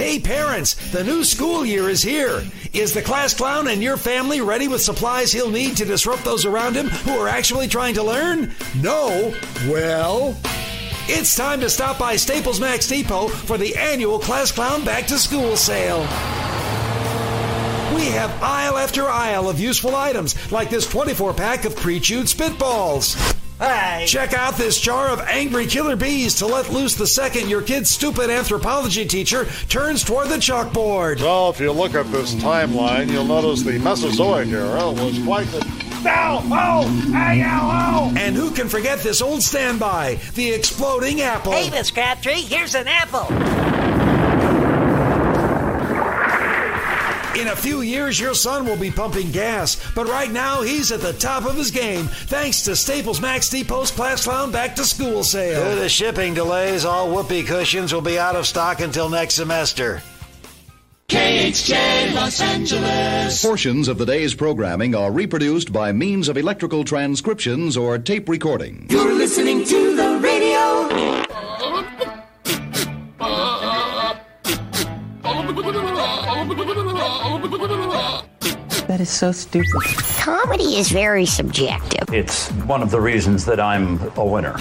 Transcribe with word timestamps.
Hey 0.00 0.18
parents, 0.18 0.76
the 0.92 1.04
new 1.04 1.24
school 1.24 1.62
year 1.62 1.90
is 1.90 2.02
here. 2.02 2.42
Is 2.72 2.94
the 2.94 3.02
class 3.02 3.34
clown 3.34 3.68
and 3.68 3.82
your 3.82 3.98
family 3.98 4.40
ready 4.40 4.66
with 4.66 4.80
supplies 4.80 5.30
he'll 5.30 5.50
need 5.50 5.76
to 5.76 5.84
disrupt 5.84 6.24
those 6.24 6.46
around 6.46 6.74
him 6.74 6.88
who 6.88 7.18
are 7.18 7.28
actually 7.28 7.68
trying 7.68 7.92
to 7.96 8.02
learn? 8.02 8.54
No? 8.80 9.34
Well, 9.68 10.34
it's 11.06 11.36
time 11.36 11.60
to 11.60 11.68
stop 11.68 11.98
by 11.98 12.16
Staples 12.16 12.58
Max 12.58 12.88
Depot 12.88 13.28
for 13.28 13.58
the 13.58 13.76
annual 13.76 14.18
Class 14.18 14.50
Clown 14.50 14.86
Back 14.86 15.06
to 15.08 15.18
School 15.18 15.54
sale. 15.54 16.00
We 17.94 18.06
have 18.06 18.42
aisle 18.42 18.78
after 18.78 19.06
aisle 19.06 19.50
of 19.50 19.60
useful 19.60 19.94
items, 19.94 20.50
like 20.50 20.70
this 20.70 20.88
24 20.88 21.34
pack 21.34 21.66
of 21.66 21.76
pre 21.76 22.00
chewed 22.00 22.24
spitballs. 22.24 23.38
Hey. 23.60 24.04
Check 24.06 24.32
out 24.32 24.56
this 24.56 24.80
jar 24.80 25.08
of 25.08 25.20
angry 25.20 25.66
killer 25.66 25.94
bees 25.94 26.34
to 26.36 26.46
let 26.46 26.70
loose 26.70 26.94
the 26.94 27.06
second 27.06 27.50
your 27.50 27.60
kid's 27.60 27.90
stupid 27.90 28.30
anthropology 28.30 29.04
teacher 29.04 29.44
turns 29.68 30.02
toward 30.02 30.28
the 30.28 30.36
chalkboard. 30.36 31.20
Well, 31.20 31.50
if 31.50 31.60
you 31.60 31.70
look 31.70 31.94
at 31.94 32.10
this 32.10 32.34
timeline, 32.34 33.10
you'll 33.10 33.26
notice 33.26 33.62
the 33.62 33.78
Mesozoic 33.78 34.48
era 34.48 34.90
was 34.90 35.22
quite 35.24 35.46
the. 35.48 35.60
Ow! 36.06 36.40
Oh! 36.50 36.88
Hey, 37.12 37.42
ow! 37.42 38.10
Oh! 38.10 38.14
And 38.16 38.34
who 38.34 38.50
can 38.50 38.70
forget 38.70 39.00
this 39.00 39.20
old 39.20 39.42
standby, 39.42 40.18
the 40.34 40.52
exploding 40.52 41.20
apple? 41.20 41.52
Hey, 41.52 41.68
Miss 41.68 41.90
Crabtree, 41.90 42.40
here's 42.40 42.74
an 42.74 42.88
apple. 42.88 43.26
In 47.40 47.48
a 47.48 47.56
few 47.56 47.80
years, 47.80 48.20
your 48.20 48.34
son 48.34 48.66
will 48.66 48.76
be 48.76 48.90
pumping 48.90 49.30
gas, 49.30 49.82
but 49.94 50.06
right 50.06 50.30
now 50.30 50.60
he's 50.60 50.92
at 50.92 51.00
the 51.00 51.14
top 51.14 51.46
of 51.46 51.56
his 51.56 51.70
game 51.70 52.04
thanks 52.04 52.60
to 52.64 52.76
Staples 52.76 53.18
Max 53.18 53.48
Depot's 53.48 53.90
Class 53.90 54.24
Clown 54.24 54.52
Back 54.52 54.76
to 54.76 54.84
School 54.84 55.24
sale. 55.24 55.74
Due 55.74 55.80
to 55.80 55.88
shipping 55.88 56.34
delays, 56.34 56.84
all 56.84 57.10
whoopee 57.10 57.42
cushions 57.42 57.94
will 57.94 58.02
be 58.02 58.18
out 58.18 58.36
of 58.36 58.46
stock 58.46 58.80
until 58.80 59.08
next 59.08 59.36
semester. 59.36 60.02
KHJ 61.08 62.14
Los 62.14 62.42
Angeles. 62.42 63.42
Portions 63.42 63.88
of 63.88 63.96
the 63.96 64.04
day's 64.04 64.34
programming 64.34 64.94
are 64.94 65.10
reproduced 65.10 65.72
by 65.72 65.92
means 65.92 66.28
of 66.28 66.36
electrical 66.36 66.84
transcriptions 66.84 67.74
or 67.74 67.98
tape 67.98 68.28
recording. 68.28 68.86
You're 68.90 69.14
listening 69.14 69.64
to 69.64 69.79
That 78.90 79.00
is 79.00 79.08
so 79.08 79.30
stupid. 79.30 79.68
Comedy 80.18 80.76
is 80.76 80.90
very 80.90 81.24
subjective. 81.24 82.12
It's 82.12 82.48
one 82.66 82.82
of 82.82 82.90
the 82.90 83.00
reasons 83.00 83.44
that 83.44 83.60
I'm 83.60 84.00
a 84.16 84.24
winner. 84.24 84.56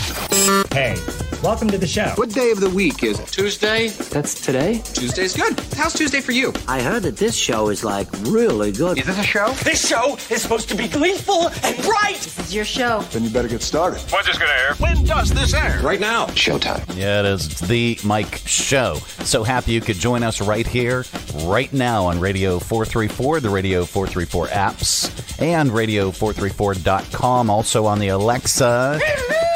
Hey, 0.72 0.96
welcome 1.42 1.70
to 1.70 1.78
the 1.78 1.88
show. 1.88 2.12
What 2.16 2.30
day 2.30 2.52
of 2.52 2.60
the 2.60 2.70
week 2.70 3.04
is 3.04 3.20
it? 3.20 3.28
Tuesday. 3.28 3.90
That's 3.90 4.40
today? 4.42 4.80
Tuesday's 4.94 5.36
good. 5.36 5.60
How's 5.76 5.94
Tuesday 5.94 6.20
for 6.22 6.32
you? 6.32 6.54
I 6.68 6.82
heard 6.82 7.04
that 7.04 7.18
this 7.18 7.36
show 7.36 7.70
is 7.70 7.84
like 7.84 8.08
really 8.24 8.72
good. 8.72 8.98
Is 8.98 9.06
this 9.06 9.18
a 9.20 9.24
show? 9.24 9.50
This 9.64 9.88
show 9.88 10.16
is 10.30 10.42
supposed 10.42 10.70
to 10.70 10.76
be 10.76 10.88
gleeful 10.88 11.50
and 11.64 11.76
bright. 11.84 12.18
This 12.18 12.40
is 12.40 12.54
your 12.54 12.66
show. 12.66 13.02
Then 13.12 13.24
you 13.24 13.30
better 13.30 13.48
get 13.48 13.62
started. 13.62 14.00
When's 14.12 14.26
this 14.28 14.38
gonna 14.38 14.52
air? 14.52 14.74
When 14.76 15.04
does 15.06 15.32
this 15.32 15.54
air? 15.54 15.80
Right 15.82 16.00
now. 16.00 16.28
Showtime. 16.28 16.84
Yeah, 16.96 17.22
it 17.22 17.26
is. 17.26 17.46
It's 17.46 17.62
the 17.62 18.00
Mike 18.04 18.42
Show. 18.46 18.96
So 19.24 19.44
happy 19.44 19.72
you 19.72 19.82
could 19.82 19.98
join 19.98 20.24
us 20.24 20.42
right 20.42 20.68
here, 20.68 21.06
right 21.46 21.72
now 21.72 22.06
on 22.06 22.20
Radio 22.20 22.60
434, 22.60 23.40
the 23.40 23.50
Radio 23.50 23.86
434 23.86 24.48
apps, 24.48 25.42
and 25.42 25.70
Radio434.com, 25.72 27.50
also 27.50 27.86
on 27.86 28.00
the 28.00 28.10
Alexa. 28.10 29.00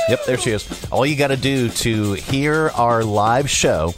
Yep, 0.09 0.25
there 0.25 0.37
she 0.37 0.51
is. 0.51 0.85
All 0.91 1.05
you 1.05 1.15
got 1.15 1.27
to 1.27 1.37
do 1.37 1.69
to 1.69 2.13
hear 2.13 2.69
our 2.75 3.03
live 3.03 3.49
show 3.49 3.93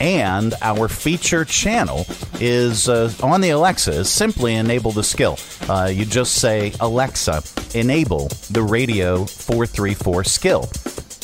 and 0.00 0.54
our 0.62 0.88
feature 0.88 1.44
channel 1.44 2.06
is 2.40 2.88
uh, 2.88 3.12
on 3.22 3.40
the 3.40 3.50
Alexa 3.50 3.90
is 3.92 4.08
simply 4.08 4.54
enable 4.54 4.92
the 4.92 5.02
skill. 5.02 5.36
Uh, 5.68 5.90
you 5.92 6.04
just 6.04 6.34
say, 6.34 6.72
Alexa, 6.80 7.42
enable 7.74 8.28
the 8.50 8.62
Radio 8.62 9.24
434 9.24 10.24
skill. 10.24 10.68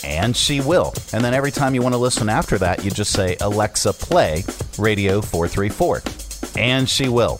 And 0.03 0.37
she 0.37 0.61
will. 0.61 0.93
And 1.13 1.25
then 1.25 1.33
every 1.33 1.51
time 1.51 1.75
you 1.75 1.81
want 1.81 1.95
to 1.95 1.99
listen 1.99 2.29
after 2.29 2.59
that, 2.59 2.85
you 2.85 2.91
just 2.91 3.13
say, 3.13 3.37
Alexa, 3.41 3.93
play 3.95 4.45
Radio 4.79 5.21
434. 5.23 6.03
And 6.57 6.89
she 6.89 7.09
will. 7.09 7.39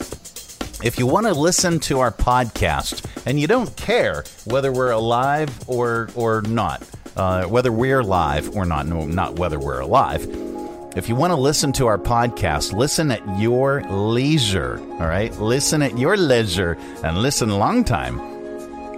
If 0.85 0.99
you 0.99 1.07
want 1.07 1.25
to 1.27 1.33
listen 1.33 1.81
to 1.81 2.01
our 2.01 2.13
podcast 2.13 3.07
and 3.25 3.41
you 3.41 3.47
don't 3.47 3.75
care 3.75 4.23
whether 4.45 4.71
we're 4.71 4.91
alive 4.91 5.51
or 5.67 6.11
or 6.15 6.43
not, 6.43 6.87
uh, 7.17 7.45
whether 7.45 7.73
we're 7.73 8.03
live 8.03 8.55
or 8.55 8.67
not, 8.67 8.87
no, 8.87 9.07
not 9.07 9.39
whether 9.39 9.59
we're 9.59 9.81
alive. 9.81 10.27
If 10.95 11.09
you 11.09 11.15
want 11.15 11.31
to 11.31 11.41
listen 11.41 11.73
to 11.73 11.87
our 11.87 11.97
podcast, 11.97 12.75
listen 12.75 13.11
at 13.11 13.41
your 13.41 13.83
leisure. 13.85 14.79
All 14.79 15.09
right, 15.09 15.35
listen 15.41 15.81
at 15.81 15.97
your 15.97 16.19
leisure 16.19 16.77
and 17.03 17.17
listen 17.17 17.49
long 17.49 17.85
time. 17.85 18.21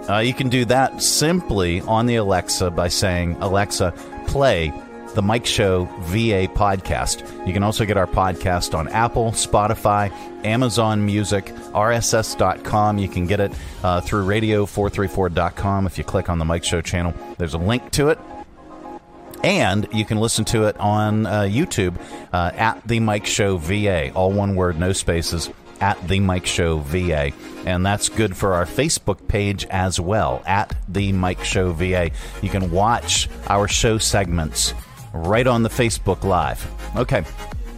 Uh, 0.09 0.19
you 0.19 0.33
can 0.33 0.49
do 0.49 0.65
that 0.65 1.01
simply 1.01 1.79
on 1.81 2.05
the 2.05 2.17
Alexa 2.17 2.69
by 2.71 2.89
saying, 2.89 3.37
Alexa, 3.39 3.93
play 4.27 4.73
the 5.17 5.21
Mike 5.23 5.47
Show 5.47 5.85
VA 6.01 6.47
podcast. 6.47 7.47
You 7.47 7.51
can 7.51 7.63
also 7.63 7.85
get 7.85 7.97
our 7.97 8.05
podcast 8.05 8.77
on 8.77 8.87
Apple, 8.89 9.31
Spotify, 9.31 10.11
Amazon 10.45 11.03
Music, 11.07 11.45
RSS.com. 11.73 12.99
You 12.99 13.09
can 13.09 13.25
get 13.25 13.39
it 13.39 13.51
uh, 13.83 13.99
through 14.01 14.27
radio434.com 14.27 15.87
if 15.87 15.97
you 15.97 16.03
click 16.03 16.29
on 16.29 16.37
the 16.37 16.45
Mike 16.45 16.63
Show 16.63 16.81
channel. 16.81 17.15
There's 17.39 17.55
a 17.55 17.57
link 17.57 17.89
to 17.93 18.09
it. 18.09 18.19
And 19.43 19.87
you 19.91 20.05
can 20.05 20.19
listen 20.19 20.45
to 20.45 20.65
it 20.65 20.77
on 20.79 21.25
uh, 21.25 21.41
YouTube 21.41 21.99
uh, 22.31 22.51
at 22.53 22.87
The 22.87 22.99
Mike 22.99 23.25
Show 23.25 23.57
VA. 23.57 24.11
All 24.13 24.31
one 24.31 24.55
word, 24.55 24.79
no 24.79 24.93
spaces, 24.93 25.49
at 25.81 26.07
The 26.07 26.19
Mike 26.19 26.45
Show 26.45 26.77
VA. 26.77 27.31
And 27.65 27.83
that's 27.83 28.09
good 28.09 28.37
for 28.37 28.53
our 28.53 28.65
Facebook 28.65 29.27
page 29.27 29.65
as 29.71 29.99
well, 29.99 30.43
at 30.45 30.75
The 30.87 31.11
Mike 31.11 31.43
Show 31.43 31.71
VA. 31.71 32.11
You 32.43 32.49
can 32.51 32.69
watch 32.69 33.27
our 33.47 33.67
show 33.67 33.97
segments 33.97 34.75
right 35.17 35.47
on 35.47 35.63
the 35.63 35.69
Facebook 35.69 36.23
Live. 36.23 36.65
Okay, 36.95 37.23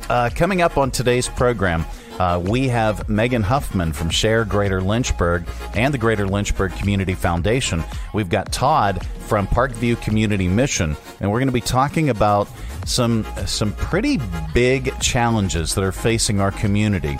uh, 0.09 0.29
coming 0.35 0.61
up 0.61 0.77
on 0.77 0.91
today's 0.91 1.27
program, 1.27 1.85
uh, 2.19 2.41
we 2.44 2.67
have 2.67 3.07
Megan 3.07 3.44
Huffman 3.44 3.94
from 3.94 4.09
Share 4.09 4.44
Greater 4.44 4.81
Lynchburg 4.81 5.47
and 5.73 5.94
the 5.94 5.97
Greater 5.97 6.28
Lynchburg 6.28 6.73
Community 6.73 7.13
Foundation. 7.13 7.83
We've 8.13 8.29
got 8.29 8.51
Todd 8.51 9.05
from 9.28 9.47
Parkview 9.47 10.01
Community 10.01 10.47
Mission, 10.47 10.97
and 11.22 11.31
we're 11.31 11.39
going 11.39 11.47
to 11.47 11.53
be 11.53 11.61
talking 11.61 12.09
about 12.09 12.49
some 12.85 13.25
some 13.45 13.72
pretty 13.73 14.19
big 14.53 14.99
challenges 14.99 15.75
that 15.75 15.83
are 15.83 15.91
facing 15.91 16.41
our 16.41 16.51
community. 16.51 17.17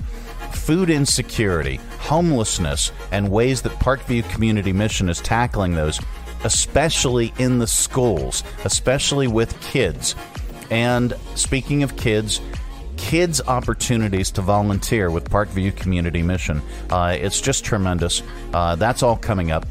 Food 0.52 0.90
insecurity, 0.90 1.80
homelessness, 2.00 2.92
and 3.12 3.32
ways 3.32 3.62
that 3.62 3.72
Parkview 3.74 4.30
Community 4.32 4.74
Mission 4.74 5.08
is 5.08 5.22
tackling 5.22 5.76
those 5.76 6.00
especially 6.44 7.34
in 7.38 7.60
the 7.60 7.68
schools, 7.68 8.44
especially 8.66 9.28
with 9.28 9.60
kids. 9.62 10.16
And 10.70 11.14
speaking 11.36 11.84
of 11.84 11.98
kids, 11.98 12.42
kids' 12.98 13.42
opportunities 13.42 14.32
to 14.32 14.42
volunteer 14.42 15.10
with 15.10 15.30
Parkview 15.30 15.76
Community 15.76 16.22
Mission. 16.22 16.62
Uh, 16.90 17.18
it's 17.20 17.42
just 17.42 17.64
tremendous. 17.64 18.22
Uh, 18.54 18.76
that's 18.76 19.02
all 19.02 19.18
coming 19.18 19.52
up. 19.52 19.66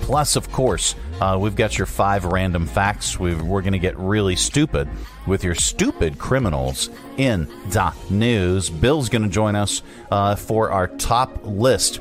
Plus, 0.00 0.34
of 0.34 0.50
course, 0.50 0.96
uh, 1.20 1.38
we've 1.40 1.54
got 1.54 1.78
your 1.78 1.86
five 1.86 2.24
random 2.24 2.66
facts. 2.66 3.20
we 3.20 3.32
are 3.32 3.38
going 3.38 3.72
to 3.72 3.78
get 3.78 3.96
really 3.98 4.34
stupid 4.34 4.88
with 5.26 5.44
your 5.44 5.54
stupid 5.54 6.18
criminals 6.18 6.90
in 7.16 7.46
the 7.68 7.94
news. 8.08 8.70
Bill's 8.70 9.08
going 9.08 9.22
to 9.22 9.28
join 9.28 9.54
us 9.54 9.82
uh, 10.10 10.34
for 10.34 10.72
our 10.72 10.88
top 10.88 11.40
list. 11.44 12.00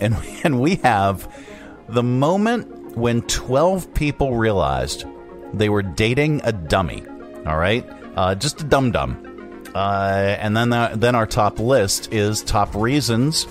And, 0.00 0.16
and 0.44 0.60
we 0.60 0.76
have 0.76 1.32
the 1.88 2.02
moment 2.02 2.83
when 2.94 3.22
12 3.22 3.92
people 3.94 4.36
realized 4.36 5.04
they 5.52 5.68
were 5.68 5.82
dating 5.82 6.40
a 6.44 6.52
dummy. 6.52 7.04
All 7.46 7.56
right? 7.56 7.88
Uh, 8.16 8.34
just 8.34 8.60
a 8.60 8.64
dum 8.64 8.92
dum. 8.92 9.20
Uh, 9.74 10.36
and 10.38 10.56
then, 10.56 10.70
the, 10.70 10.92
then 10.94 11.14
our 11.14 11.26
top 11.26 11.58
list 11.58 12.12
is 12.12 12.42
top 12.42 12.74
reasons 12.74 13.46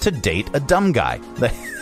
to 0.00 0.10
date 0.10 0.48
a 0.52 0.60
dumb 0.60 0.92
guy. 0.92 1.20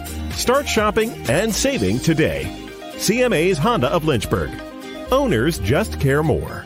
Start 0.33 0.67
shopping 0.67 1.11
and 1.29 1.53
saving 1.53 1.99
today. 1.99 2.43
CMA's 2.95 3.57
Honda 3.57 3.87
of 3.87 4.05
Lynchburg. 4.05 4.51
Owners 5.11 5.59
just 5.59 5.99
care 5.99 6.23
more. 6.23 6.65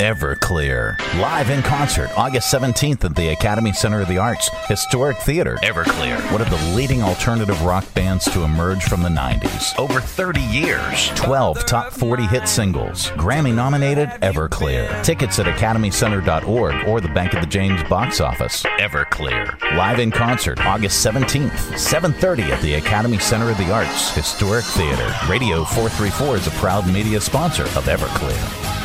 Everclear. 0.00 0.98
Live 1.20 1.50
in 1.50 1.62
concert 1.62 2.10
August 2.16 2.52
17th 2.52 3.04
at 3.04 3.14
the 3.14 3.28
Academy 3.28 3.72
Center 3.72 4.00
of 4.00 4.08
the 4.08 4.18
Arts, 4.18 4.50
Historic 4.66 5.16
Theater. 5.18 5.56
Everclear, 5.62 6.20
one 6.32 6.40
of 6.40 6.50
the 6.50 6.74
leading 6.74 7.00
alternative 7.00 7.62
rock 7.62 7.84
bands 7.94 8.24
to 8.32 8.42
emerge 8.42 8.82
from 8.82 9.02
the 9.02 9.08
90s. 9.08 9.78
Over 9.78 10.00
30 10.00 10.40
years. 10.40 11.10
12 11.14 11.64
top 11.64 11.92
40 11.92 12.26
hit 12.26 12.48
singles. 12.48 13.10
Grammy 13.10 13.54
nominated 13.54 14.08
Everclear. 14.20 15.04
Tickets 15.04 15.38
at 15.38 15.46
academycenter.org 15.46 16.88
or 16.88 17.00
the 17.00 17.08
Bank 17.10 17.32
of 17.34 17.42
the 17.42 17.46
James 17.46 17.84
box 17.84 18.20
office. 18.20 18.64
Everclear. 18.80 19.56
Live 19.76 20.00
in 20.00 20.10
concert 20.10 20.58
August 20.66 21.06
17th, 21.06 21.78
7:30 21.78 22.50
at 22.50 22.60
the 22.62 22.74
Academy 22.74 23.18
Center 23.18 23.48
of 23.48 23.58
the 23.58 23.72
Arts, 23.72 24.12
Historic 24.12 24.64
Theater. 24.64 25.14
Radio 25.28 25.62
434 25.62 26.38
is 26.38 26.46
a 26.48 26.50
proud 26.58 26.84
media 26.92 27.20
sponsor 27.20 27.62
of 27.62 27.84
Everclear. 27.84 28.83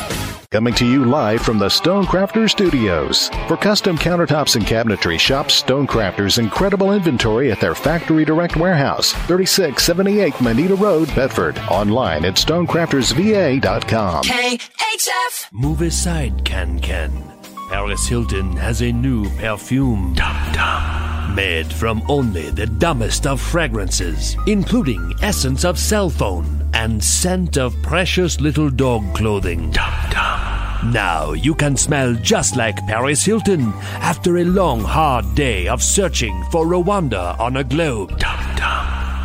Coming 0.52 0.74
to 0.76 0.86
you 0.86 1.06
live 1.06 1.44
from 1.44 1.60
the 1.60 1.68
Stonecrafter 1.68 2.50
Studios. 2.50 3.30
For 3.48 3.56
custom 3.56 3.96
countertops 4.00 4.56
and 4.56 4.66
cabinetry, 4.66 5.20
shop 5.20 5.50
Stonecrafter's 5.50 6.40
incredible 6.40 6.92
inventory 6.92 7.52
at 7.52 7.60
their 7.60 7.76
Factory 7.76 8.26
Direct 8.26 8.56
Warehouse, 8.58 9.14
3678 9.28 10.42
Moneta 10.42 10.74
Road, 10.74 11.08
Bedford. 11.14 11.60
Online 11.70 12.26
at 12.26 12.34
stonecraftersva.com. 12.34 14.24
KHF! 14.24 15.52
Move 15.52 15.84
aside, 15.84 16.44
Can 16.44 16.80
Can. 16.80 17.39
Paris 17.70 18.08
Hilton 18.08 18.58
has 18.58 18.82
a 18.82 18.92
new 18.92 19.30
perfume. 19.38 20.16
Dum 20.16 20.36
Dum. 20.54 21.36
Made 21.36 21.72
from 21.72 22.02
only 22.10 22.50
the 22.50 22.66
dumbest 22.66 23.28
of 23.28 23.40
fragrances, 23.40 24.36
including 24.48 25.14
essence 25.22 25.64
of 25.64 25.78
cell 25.78 26.10
phone 26.10 26.68
and 26.74 27.04
scent 27.04 27.60
of 27.60 27.80
precious 27.84 28.42
little 28.42 28.72
dog 28.72 29.04
clothing. 29.14 29.70
Dum. 29.70 30.92
Now 30.92 31.34
you 31.34 31.54
can 31.54 31.78
smell 31.78 32.16
just 32.16 32.56
like 32.56 32.88
Paris 32.88 33.24
Hilton 33.24 33.72
after 34.02 34.38
a 34.38 34.46
long, 34.46 34.82
hard 34.82 35.36
day 35.36 35.68
of 35.68 35.84
searching 35.84 36.44
for 36.52 36.66
Rwanda 36.66 37.40
on 37.40 37.58
a 37.58 37.64
globe. 37.64 38.20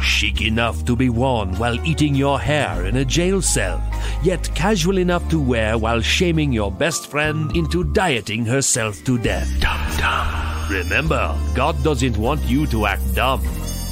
Dum 0.05 0.11
Dum. 0.11 0.35
Chic 0.35 0.43
enough 0.43 0.85
to 0.85 0.97
be 0.97 1.09
worn 1.09 1.55
while 1.59 1.79
eating 1.87 2.15
your 2.15 2.39
hair 2.39 2.85
in 2.87 2.97
a 2.97 3.05
jail 3.05 3.41
cell, 3.41 3.83
yet 4.23 4.55
casual 4.55 4.99
enough 4.99 5.27
to 5.31 5.41
wear 5.41 5.79
while 5.79 6.01
shaming 6.01 6.53
your 6.53 6.71
best 6.71 7.07
friend 7.07 7.57
into 7.57 7.85
dieting 7.85 8.45
herself 8.45 9.03
to 9.05 9.19
death. 9.19 9.49
Dum 9.61 9.81
dum. 9.97 10.71
Remember, 10.71 11.35
God 11.55 11.83
doesn't 11.83 12.17
want 12.17 12.43
you 12.45 12.67
to 12.69 12.87
act 12.87 13.15
dumb. 13.15 13.41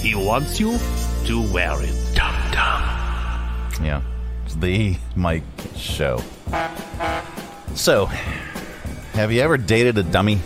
He 0.00 0.14
wants 0.14 0.60
you 0.60 0.78
to 1.26 1.52
wear 1.52 1.74
it. 1.82 1.94
Dumb, 2.14 2.36
dum. 2.52 2.82
Yeah. 3.84 4.02
It's 4.44 4.54
the 4.56 4.96
Mike 5.16 5.44
Show. 5.76 6.20
So, 7.74 8.06
have 9.14 9.32
you 9.32 9.40
ever 9.40 9.56
dated 9.56 9.98
a 9.98 10.02
dummy? 10.02 10.40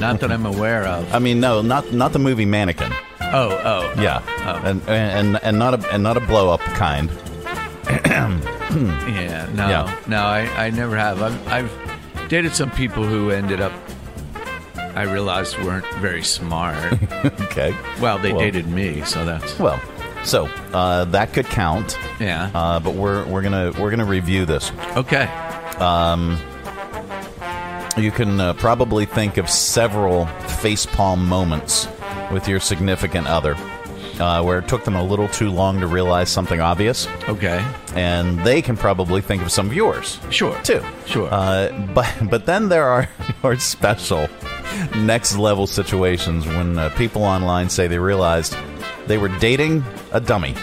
Not 0.00 0.20
that 0.20 0.30
I'm 0.30 0.46
aware 0.46 0.84
of. 0.84 1.14
I 1.14 1.18
mean, 1.18 1.40
no, 1.40 1.62
not 1.62 1.92
not 1.92 2.12
the 2.12 2.18
movie 2.18 2.46
Mannequin. 2.46 2.92
Oh, 3.32 3.50
oh, 3.64 4.00
Yeah, 4.02 4.22
Oh. 4.44 4.60
and, 4.68 4.82
and 4.88 5.38
and 5.42 5.58
not 5.58 5.74
a 5.84 5.92
and 5.92 6.02
not 6.02 6.16
a 6.16 6.20
blow 6.20 6.50
up 6.50 6.60
kind. 6.60 7.10
yeah. 7.88 9.48
No, 9.54 9.68
Yeah. 9.68 10.00
no, 10.06 10.22
I, 10.22 10.40
I 10.66 10.70
never 10.70 10.96
have. 10.96 11.22
I've, 11.22 11.48
I've 11.48 12.28
dated 12.28 12.54
some 12.54 12.70
people 12.70 13.04
who 13.04 13.30
ended 13.30 13.60
up, 13.60 13.72
I 14.94 15.02
realized 15.02 15.58
weren't 15.62 15.86
very 15.94 16.22
smart. 16.22 16.76
okay. 17.40 17.74
Well, 18.00 18.18
they 18.18 18.32
Well- 18.32 18.40
dated 18.42 18.66
me, 18.68 19.02
so 19.02 19.24
that's 19.24 19.58
Well, 19.58 19.80
so 20.24 20.46
uh, 20.72 21.04
that 21.06 21.32
could 21.32 21.46
count. 21.46 21.98
Yeah. 22.18 22.50
Uh, 22.54 22.80
but 22.80 22.94
we're 22.94 23.24
we're 23.26 23.42
gonna 23.42 23.72
we're 23.78 23.90
gonna 23.90 24.04
review 24.04 24.44
this. 24.44 24.70
Okay. 24.96 25.24
Um, 25.78 26.38
you 27.96 28.10
can 28.10 28.38
uh, 28.40 28.52
probably 28.54 29.04
think 29.06 29.36
of 29.36 29.48
several 29.48 30.26
facepalm 30.60 31.18
moments 31.26 31.86
with 32.32 32.48
your 32.48 32.60
significant 32.60 33.26
other. 33.26 33.56
Uh, 34.18 34.42
where 34.42 34.58
it 34.58 34.68
took 34.68 34.84
them 34.84 34.96
a 34.96 35.02
little 35.02 35.28
too 35.28 35.48
long 35.50 35.80
to 35.80 35.86
realize 35.86 36.28
something 36.28 36.60
obvious. 36.60 37.08
Okay. 37.26 37.64
And 37.94 38.38
they 38.40 38.60
can 38.60 38.76
probably 38.76 39.22
think 39.22 39.40
of 39.40 39.50
some 39.50 39.68
of 39.68 39.74
yours. 39.74 40.18
Sure. 40.28 40.54
Too. 40.62 40.84
Sure. 41.06 41.26
Uh, 41.32 41.70
but 41.94 42.06
but 42.28 42.44
then 42.44 42.68
there 42.68 42.84
are 42.84 43.08
are 43.42 43.56
special 43.56 44.28
next 44.94 45.36
level 45.38 45.66
situations 45.66 46.46
when 46.46 46.78
uh, 46.78 46.90
people 46.96 47.22
online 47.24 47.70
say 47.70 47.88
they 47.88 47.98
realized 47.98 48.54
they 49.06 49.16
were 49.16 49.28
dating 49.38 49.82
a 50.12 50.20
dummy. 50.20 50.54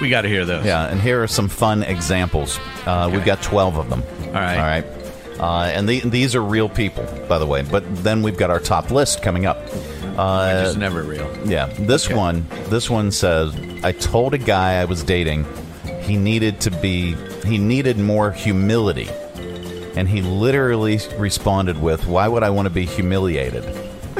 We 0.00 0.08
got 0.08 0.22
to 0.22 0.28
hear 0.28 0.46
those. 0.46 0.64
Yeah, 0.64 0.86
and 0.86 0.98
here 0.98 1.22
are 1.22 1.28
some 1.28 1.48
fun 1.48 1.82
examples. 1.82 2.58
Uh, 2.86 3.10
We've 3.12 3.24
got 3.24 3.42
12 3.42 3.76
of 3.78 3.90
them. 3.90 4.02
All 4.28 4.32
right. 4.32 4.56
All 4.56 4.62
right. 4.62 4.84
Uh, 5.38 5.64
and 5.66 5.86
the, 5.86 6.00
these 6.00 6.34
are 6.34 6.42
real 6.42 6.68
people, 6.68 7.04
by 7.28 7.38
the 7.38 7.46
way. 7.46 7.60
But 7.62 7.84
then 8.02 8.22
we've 8.22 8.38
got 8.38 8.50
our 8.50 8.60
top 8.60 8.90
list 8.90 9.22
coming 9.22 9.44
up. 9.44 9.58
Uh, 10.16 10.60
Which 10.60 10.68
is 10.68 10.76
never 10.76 11.02
real. 11.02 11.30
Yeah. 11.46 11.66
This 11.66 12.08
one, 12.08 12.46
this 12.68 12.88
one 12.88 13.12
says, 13.12 13.54
I 13.84 13.92
told 13.92 14.34
a 14.34 14.38
guy 14.38 14.80
I 14.80 14.84
was 14.86 15.02
dating 15.02 15.44
he 16.06 16.16
needed 16.16 16.60
to 16.62 16.70
be, 16.70 17.14
he 17.44 17.58
needed 17.58 17.98
more 17.98 18.30
humility. 18.30 19.08
And 19.96 20.08
he 20.08 20.22
literally 20.22 21.00
responded 21.18 21.80
with, 21.80 22.06
Why 22.06 22.28
would 22.28 22.42
I 22.42 22.50
want 22.50 22.66
to 22.66 22.70
be 22.70 22.86
humiliated? 22.86 23.64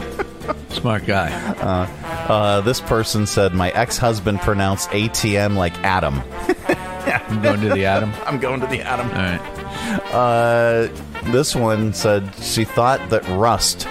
Smart 0.70 1.06
guy. 1.06 1.30
Uh, 1.60 2.32
uh, 2.32 2.60
this 2.62 2.80
person 2.80 3.26
said, 3.26 3.54
My 3.54 3.70
ex 3.70 3.98
husband 3.98 4.40
pronounced 4.40 4.90
ATM 4.90 5.56
like 5.56 5.76
Adam. 5.84 6.22
I'm 7.28 7.42
going 7.42 7.60
to 7.60 7.68
the 7.68 7.84
Adam. 7.84 8.12
I'm 8.26 8.38
going 8.38 8.60
to 8.60 8.66
the 8.66 8.80
Adam. 8.80 9.06
All 9.08 9.14
right. 9.14 10.12
Uh, 10.12 10.88
this 11.30 11.54
one 11.54 11.92
said 11.92 12.34
she 12.36 12.64
thought 12.64 13.10
that 13.10 13.26
rust 13.28 13.86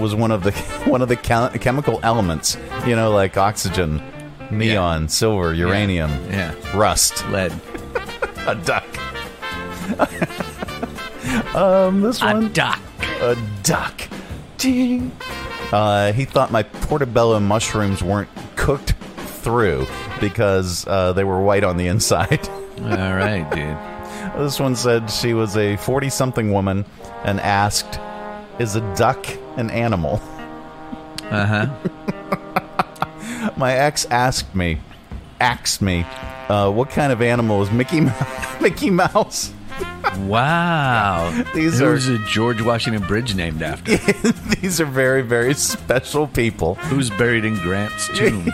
was 0.00 0.14
one 0.14 0.30
of 0.30 0.42
the 0.42 0.52
one 0.86 1.02
of 1.02 1.08
the 1.08 1.16
chemical 1.16 2.00
elements. 2.02 2.56
You 2.86 2.96
know, 2.96 3.10
like 3.12 3.36
oxygen, 3.36 4.02
neon, 4.50 5.08
silver, 5.08 5.52
uranium, 5.54 6.10
Yeah. 6.30 6.54
rust, 6.76 7.26
Lead. 7.28 7.52
a 8.46 8.54
duck. 8.54 8.84
um, 11.54 12.00
this 12.00 12.20
one, 12.22 12.44
a 12.46 12.48
duck. 12.48 12.80
a 13.20 13.36
duck. 13.62 14.00
Ding. 14.58 15.12
Uh, 15.72 16.12
he 16.12 16.24
thought 16.24 16.50
my 16.52 16.62
portobello 16.62 17.40
mushrooms 17.40 18.02
weren't 18.02 18.28
cooked 18.56 18.92
through 19.42 19.86
because 20.20 20.86
uh, 20.86 21.12
they 21.14 21.24
were 21.24 21.40
white 21.40 21.64
on 21.64 21.76
the 21.76 21.86
inside. 21.88 22.46
All 22.78 22.86
right, 23.14 23.48
dude. 23.52 24.40
This 24.40 24.60
one 24.60 24.76
said 24.76 25.10
she 25.10 25.34
was 25.34 25.56
a 25.56 25.76
40 25.76 26.08
something 26.10 26.52
woman 26.52 26.84
and 27.24 27.40
asked, 27.40 27.98
Is 28.58 28.76
a 28.76 28.94
duck 28.94 29.26
an 29.56 29.70
animal? 29.70 30.20
Uh 31.30 31.46
huh. 31.46 31.66
My 33.56 33.72
ex 33.74 34.04
asked 34.06 34.54
me, 34.54 34.80
asked 35.40 35.82
me, 35.82 36.04
uh, 36.48 36.70
what 36.70 36.90
kind 36.90 37.12
of 37.12 37.22
animal 37.22 37.62
is 37.62 37.70
Mickey, 37.70 38.00
Mouse? 38.00 38.26
Mickey 38.60 38.90
Mouse? 38.90 39.52
Wow. 40.18 41.30
These 41.54 41.78
Who's 41.78 42.08
are- 42.08 42.14
a 42.14 42.18
George 42.28 42.60
Washington 42.62 43.02
Bridge 43.06 43.34
named 43.34 43.62
after? 43.62 43.96
These 44.60 44.80
are 44.80 44.84
very, 44.86 45.22
very 45.22 45.54
special 45.54 46.26
people. 46.28 46.74
Who's 46.76 47.10
buried 47.10 47.44
in 47.44 47.56
Grant's 47.56 48.08
tomb? 48.16 48.46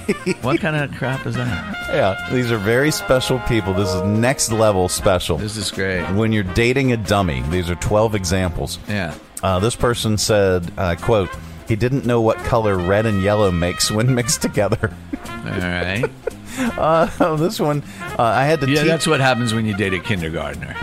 what 0.42 0.60
kind 0.60 0.76
of 0.76 0.96
crap 0.96 1.26
is 1.26 1.34
that? 1.34 1.76
Yeah, 1.90 2.28
these 2.30 2.50
are 2.52 2.58
very 2.58 2.90
special 2.90 3.38
people. 3.40 3.74
This 3.74 3.88
is 3.92 4.02
next 4.02 4.52
level 4.52 4.88
special. 4.88 5.36
This 5.38 5.56
is 5.56 5.70
great. 5.70 6.04
When 6.14 6.32
you're 6.32 6.44
dating 6.44 6.92
a 6.92 6.96
dummy, 6.96 7.42
these 7.50 7.68
are 7.70 7.74
12 7.76 8.14
examples. 8.14 8.78
Yeah. 8.88 9.14
Uh, 9.42 9.58
this 9.60 9.76
person 9.76 10.18
said, 10.18 10.70
uh, 10.76 10.96
quote, 10.96 11.30
he 11.68 11.76
didn't 11.76 12.06
know 12.06 12.20
what 12.20 12.38
color 12.38 12.76
red 12.76 13.06
and 13.06 13.22
yellow 13.22 13.50
makes 13.50 13.90
when 13.90 14.14
mixed 14.14 14.42
together. 14.42 14.92
All 15.26 15.44
right. 15.44 16.04
Uh, 16.58 17.36
this 17.36 17.60
one, 17.60 17.84
uh, 18.18 18.22
I 18.22 18.42
had 18.44 18.60
to 18.62 18.68
Yeah, 18.68 18.80
teach. 18.80 18.88
that's 18.88 19.06
what 19.06 19.20
happens 19.20 19.54
when 19.54 19.64
you 19.64 19.76
date 19.76 19.94
a 19.94 20.00
kindergartner. 20.00 20.74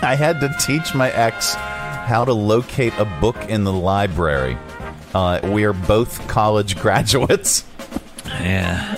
I 0.00 0.14
had 0.16 0.38
to 0.40 0.54
teach 0.64 0.94
my 0.94 1.10
ex 1.10 1.54
how 1.56 2.24
to 2.24 2.32
locate 2.32 2.92
a 2.98 3.04
book 3.20 3.34
in 3.48 3.64
the 3.64 3.72
library. 3.72 4.56
Uh, 5.12 5.40
we 5.52 5.64
are 5.64 5.72
both 5.72 6.24
college 6.28 6.76
graduates. 6.78 7.64
Yeah. 8.26 8.94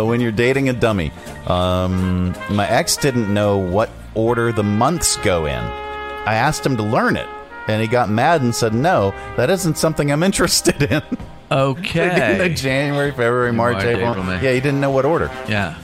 Uh, 0.00 0.06
when 0.06 0.22
you're 0.22 0.32
dating 0.32 0.70
a 0.70 0.72
dummy, 0.72 1.12
um, 1.48 2.34
my 2.50 2.66
ex 2.66 2.96
didn't 2.96 3.32
know 3.32 3.58
what 3.58 3.90
order 4.14 4.52
the 4.52 4.62
months 4.64 5.18
go 5.18 5.44
in. 5.44 5.52
I 5.52 6.34
asked 6.36 6.64
him 6.64 6.78
to 6.78 6.82
learn 6.82 7.16
it, 7.16 7.28
and 7.68 7.80
he 7.80 7.86
got 7.86 8.08
mad 8.10 8.40
and 8.42 8.54
said, 8.54 8.74
"No, 8.74 9.14
that 9.36 9.50
isn't 9.50 9.78
something 9.78 10.10
I'm 10.10 10.22
interested 10.30 10.82
in." 10.82 11.02
Okay. 11.50 12.36
the 12.48 12.48
January, 12.48 13.10
February, 13.10 13.52
March, 13.52 13.74
March, 13.74 13.84
April. 13.86 14.10
April. 14.10 14.26
Yeah, 14.26 14.52
he 14.52 14.60
didn't 14.60 14.80
know 14.80 14.90
what 14.90 15.04
order. 15.04 15.30
Yeah. 15.48 15.78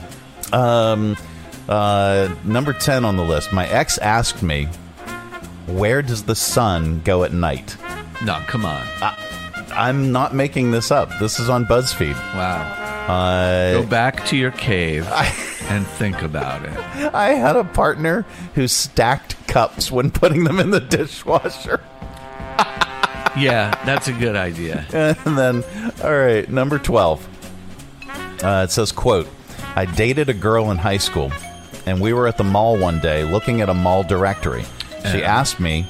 Um, 0.53 1.17
uh, 1.67 2.33
number 2.43 2.73
10 2.73 3.05
on 3.05 3.17
the 3.17 3.23
list. 3.23 3.51
My 3.51 3.67
ex 3.67 3.97
asked 3.97 4.43
me, 4.43 4.65
Where 5.67 6.01
does 6.01 6.23
the 6.23 6.35
sun 6.35 7.01
go 7.03 7.23
at 7.23 7.33
night? 7.33 7.75
No, 8.23 8.35
come 8.47 8.65
on. 8.65 8.85
I, 9.01 9.17
I'm 9.73 10.11
not 10.11 10.33
making 10.33 10.71
this 10.71 10.91
up. 10.91 11.09
This 11.19 11.39
is 11.39 11.49
on 11.49 11.65
BuzzFeed. 11.65 12.13
Wow. 12.13 12.84
Uh, 13.07 13.81
Go 13.81 13.85
back 13.85 14.25
to 14.27 14.37
your 14.37 14.51
cave 14.51 15.07
and 15.69 15.85
think 15.85 16.21
about 16.21 16.63
it. 16.65 17.13
I 17.13 17.29
had 17.33 17.55
a 17.55 17.63
partner 17.63 18.25
who 18.55 18.67
stacked 18.67 19.47
cups 19.47 19.91
when 19.91 20.09
putting 20.11 20.43
them 20.43 20.59
in 20.59 20.71
the 20.71 20.79
dishwasher. 20.79 21.81
Yeah, 23.37 23.77
that's 23.85 24.07
a 24.07 24.13
good 24.13 24.35
idea. 24.35 24.85
And 25.25 25.37
then, 25.37 25.63
all 26.03 26.15
right, 26.17 26.49
number 26.49 26.79
12. 26.79 27.27
Uh, 28.43 28.63
it 28.67 28.71
says, 28.71 28.91
quote, 28.91 29.27
I 29.75 29.85
dated 29.85 30.29
a 30.29 30.33
girl 30.33 30.71
in 30.71 30.77
high 30.77 30.97
school, 30.97 31.31
and 31.85 31.99
we 31.99 32.13
were 32.13 32.27
at 32.27 32.37
the 32.37 32.43
mall 32.45 32.77
one 32.77 32.99
day 33.01 33.23
looking 33.23 33.61
at 33.61 33.69
a 33.69 33.73
mall 33.73 34.03
directory. 34.03 34.63
She 35.11 35.21
asked 35.23 35.59
me 35.59 35.85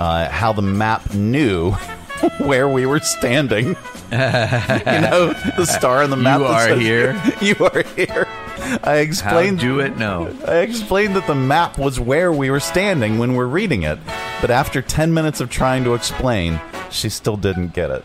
uh, 0.00 0.28
how 0.30 0.52
the 0.52 0.62
map 0.62 1.14
knew 1.14 1.72
where 2.38 2.68
we 2.68 2.86
were 2.86 3.00
standing. 3.00 3.66
you 4.10 4.18
know, 4.18 5.32
the 5.56 5.66
star 5.66 6.02
on 6.02 6.10
the 6.10 6.16
map. 6.16 6.40
You 6.40 6.46
are 6.46 6.68
says, 6.68 6.78
here. 6.80 7.22
You 7.40 7.54
are 7.66 7.82
here. 7.94 8.26
I 8.82 8.96
explained. 8.98 9.60
How 9.60 9.66
do 9.68 9.80
it 9.80 9.96
know? 9.96 10.34
I 10.46 10.58
explained 10.58 11.14
that 11.16 11.26
the 11.26 11.34
map 11.34 11.78
was 11.78 12.00
where 12.00 12.32
we 12.32 12.50
were 12.50 12.60
standing 12.60 13.18
when 13.18 13.34
we're 13.34 13.46
reading 13.46 13.82
it, 13.82 13.98
but 14.40 14.50
after 14.50 14.80
10 14.82 15.12
minutes 15.14 15.40
of 15.40 15.50
trying 15.50 15.84
to 15.84 15.94
explain, 15.94 16.60
she 16.90 17.08
still 17.08 17.36
didn't 17.36 17.74
get 17.74 17.90
it. 17.90 18.04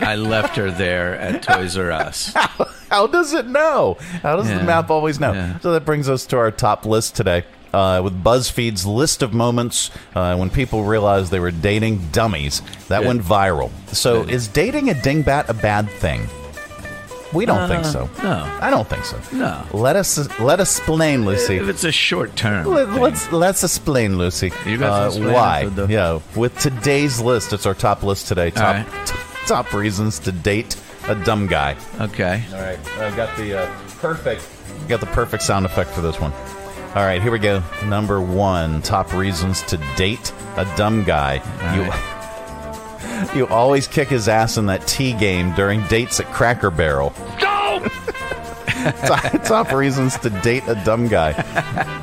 I 0.00 0.16
left 0.16 0.56
her 0.56 0.70
there 0.70 1.14
at 1.16 1.42
Toys 1.42 1.76
R 1.76 1.90
Us. 1.92 2.32
How 2.90 3.06
does 3.06 3.34
it 3.34 3.46
know? 3.46 3.96
How 4.22 4.36
does 4.36 4.48
Yeah. 4.48 4.58
the 4.58 4.64
map 4.64 4.90
always 4.90 5.18
know? 5.20 5.32
Yeah. 5.32 5.58
So 5.60 5.72
that 5.72 5.84
brings 5.84 6.08
us 6.08 6.26
to 6.26 6.36
our 6.38 6.50
top 6.50 6.84
list 6.84 7.16
today. 7.16 7.44
Uh, 7.76 8.00
with 8.02 8.14
BuzzFeed's 8.24 8.86
list 8.86 9.22
of 9.22 9.34
moments 9.34 9.90
uh, 10.14 10.34
when 10.40 10.48
people 10.48 10.84
realized 10.84 11.30
they 11.30 11.40
were 11.40 11.50
dating 11.50 11.98
dummies, 12.10 12.62
that 12.88 13.00
Good. 13.00 13.06
went 13.08 13.22
viral. 13.22 13.70
So, 13.94 14.22
Good. 14.24 14.30
is 14.32 14.48
dating 14.48 14.88
a 14.88 14.94
dingbat 14.94 15.50
a 15.50 15.54
bad 15.54 15.90
thing? 15.90 16.22
We 17.34 17.44
don't 17.44 17.68
think 17.68 17.84
Uh, 17.84 17.92
so. 17.96 18.10
no. 18.22 18.58
I 18.62 18.70
don't 18.70 18.88
think 18.88 19.04
so. 19.04 19.18
No. 19.36 19.62
Let 19.72 19.94
us 19.96 20.16
let 20.40 20.58
us 20.60 20.78
explain, 20.78 21.26
Lucy. 21.26 21.56
If 21.56 21.68
it's 21.68 21.84
a 21.84 21.92
short 21.92 22.34
term. 22.36 22.64
Let, 22.66 22.88
thing. 22.88 23.00
let's 23.02 23.30
let's 23.32 23.62
explain, 23.64 24.16
Lucy. 24.16 24.52
You 24.64 24.78
got 24.78 24.96
to 24.98 25.02
uh, 25.04 25.06
explain 25.08 25.32
why? 25.34 25.66
the- 25.66 25.86
Yeah, 25.88 26.20
with 26.34 26.56
today's 26.58 27.20
list, 27.20 27.52
it's 27.52 27.66
our 27.66 27.74
top 27.74 28.02
list 28.02 28.28
today. 28.28 28.50
Top 28.50 28.76
right. 28.86 29.06
t- 29.06 29.14
top 29.46 29.74
reasons 29.74 30.18
to 30.20 30.32
date 30.32 30.76
a 31.08 31.14
dumb 31.14 31.46
guy. 31.46 31.76
Okay. 32.00 32.42
All 32.54 32.62
right, 32.62 32.78
I've 33.00 33.16
got 33.16 33.36
the 33.36 33.48
uh, 33.60 33.66
perfect, 34.00 34.48
got 34.88 35.00
the 35.00 35.06
perfect 35.12 35.42
sound 35.42 35.66
effect 35.66 35.90
for 35.90 36.00
this 36.00 36.18
one. 36.18 36.32
All 36.96 37.04
right, 37.04 37.20
here 37.20 37.30
we 37.30 37.38
go. 37.38 37.62
Number 37.84 38.22
one, 38.22 38.80
top 38.80 39.12
reasons 39.12 39.60
to 39.64 39.76
date 39.98 40.32
a 40.56 40.64
dumb 40.78 41.04
guy. 41.04 41.42
you, 43.34 43.38
you 43.38 43.46
always 43.48 43.86
kick 43.86 44.08
his 44.08 44.28
ass 44.28 44.56
in 44.56 44.64
that 44.66 44.86
tee 44.86 45.12
game 45.12 45.54
during 45.54 45.86
dates 45.88 46.20
at 46.20 46.26
Cracker 46.32 46.70
Barrel. 46.70 47.10
top, 49.06 49.44
top 49.44 49.72
reasons 49.72 50.16
to 50.20 50.30
date 50.30 50.62
a 50.68 50.74
dumb 50.86 51.08
guy. 51.08 51.32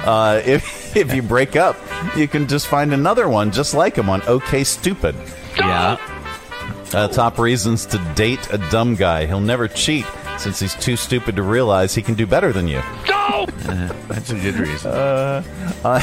Uh, 0.05 0.43
if 0.45 0.95
if 0.95 1.11
you 1.11 1.23
break 1.23 1.55
up, 1.55 1.75
you 2.15 2.27
can 2.27 2.47
just 2.47 2.67
find 2.67 2.93
another 2.93 3.27
one 3.27 3.49
just 3.49 3.73
like 3.73 3.95
him 3.95 4.11
on 4.11 4.21
OK 4.27 4.63
Stupid. 4.63 5.15
Yeah. 5.57 5.97
Uh, 6.93 7.07
top 7.07 7.39
reasons 7.39 7.87
to 7.87 7.97
date 8.13 8.47
a 8.53 8.59
dumb 8.69 8.93
guy. 8.93 9.25
He'll 9.25 9.41
never 9.41 9.67
cheat 9.67 10.05
since 10.37 10.59
he's 10.59 10.75
too 10.75 10.95
stupid 10.95 11.35
to 11.35 11.43
realize 11.43 11.93
he 11.95 12.01
can 12.01 12.15
do 12.15 12.25
better 12.25 12.51
than 12.51 12.67
you. 12.67 12.79
Uh, 12.79 13.45
that's 14.07 14.29
a 14.31 14.39
good 14.39 14.55
reason. 14.55 14.91
Uh, 14.91 15.43
uh, 15.83 15.99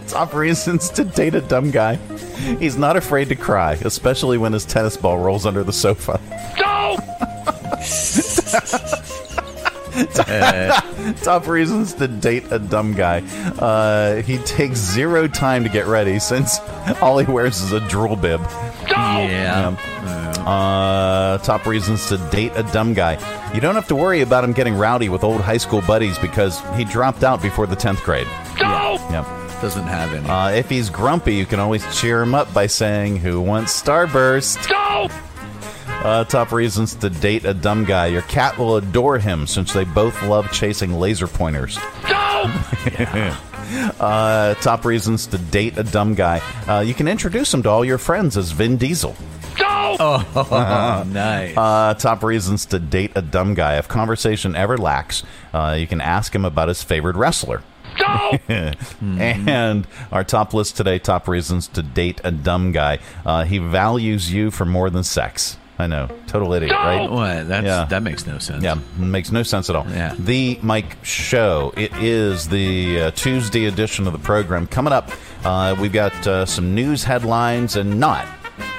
top 0.08 0.34
reasons 0.34 0.90
to 0.90 1.04
date 1.04 1.34
a 1.34 1.40
dumb 1.40 1.70
guy. 1.70 1.96
He's 2.58 2.76
not 2.76 2.96
afraid 2.96 3.28
to 3.28 3.36
cry, 3.36 3.74
especially 3.82 4.38
when 4.38 4.52
his 4.52 4.64
tennis 4.64 4.96
ball 4.96 5.18
rolls 5.18 5.46
under 5.46 5.62
the 5.64 5.72
sofa. 5.72 6.20
Top 11.22 11.46
reasons 11.46 11.94
to 11.94 12.08
date 12.08 12.44
a 12.50 12.58
dumb 12.58 12.94
guy. 12.94 13.20
Uh, 13.58 14.22
he 14.22 14.38
takes 14.38 14.78
zero 14.78 15.28
time 15.28 15.62
to 15.62 15.68
get 15.68 15.86
ready 15.86 16.18
since 16.18 16.58
all 17.00 17.18
he 17.18 17.30
wears 17.30 17.60
is 17.60 17.72
a 17.72 17.80
drool 17.88 18.16
bib. 18.16 18.40
yeah. 19.20 19.76
Uh, 20.44 21.38
top 21.38 21.66
reasons 21.66 22.06
to 22.08 22.18
date 22.30 22.52
a 22.54 22.62
dumb 22.64 22.92
guy. 22.92 23.14
You 23.54 23.60
don't 23.60 23.74
have 23.74 23.88
to 23.88 23.96
worry 23.96 24.20
about 24.20 24.44
him 24.44 24.52
getting 24.52 24.74
rowdy 24.74 25.08
with 25.08 25.24
old 25.24 25.40
high 25.40 25.56
school 25.56 25.80
buddies 25.82 26.18
because 26.18 26.60
he 26.76 26.84
dropped 26.84 27.24
out 27.24 27.40
before 27.40 27.66
the 27.66 27.76
10th 27.76 28.02
grade. 28.04 28.26
Yep. 29.10 29.26
Doesn't 29.62 29.84
have 29.86 30.12
any. 30.12 30.28
Uh, 30.28 30.50
if 30.50 30.68
he's 30.68 30.90
grumpy, 30.90 31.34
you 31.34 31.46
can 31.46 31.60
always 31.60 31.82
cheer 31.98 32.20
him 32.20 32.34
up 32.34 32.52
by 32.52 32.66
saying, 32.66 33.16
Who 33.16 33.40
wants 33.40 33.80
Starburst? 33.80 34.68
Uh, 35.88 36.24
top 36.24 36.52
reasons 36.52 36.94
to 36.96 37.08
date 37.08 37.46
a 37.46 37.54
dumb 37.54 37.84
guy. 37.84 38.08
Your 38.08 38.20
cat 38.22 38.58
will 38.58 38.76
adore 38.76 39.18
him 39.18 39.46
since 39.46 39.72
they 39.72 39.84
both 39.84 40.22
love 40.24 40.52
chasing 40.52 40.92
laser 40.92 41.26
pointers. 41.26 41.78
uh, 43.98 44.54
top 44.56 44.84
reasons 44.84 45.26
to 45.28 45.38
date 45.38 45.78
a 45.78 45.82
dumb 45.82 46.14
guy. 46.14 46.42
Uh, 46.68 46.80
you 46.80 46.92
can 46.92 47.08
introduce 47.08 47.54
him 47.54 47.62
to 47.62 47.70
all 47.70 47.86
your 47.86 47.96
friends 47.96 48.36
as 48.36 48.50
Vin 48.50 48.76
Diesel. 48.76 49.16
Oh, 50.00 51.04
nice. 51.06 51.56
Uh, 51.56 51.94
top 51.94 52.22
reasons 52.22 52.66
to 52.66 52.78
date 52.78 53.12
a 53.14 53.22
dumb 53.22 53.54
guy. 53.54 53.78
If 53.78 53.88
conversation 53.88 54.54
ever 54.56 54.76
lacks, 54.76 55.22
uh, 55.52 55.76
you 55.78 55.86
can 55.86 56.00
ask 56.00 56.34
him 56.34 56.44
about 56.44 56.68
his 56.68 56.82
favorite 56.82 57.16
wrestler. 57.16 57.62
And 59.00 59.86
our 60.10 60.24
top 60.24 60.52
list 60.54 60.76
today 60.76 60.98
top 60.98 61.28
reasons 61.28 61.68
to 61.68 61.82
date 61.82 62.20
a 62.24 62.30
dumb 62.30 62.72
guy. 62.72 62.98
Uh, 63.24 63.44
he 63.44 63.58
values 63.58 64.32
you 64.32 64.50
for 64.50 64.64
more 64.64 64.90
than 64.90 65.04
sex. 65.04 65.56
I 65.78 65.86
know. 65.88 66.08
Total 66.28 66.52
idiot, 66.54 66.72
right? 66.72 67.10
What? 67.10 67.48
That's, 67.48 67.64
Yeah. 67.66 67.84
That 67.86 68.02
makes 68.04 68.26
no 68.26 68.38
sense. 68.38 68.62
Yeah, 68.62 68.76
makes 68.96 69.32
no 69.32 69.42
sense 69.42 69.68
at 69.70 69.76
all. 69.76 69.86
Yeah. 69.88 70.14
The 70.18 70.58
Mike 70.62 70.96
Show. 71.04 71.72
It 71.76 71.92
is 71.96 72.48
the 72.48 73.00
uh, 73.00 73.10
Tuesday 73.12 73.66
edition 73.66 74.06
of 74.06 74.12
the 74.12 74.18
program. 74.20 74.68
Coming 74.68 74.92
up, 74.92 75.10
uh, 75.44 75.74
we've 75.80 75.92
got 75.92 76.26
uh, 76.26 76.46
some 76.46 76.74
news 76.76 77.02
headlines 77.04 77.74
and 77.76 77.98
not 77.98 78.24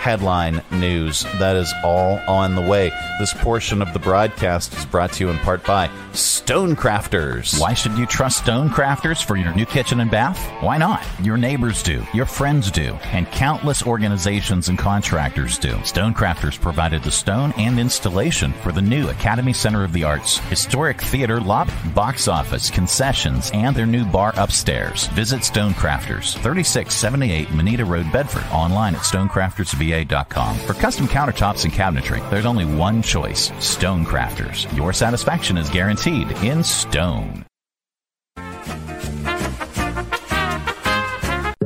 headline 0.06 0.62
news. 0.70 1.24
That 1.40 1.56
is 1.56 1.74
all 1.84 2.20
on 2.28 2.54
the 2.54 2.62
way. 2.62 2.92
This 3.18 3.34
portion 3.34 3.82
of 3.82 3.92
the 3.92 3.98
broadcast 3.98 4.72
is 4.78 4.86
brought 4.86 5.12
to 5.14 5.24
you 5.24 5.32
in 5.32 5.40
part 5.40 5.66
by 5.66 5.88
Stonecrafters. 6.12 7.60
Why 7.60 7.74
should 7.74 7.98
you 7.98 8.06
trust 8.06 8.46
Stonecrafters 8.46 9.26
for 9.26 9.36
your 9.36 9.52
new 9.56 9.66
kitchen 9.66 10.02
and 10.02 10.12
bath? 10.12 10.38
Why 10.62 10.78
not? 10.78 11.04
Your 11.24 11.38
neighbors 11.38 11.82
do, 11.82 12.06
your 12.14 12.28
friends 12.28 12.70
do, 12.70 12.94
and 13.14 13.26
countless 13.32 13.82
organizations 13.82 14.70
and 14.70 14.78
contractors 14.78 15.58
do. 15.58 15.74
Stonecrafters 15.78 16.62
provided 16.62 17.02
the 17.02 17.10
stone 17.10 17.52
and 17.58 17.80
installation 17.80 18.54
for 18.54 18.72
the 18.72 18.84
new 18.84 19.10
Academy 19.10 19.54
Center 19.54 19.84
of 19.84 19.92
the 19.92 20.04
Arts, 20.04 20.38
historic 20.50 21.02
theater 21.02 21.42
lobby, 21.42 21.72
box 21.96 22.28
office, 22.28 22.70
concessions, 22.70 23.50
and 23.56 23.76
their 23.76 23.88
new 23.88 24.06
bar 24.06 24.34
upstairs. 24.38 25.08
Visit 25.08 25.40
Stonecrafters, 25.40 26.34
3678 26.44 27.52
Moneta 27.54 27.86
Road, 27.86 28.12
Bedford, 28.12 28.46
online 28.52 28.94
at 28.94 29.02
stonecraftersva.com. 29.02 29.95
For 30.04 30.74
custom 30.74 31.08
countertops 31.08 31.64
and 31.64 31.74
cabinetry, 31.74 32.28
there's 32.30 32.46
only 32.46 32.66
one 32.66 33.02
choice 33.02 33.52
Stonecrafters. 33.52 34.76
Your 34.76 34.92
satisfaction 34.92 35.58
is 35.58 35.70
guaranteed 35.70 36.32
in 36.44 36.64
stone. 36.64 37.45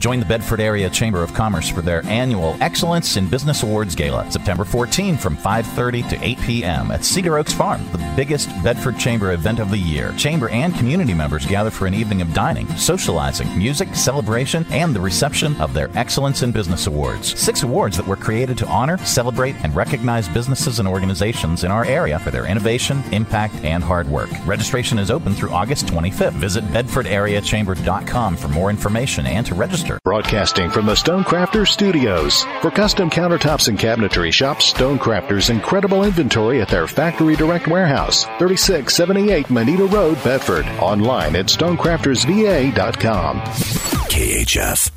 Join 0.00 0.18
the 0.18 0.24
Bedford 0.24 0.60
Area 0.60 0.88
Chamber 0.88 1.22
of 1.22 1.34
Commerce 1.34 1.68
for 1.68 1.82
their 1.82 2.02
annual 2.06 2.56
Excellence 2.62 3.18
in 3.18 3.28
Business 3.28 3.62
Awards 3.62 3.94
Gala, 3.94 4.30
September 4.30 4.64
14 4.64 5.18
from 5.18 5.36
5:30 5.36 6.08
to 6.08 6.24
8 6.24 6.40
p.m. 6.40 6.90
at 6.90 7.04
Cedar 7.04 7.36
Oaks 7.36 7.52
Farm, 7.52 7.86
the 7.92 8.12
biggest 8.16 8.48
Bedford 8.64 8.98
Chamber 8.98 9.32
event 9.32 9.58
of 9.58 9.70
the 9.70 9.76
year. 9.76 10.14
Chamber 10.16 10.48
and 10.48 10.74
community 10.74 11.12
members 11.12 11.44
gather 11.44 11.68
for 11.68 11.86
an 11.86 11.92
evening 11.92 12.22
of 12.22 12.32
dining, 12.32 12.66
socializing, 12.78 13.58
music, 13.58 13.94
celebration, 13.94 14.64
and 14.70 14.96
the 14.96 15.00
reception 15.00 15.54
of 15.60 15.74
their 15.74 15.90
Excellence 15.94 16.42
in 16.42 16.50
Business 16.50 16.86
Awards. 16.86 17.38
Six 17.38 17.62
awards 17.62 17.98
that 17.98 18.06
were 18.06 18.16
created 18.16 18.56
to 18.56 18.66
honor, 18.68 18.96
celebrate, 19.04 19.54
and 19.62 19.76
recognize 19.76 20.30
businesses 20.30 20.78
and 20.78 20.88
organizations 20.88 21.62
in 21.62 21.70
our 21.70 21.84
area 21.84 22.18
for 22.18 22.30
their 22.30 22.46
innovation, 22.46 23.02
impact, 23.12 23.54
and 23.64 23.84
hard 23.84 24.08
work. 24.08 24.30
Registration 24.46 24.98
is 24.98 25.10
open 25.10 25.34
through 25.34 25.50
August 25.50 25.84
25th. 25.88 26.32
Visit 26.40 26.64
bedfordareachamber.com 26.68 28.36
for 28.38 28.48
more 28.48 28.70
information 28.70 29.26
and 29.26 29.44
to 29.44 29.54
register. 29.54 29.89
Broadcasting 30.04 30.70
from 30.70 30.86
the 30.86 30.94
Stonecrafters 30.94 31.68
Studios. 31.68 32.44
For 32.62 32.70
custom 32.70 33.10
countertops 33.10 33.68
and 33.68 33.78
cabinetry, 33.78 34.32
shop 34.32 34.58
Stonecrafters' 34.58 35.50
incredible 35.50 36.04
inventory 36.04 36.60
at 36.60 36.68
their 36.68 36.86
Factory 36.86 37.36
Direct 37.36 37.66
Warehouse, 37.66 38.24
3678 38.38 39.50
Moneta 39.50 39.86
Road, 39.86 40.22
Bedford. 40.22 40.66
Online 40.80 41.34
at 41.36 41.46
stonecraftersva.com. 41.46 43.40
KHF. 43.40 44.90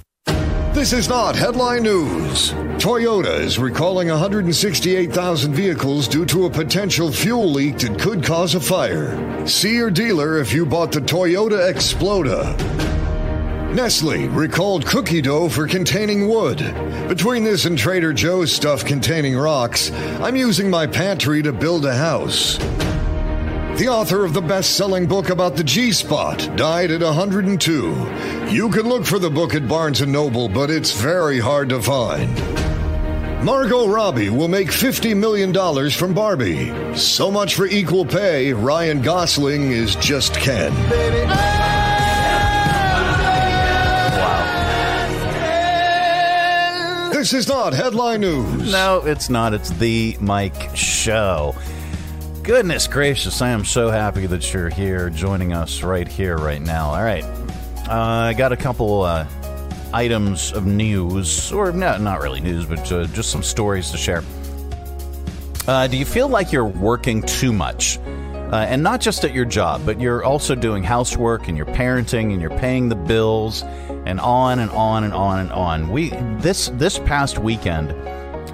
This 0.74 0.92
is 0.92 1.08
not 1.08 1.36
headline 1.36 1.84
news. 1.84 2.52
Toyota 2.82 3.40
is 3.40 3.60
recalling 3.60 4.08
168,000 4.10 5.54
vehicles 5.54 6.08
due 6.08 6.26
to 6.26 6.46
a 6.46 6.50
potential 6.50 7.12
fuel 7.12 7.52
leak 7.52 7.78
that 7.78 8.00
could 8.00 8.24
cause 8.24 8.56
a 8.56 8.60
fire. 8.60 9.46
See 9.46 9.76
your 9.76 9.92
dealer 9.92 10.40
if 10.40 10.52
you 10.52 10.66
bought 10.66 10.92
the 10.92 11.00
Toyota 11.00 11.72
Exploda. 11.72 13.03
Nestle 13.74 14.28
recalled 14.28 14.86
cookie 14.86 15.20
dough 15.20 15.50
for 15.50 15.66
containing 15.66 16.28
wood. 16.28 16.60
Between 17.08 17.44
this 17.44 17.66
and 17.66 17.76
Trader 17.76 18.14
Joe's 18.14 18.54
stuff 18.54 18.86
containing 18.86 19.36
rocks, 19.36 19.92
I'm 20.22 20.36
using 20.36 20.70
my 20.70 20.86
pantry 20.86 21.42
to 21.42 21.52
build 21.52 21.84
a 21.86 21.96
house. 21.96 22.58
The 23.80 23.88
author 23.90 24.24
of 24.24 24.34
the 24.36 24.42
best 24.42 24.78
selling 24.78 25.08
book 25.08 25.32
about 25.32 25.56
the 25.56 25.64
G 25.64 25.92
Spot 25.92 26.38
died 26.56 26.92
at 26.92 27.02
102. 27.02 28.52
You 28.52 28.70
can 28.70 28.88
look 28.88 29.06
for 29.06 29.18
the 29.18 29.32
book 29.32 29.56
at 29.56 29.68
Barnes 29.68 30.06
& 30.06 30.08
Noble, 30.08 30.48
but 30.50 30.70
it's 30.70 30.92
very 30.92 31.40
hard 31.40 31.70
to 31.70 31.82
find. 31.82 32.32
Margot 33.44 33.88
Robbie 33.88 34.30
will 34.30 34.48
make 34.48 34.68
$50 34.68 35.18
million 35.18 35.90
from 35.90 36.14
Barbie. 36.14 36.96
So 36.96 37.32
much 37.32 37.56
for 37.56 37.66
equal 37.66 38.06
pay, 38.06 38.54
Ryan 38.54 39.02
Gosling 39.02 39.72
is 39.72 39.96
just 39.96 40.36
Ken. 40.36 40.72
This 47.24 47.32
is 47.32 47.48
not 47.48 47.72
headline 47.72 48.20
news. 48.20 48.70
No, 48.70 48.98
it's 49.06 49.30
not. 49.30 49.54
It's 49.54 49.70
the 49.70 50.18
Mike 50.20 50.76
Show. 50.76 51.56
Goodness 52.44 52.86
gracious, 52.86 53.42
I 53.42 53.52
am 53.52 53.64
so 53.64 53.90
happy 53.90 54.26
that 54.26 54.54
you're 54.54 54.68
here 54.68 55.10
joining 55.10 55.54
us 55.54 55.84
right 55.84 56.06
here, 56.06 56.36
right 56.36 56.62
now. 56.62 56.88
All 56.88 57.02
right. 57.02 57.24
Uh, 57.88 58.28
I 58.28 58.34
got 58.34 58.52
a 58.52 58.58
couple 58.58 59.04
uh, 59.04 59.26
items 59.94 60.52
of 60.52 60.66
news, 60.66 61.50
or 61.54 61.72
not, 61.72 62.02
not 62.02 62.20
really 62.20 62.42
news, 62.42 62.66
but 62.66 62.92
uh, 62.92 63.06
just 63.06 63.32
some 63.32 63.42
stories 63.42 63.90
to 63.92 63.98
share. 63.98 64.22
Uh, 65.66 65.88
do 65.88 65.96
you 65.96 66.04
feel 66.04 66.28
like 66.28 66.52
you're 66.52 66.66
working 66.66 67.22
too 67.22 67.54
much? 67.54 68.00
Uh, 68.52 68.66
and 68.68 68.84
not 68.84 69.00
just 69.00 69.24
at 69.24 69.34
your 69.34 69.46
job, 69.46 69.82
but 69.86 70.02
you're 70.02 70.26
also 70.26 70.56
doing 70.56 70.84
housework 70.84 71.48
and 71.48 71.56
you're 71.56 71.66
parenting 71.68 72.34
and 72.34 72.42
you're 72.42 72.60
paying 72.60 72.90
the 72.90 72.96
bills 72.96 73.64
and 74.06 74.20
on 74.20 74.60
and 74.60 74.72
on 74.72 75.04
and 75.04 75.14
on 75.14 75.40
and 75.40 75.52
on. 75.52 75.90
We 75.90 76.10
this 76.40 76.70
this 76.76 77.00
past 77.00 77.40
weekend 77.40 77.92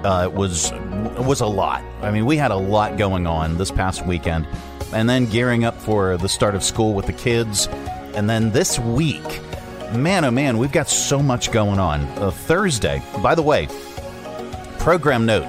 uh, 0.04 0.30
was 0.32 0.72
was 1.18 1.40
a 1.40 1.46
lot. 1.46 1.82
I 2.02 2.10
mean, 2.10 2.26
we 2.26 2.36
had 2.36 2.50
a 2.50 2.56
lot 2.56 2.96
going 2.96 3.26
on 3.26 3.58
this 3.58 3.70
past 3.70 4.06
weekend, 4.06 4.46
and 4.92 5.08
then 5.08 5.26
gearing 5.26 5.64
up 5.64 5.76
for 5.80 6.16
the 6.16 6.28
start 6.28 6.54
of 6.54 6.62
school 6.62 6.94
with 6.94 7.06
the 7.06 7.12
kids, 7.12 7.68
and 8.14 8.28
then 8.28 8.50
this 8.52 8.78
week, 8.78 9.40
man, 9.92 10.24
oh 10.24 10.30
man, 10.30 10.58
we've 10.58 10.72
got 10.72 10.88
so 10.88 11.22
much 11.22 11.52
going 11.52 11.78
on. 11.78 12.02
Uh, 12.18 12.30
Thursday, 12.30 13.02
by 13.22 13.34
the 13.34 13.42
way, 13.42 13.68
program 14.78 15.26
note: 15.26 15.46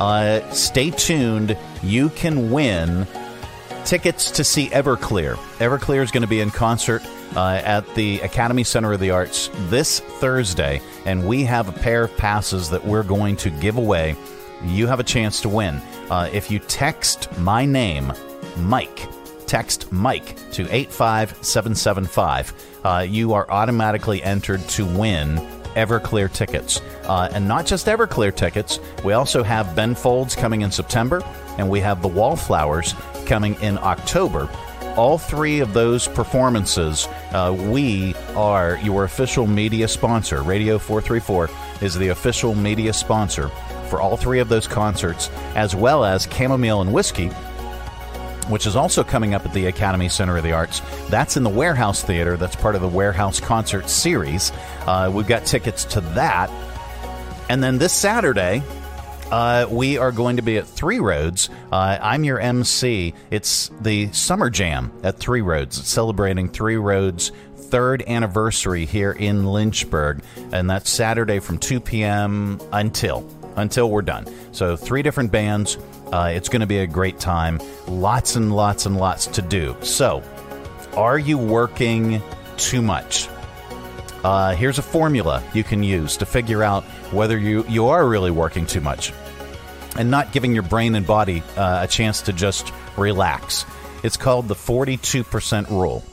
uh, 0.00 0.48
stay 0.52 0.90
tuned. 0.90 1.56
You 1.82 2.10
can 2.10 2.50
win 2.50 3.06
tickets 3.84 4.30
to 4.32 4.44
see 4.44 4.68
Everclear. 4.68 5.34
Everclear 5.58 6.02
is 6.02 6.10
going 6.10 6.22
to 6.22 6.28
be 6.28 6.40
in 6.40 6.50
concert 6.50 7.02
uh, 7.36 7.60
at 7.64 7.94
the 7.94 8.20
Academy 8.20 8.64
Center 8.64 8.92
of 8.92 9.00
the 9.00 9.10
Arts 9.10 9.50
this 9.68 10.00
Thursday, 10.00 10.80
and 11.04 11.26
we 11.26 11.44
have 11.44 11.68
a 11.68 11.72
pair 11.72 12.04
of 12.04 12.16
passes 12.16 12.70
that 12.70 12.84
we're 12.84 13.02
going 13.02 13.36
to 13.36 13.50
give 13.50 13.76
away. 13.76 14.16
You 14.64 14.86
have 14.86 15.00
a 15.00 15.04
chance 15.04 15.40
to 15.42 15.48
win. 15.48 15.76
Uh, 16.10 16.28
if 16.32 16.50
you 16.50 16.58
text 16.58 17.36
my 17.38 17.64
name, 17.64 18.12
Mike, 18.58 19.08
text 19.46 19.90
Mike 19.92 20.36
to 20.52 20.62
85775, 20.70 22.52
uh, 22.84 23.06
you 23.08 23.32
are 23.32 23.50
automatically 23.50 24.22
entered 24.22 24.60
to 24.70 24.84
win 24.84 25.36
Everclear 25.76 26.32
tickets. 26.32 26.80
Uh, 27.04 27.28
and 27.32 27.46
not 27.46 27.66
just 27.66 27.86
Everclear 27.86 28.34
tickets, 28.34 28.80
we 29.04 29.12
also 29.12 29.42
have 29.42 29.76
Ben 29.76 29.94
Folds 29.94 30.34
coming 30.34 30.62
in 30.62 30.70
September, 30.70 31.22
and 31.58 31.70
we 31.70 31.80
have 31.80 32.02
the 32.02 32.08
Wallflowers 32.08 32.94
coming 33.26 33.54
in 33.62 33.78
October. 33.78 34.48
All 34.96 35.18
three 35.18 35.60
of 35.60 35.72
those 35.72 36.08
performances, 36.08 37.06
uh, 37.32 37.54
we 37.68 38.14
are 38.34 38.76
your 38.82 39.04
official 39.04 39.46
media 39.46 39.86
sponsor. 39.88 40.42
Radio 40.42 40.78
434 40.78 41.48
is 41.80 41.94
the 41.94 42.08
official 42.08 42.54
media 42.54 42.92
sponsor 42.92 43.48
for 43.88 44.00
all 44.00 44.16
three 44.16 44.40
of 44.40 44.48
those 44.48 44.66
concerts, 44.66 45.30
as 45.54 45.74
well 45.74 46.04
as 46.04 46.28
Chamomile 46.30 46.80
and 46.80 46.92
Whiskey, 46.92 47.28
which 48.48 48.66
is 48.66 48.76
also 48.76 49.04
coming 49.04 49.32
up 49.32 49.46
at 49.46 49.54
the 49.54 49.66
Academy 49.66 50.08
Center 50.08 50.36
of 50.36 50.42
the 50.42 50.52
Arts. 50.52 50.82
That's 51.08 51.36
in 51.36 51.44
the 51.44 51.50
Warehouse 51.50 52.02
Theater. 52.02 52.36
That's 52.36 52.56
part 52.56 52.74
of 52.74 52.82
the 52.82 52.88
Warehouse 52.88 53.40
Concert 53.40 53.88
Series. 53.88 54.52
Uh, 54.86 55.10
we've 55.12 55.28
got 55.28 55.46
tickets 55.46 55.84
to 55.86 56.00
that. 56.00 56.50
And 57.48 57.62
then 57.62 57.78
this 57.78 57.92
Saturday, 57.92 58.62
uh, 59.30 59.66
we 59.70 59.98
are 59.98 60.12
going 60.12 60.36
to 60.36 60.42
be 60.42 60.58
at 60.58 60.66
Three 60.66 61.00
Roads. 61.00 61.48
Uh, 61.70 61.98
I'm 62.00 62.24
your 62.24 62.40
MC. 62.40 63.14
It's 63.30 63.70
the 63.80 64.12
Summer 64.12 64.50
Jam 64.50 64.92
at 65.02 65.18
Three 65.18 65.40
Roads. 65.40 65.78
It's 65.78 65.88
celebrating 65.88 66.48
Three 66.48 66.76
Roads' 66.76 67.32
third 67.56 68.02
anniversary 68.06 68.84
here 68.84 69.12
in 69.12 69.46
Lynchburg, 69.46 70.22
and 70.52 70.68
that's 70.68 70.90
Saturday 70.90 71.38
from 71.38 71.58
2 71.58 71.80
p.m. 71.80 72.60
until 72.72 73.28
until 73.56 73.90
we're 73.90 74.02
done. 74.02 74.26
So 74.52 74.76
three 74.76 75.02
different 75.02 75.32
bands. 75.32 75.76
Uh, 76.12 76.32
it's 76.34 76.48
going 76.48 76.60
to 76.60 76.66
be 76.66 76.78
a 76.78 76.86
great 76.86 77.18
time. 77.18 77.60
Lots 77.86 78.36
and 78.36 78.54
lots 78.54 78.86
and 78.86 78.96
lots 78.96 79.26
to 79.26 79.42
do. 79.42 79.76
So, 79.82 80.22
are 80.94 81.18
you 81.18 81.38
working 81.38 82.20
too 82.56 82.82
much? 82.82 83.28
Uh, 84.22 84.54
here's 84.54 84.78
a 84.78 84.82
formula 84.82 85.42
you 85.54 85.64
can 85.64 85.82
use 85.82 86.16
to 86.18 86.26
figure 86.26 86.62
out 86.62 86.84
whether 87.12 87.38
you, 87.38 87.64
you 87.68 87.86
are 87.86 88.06
really 88.06 88.30
working 88.30 88.66
too 88.66 88.80
much 88.80 89.12
and 89.96 90.10
not 90.10 90.32
giving 90.32 90.52
your 90.52 90.62
brain 90.62 90.94
and 90.94 91.06
body 91.06 91.42
uh, 91.56 91.84
a 91.84 91.88
chance 91.88 92.22
to 92.22 92.32
just 92.32 92.72
relax. 92.96 93.64
It's 94.02 94.16
called 94.16 94.48
the 94.48 94.54
42% 94.54 95.70
rule. 95.70 96.04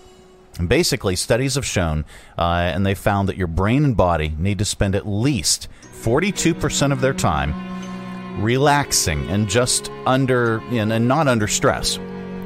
And 0.58 0.68
basically, 0.68 1.16
studies 1.16 1.56
have 1.56 1.66
shown, 1.66 2.04
uh, 2.38 2.42
and 2.42 2.86
they 2.86 2.96
found 2.96 3.30
that 3.30 3.38
your 3.38 3.48
brain 3.48 3.86
and 3.86 3.96
body 3.96 4.34
need 4.40 4.60
to 4.60 4.66
spend 4.66 4.96
at 4.96 5.08
least 5.08 5.68
42% 6.02 6.92
of 6.92 7.02
their 7.02 7.14
time 7.14 7.54
relaxing 8.44 9.28
and 9.30 9.48
just 9.48 9.92
under 10.06 10.60
and, 10.72 10.92
and 10.92 11.08
not 11.08 11.28
under 11.28 11.48
stress, 11.48 12.00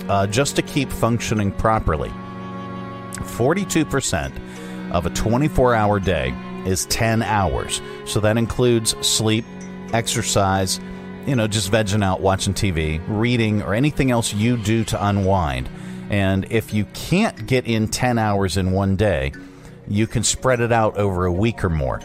uh, 0.09 0.27
just 0.27 0.57
to 0.57 0.61
keep 0.61 0.91
functioning 0.91 1.51
properly. 1.51 2.11
42% 3.13 4.31
of 4.91 5.05
a 5.05 5.09
24 5.09 5.73
hour 5.73 5.99
day 5.99 6.33
is 6.65 6.85
10 6.87 7.23
hours. 7.23 7.81
So 8.05 8.19
that 8.19 8.37
includes 8.37 8.95
sleep, 9.05 9.45
exercise, 9.93 10.79
you 11.25 11.35
know, 11.35 11.47
just 11.47 11.71
vegging 11.71 12.03
out, 12.03 12.21
watching 12.21 12.53
TV, 12.53 13.01
reading, 13.07 13.61
or 13.61 13.73
anything 13.73 14.11
else 14.11 14.33
you 14.33 14.57
do 14.57 14.83
to 14.85 15.05
unwind. 15.05 15.69
And 16.09 16.45
if 16.51 16.73
you 16.73 16.85
can't 16.93 17.45
get 17.47 17.65
in 17.67 17.87
10 17.87 18.17
hours 18.17 18.57
in 18.57 18.71
one 18.71 18.95
day, 18.95 19.31
you 19.87 20.07
can 20.07 20.23
spread 20.23 20.59
it 20.59 20.71
out 20.71 20.97
over 20.97 21.25
a 21.25 21.31
week 21.31 21.63
or 21.63 21.69
more. 21.69 22.01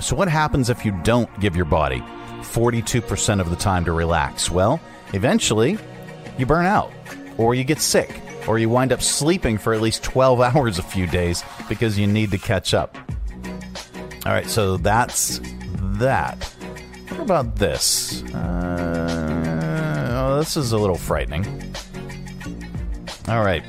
So, 0.00 0.14
what 0.14 0.28
happens 0.28 0.70
if 0.70 0.84
you 0.84 0.92
don't 1.02 1.28
give 1.40 1.56
your 1.56 1.64
body 1.64 2.00
42% 2.42 3.40
of 3.40 3.50
the 3.50 3.56
time 3.56 3.84
to 3.86 3.92
relax? 3.92 4.50
Well, 4.50 4.80
eventually 5.12 5.78
you 6.38 6.46
burn 6.46 6.66
out, 6.66 6.92
or 7.36 7.54
you 7.54 7.64
get 7.64 7.80
sick, 7.80 8.20
or 8.48 8.58
you 8.58 8.68
wind 8.68 8.92
up 8.92 9.02
sleeping 9.02 9.58
for 9.58 9.74
at 9.74 9.80
least 9.80 10.02
12 10.02 10.40
hours 10.56 10.78
a 10.78 10.82
few 10.82 11.06
days 11.06 11.44
because 11.68 11.98
you 11.98 12.06
need 12.06 12.30
to 12.30 12.38
catch 12.38 12.74
up. 12.74 12.96
All 14.26 14.32
right, 14.32 14.48
so 14.48 14.76
that's 14.76 15.40
that. 15.98 16.42
What 17.10 17.20
about 17.20 17.56
this? 17.56 18.22
Uh, 18.34 20.08
oh, 20.12 20.38
this 20.38 20.56
is 20.56 20.72
a 20.72 20.78
little 20.78 20.96
frightening. 20.96 21.46
All 23.28 23.44
right. 23.44 23.62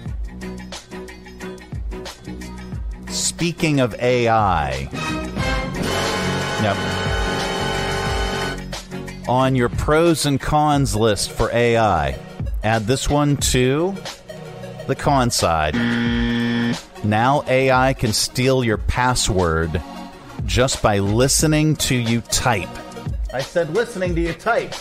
speaking 3.40 3.80
of 3.80 3.96
AI, 4.02 4.90
yep. 6.62 6.78
On 9.30 9.56
your 9.56 9.70
pros 9.70 10.26
and 10.26 10.42
cons 10.42 10.94
list 10.94 11.32
for 11.32 11.50
AI, 11.54 12.20
add 12.64 12.86
this 12.86 13.10
one 13.10 13.38
to 13.38 13.96
the 14.90 14.96
con 14.96 15.30
side. 15.30 15.76
Now 17.04 17.44
AI 17.48 17.94
can 17.94 18.12
steal 18.12 18.64
your 18.64 18.78
password 18.78 19.82
just 20.46 20.82
by 20.82 21.00
listening 21.00 21.76
to 21.78 21.96
you 21.96 22.22
type. 22.22 22.70
I 23.32 23.42
said 23.42 23.74
listening 23.74 24.16
to 24.16 24.22
you 24.22 24.34
type. 24.34 24.74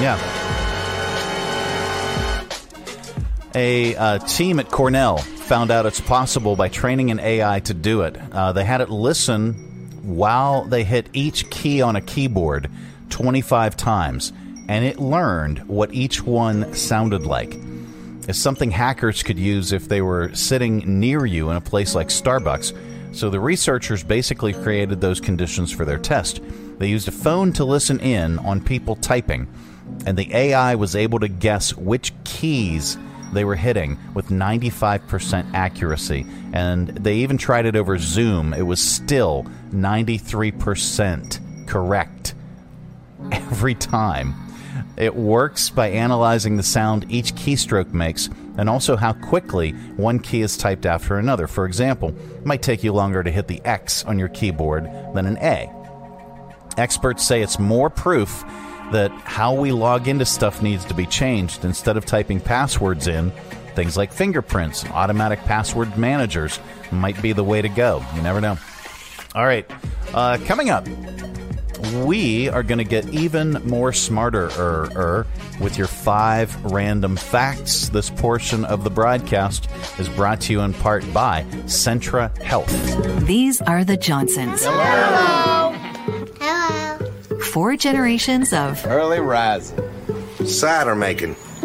Yeah. 0.00 0.18
A 3.54 3.96
uh, 3.96 4.18
team 4.18 4.58
at 4.58 4.68
Cornell 4.68 5.18
found 5.18 5.70
out 5.70 5.86
it's 5.86 6.00
possible 6.00 6.56
by 6.56 6.68
training 6.68 7.10
an 7.10 7.20
AI 7.20 7.60
to 7.60 7.72
do 7.72 8.02
it. 8.02 8.20
Uh, 8.32 8.52
they 8.52 8.64
had 8.64 8.80
it 8.80 8.90
listen 8.90 9.54
while 10.02 10.64
they 10.64 10.82
hit 10.82 11.08
each 11.12 11.48
key 11.50 11.80
on 11.80 11.96
a 11.96 12.00
keyboard 12.00 12.68
25 13.10 13.76
times, 13.76 14.32
and 14.68 14.84
it 14.84 14.98
learned 14.98 15.66
what 15.68 15.94
each 15.94 16.22
one 16.22 16.74
sounded 16.74 17.24
like. 17.24 17.56
It's 18.28 18.38
something 18.38 18.72
hackers 18.72 19.22
could 19.22 19.38
use 19.38 19.72
if 19.72 19.88
they 19.88 20.02
were 20.02 20.34
sitting 20.34 20.98
near 21.00 21.26
you 21.26 21.50
in 21.50 21.56
a 21.56 21.60
place 21.60 21.94
like 21.94 22.08
Starbucks. 22.08 22.76
So 23.14 23.30
the 23.30 23.38
researchers 23.40 24.02
basically 24.02 24.52
created 24.52 25.00
those 25.00 25.20
conditions 25.20 25.70
for 25.72 25.84
their 25.84 25.98
test. 25.98 26.40
They 26.78 26.88
used 26.88 27.08
a 27.08 27.12
phone 27.12 27.52
to 27.54 27.64
listen 27.64 28.00
in 28.00 28.38
on 28.40 28.60
people 28.60 28.96
typing, 28.96 29.46
and 30.04 30.18
the 30.18 30.34
AI 30.34 30.74
was 30.74 30.96
able 30.96 31.20
to 31.20 31.28
guess 31.28 31.74
which 31.74 32.12
keys 32.24 32.98
they 33.32 33.44
were 33.44 33.56
hitting 33.56 33.98
with 34.14 34.28
95% 34.28 35.54
accuracy. 35.54 36.26
And 36.52 36.88
they 36.88 37.16
even 37.16 37.38
tried 37.38 37.66
it 37.66 37.76
over 37.76 37.96
Zoom. 37.98 38.52
It 38.52 38.62
was 38.62 38.82
still 38.82 39.46
93% 39.70 41.66
correct 41.66 42.34
every 43.32 43.74
time. 43.74 44.45
It 44.96 45.14
works 45.14 45.70
by 45.70 45.88
analyzing 45.90 46.56
the 46.56 46.62
sound 46.62 47.06
each 47.10 47.34
keystroke 47.34 47.92
makes 47.92 48.28
and 48.56 48.68
also 48.68 48.96
how 48.96 49.12
quickly 49.12 49.72
one 49.96 50.18
key 50.18 50.42
is 50.42 50.56
typed 50.56 50.86
after 50.86 51.18
another. 51.18 51.46
For 51.46 51.66
example, 51.66 52.08
it 52.08 52.46
might 52.46 52.62
take 52.62 52.82
you 52.82 52.92
longer 52.92 53.22
to 53.22 53.30
hit 53.30 53.48
the 53.48 53.60
X 53.64 54.04
on 54.04 54.18
your 54.18 54.28
keyboard 54.28 54.84
than 55.14 55.26
an 55.26 55.36
A. 55.38 55.70
Experts 56.76 57.26
say 57.26 57.42
it's 57.42 57.58
more 57.58 57.90
proof 57.90 58.44
that 58.92 59.10
how 59.10 59.54
we 59.54 59.72
log 59.72 60.08
into 60.08 60.24
stuff 60.24 60.62
needs 60.62 60.84
to 60.86 60.94
be 60.94 61.06
changed. 61.06 61.64
Instead 61.64 61.96
of 61.96 62.06
typing 62.06 62.40
passwords 62.40 63.08
in, 63.08 63.30
things 63.74 63.96
like 63.96 64.12
fingerprints, 64.12 64.84
automatic 64.86 65.40
password 65.40 65.96
managers 65.98 66.60
might 66.90 67.20
be 67.20 67.32
the 67.32 67.44
way 67.44 67.60
to 67.60 67.68
go. 67.68 68.04
You 68.14 68.22
never 68.22 68.40
know. 68.40 68.56
All 69.34 69.44
right, 69.44 69.70
uh, 70.14 70.38
coming 70.46 70.70
up, 70.70 70.86
we 72.04 72.48
are 72.48 72.62
going 72.62 72.78
to 72.78 72.84
get 72.84 73.08
even 73.10 73.52
more 73.64 73.92
smarter 73.92 74.50
er, 74.56 75.26
with 75.60 75.78
your 75.78 75.86
five 75.86 76.64
random 76.64 77.16
facts. 77.16 77.88
This 77.88 78.10
portion 78.10 78.64
of 78.64 78.84
the 78.84 78.90
broadcast 78.90 79.68
is 79.98 80.08
brought 80.08 80.40
to 80.42 80.52
you 80.52 80.60
in 80.60 80.72
part 80.74 81.02
by 81.12 81.42
Centra 81.66 82.36
Health. 82.42 82.70
These 83.26 83.60
are 83.62 83.84
the 83.84 83.96
Johnsons. 83.96 84.64
Hello. 84.64 85.72
Hello. 86.40 87.40
Four 87.52 87.76
generations 87.76 88.52
of 88.52 88.84
early 88.86 89.20
rising, 89.20 89.78
cider 90.44 90.94
making, 90.94 91.36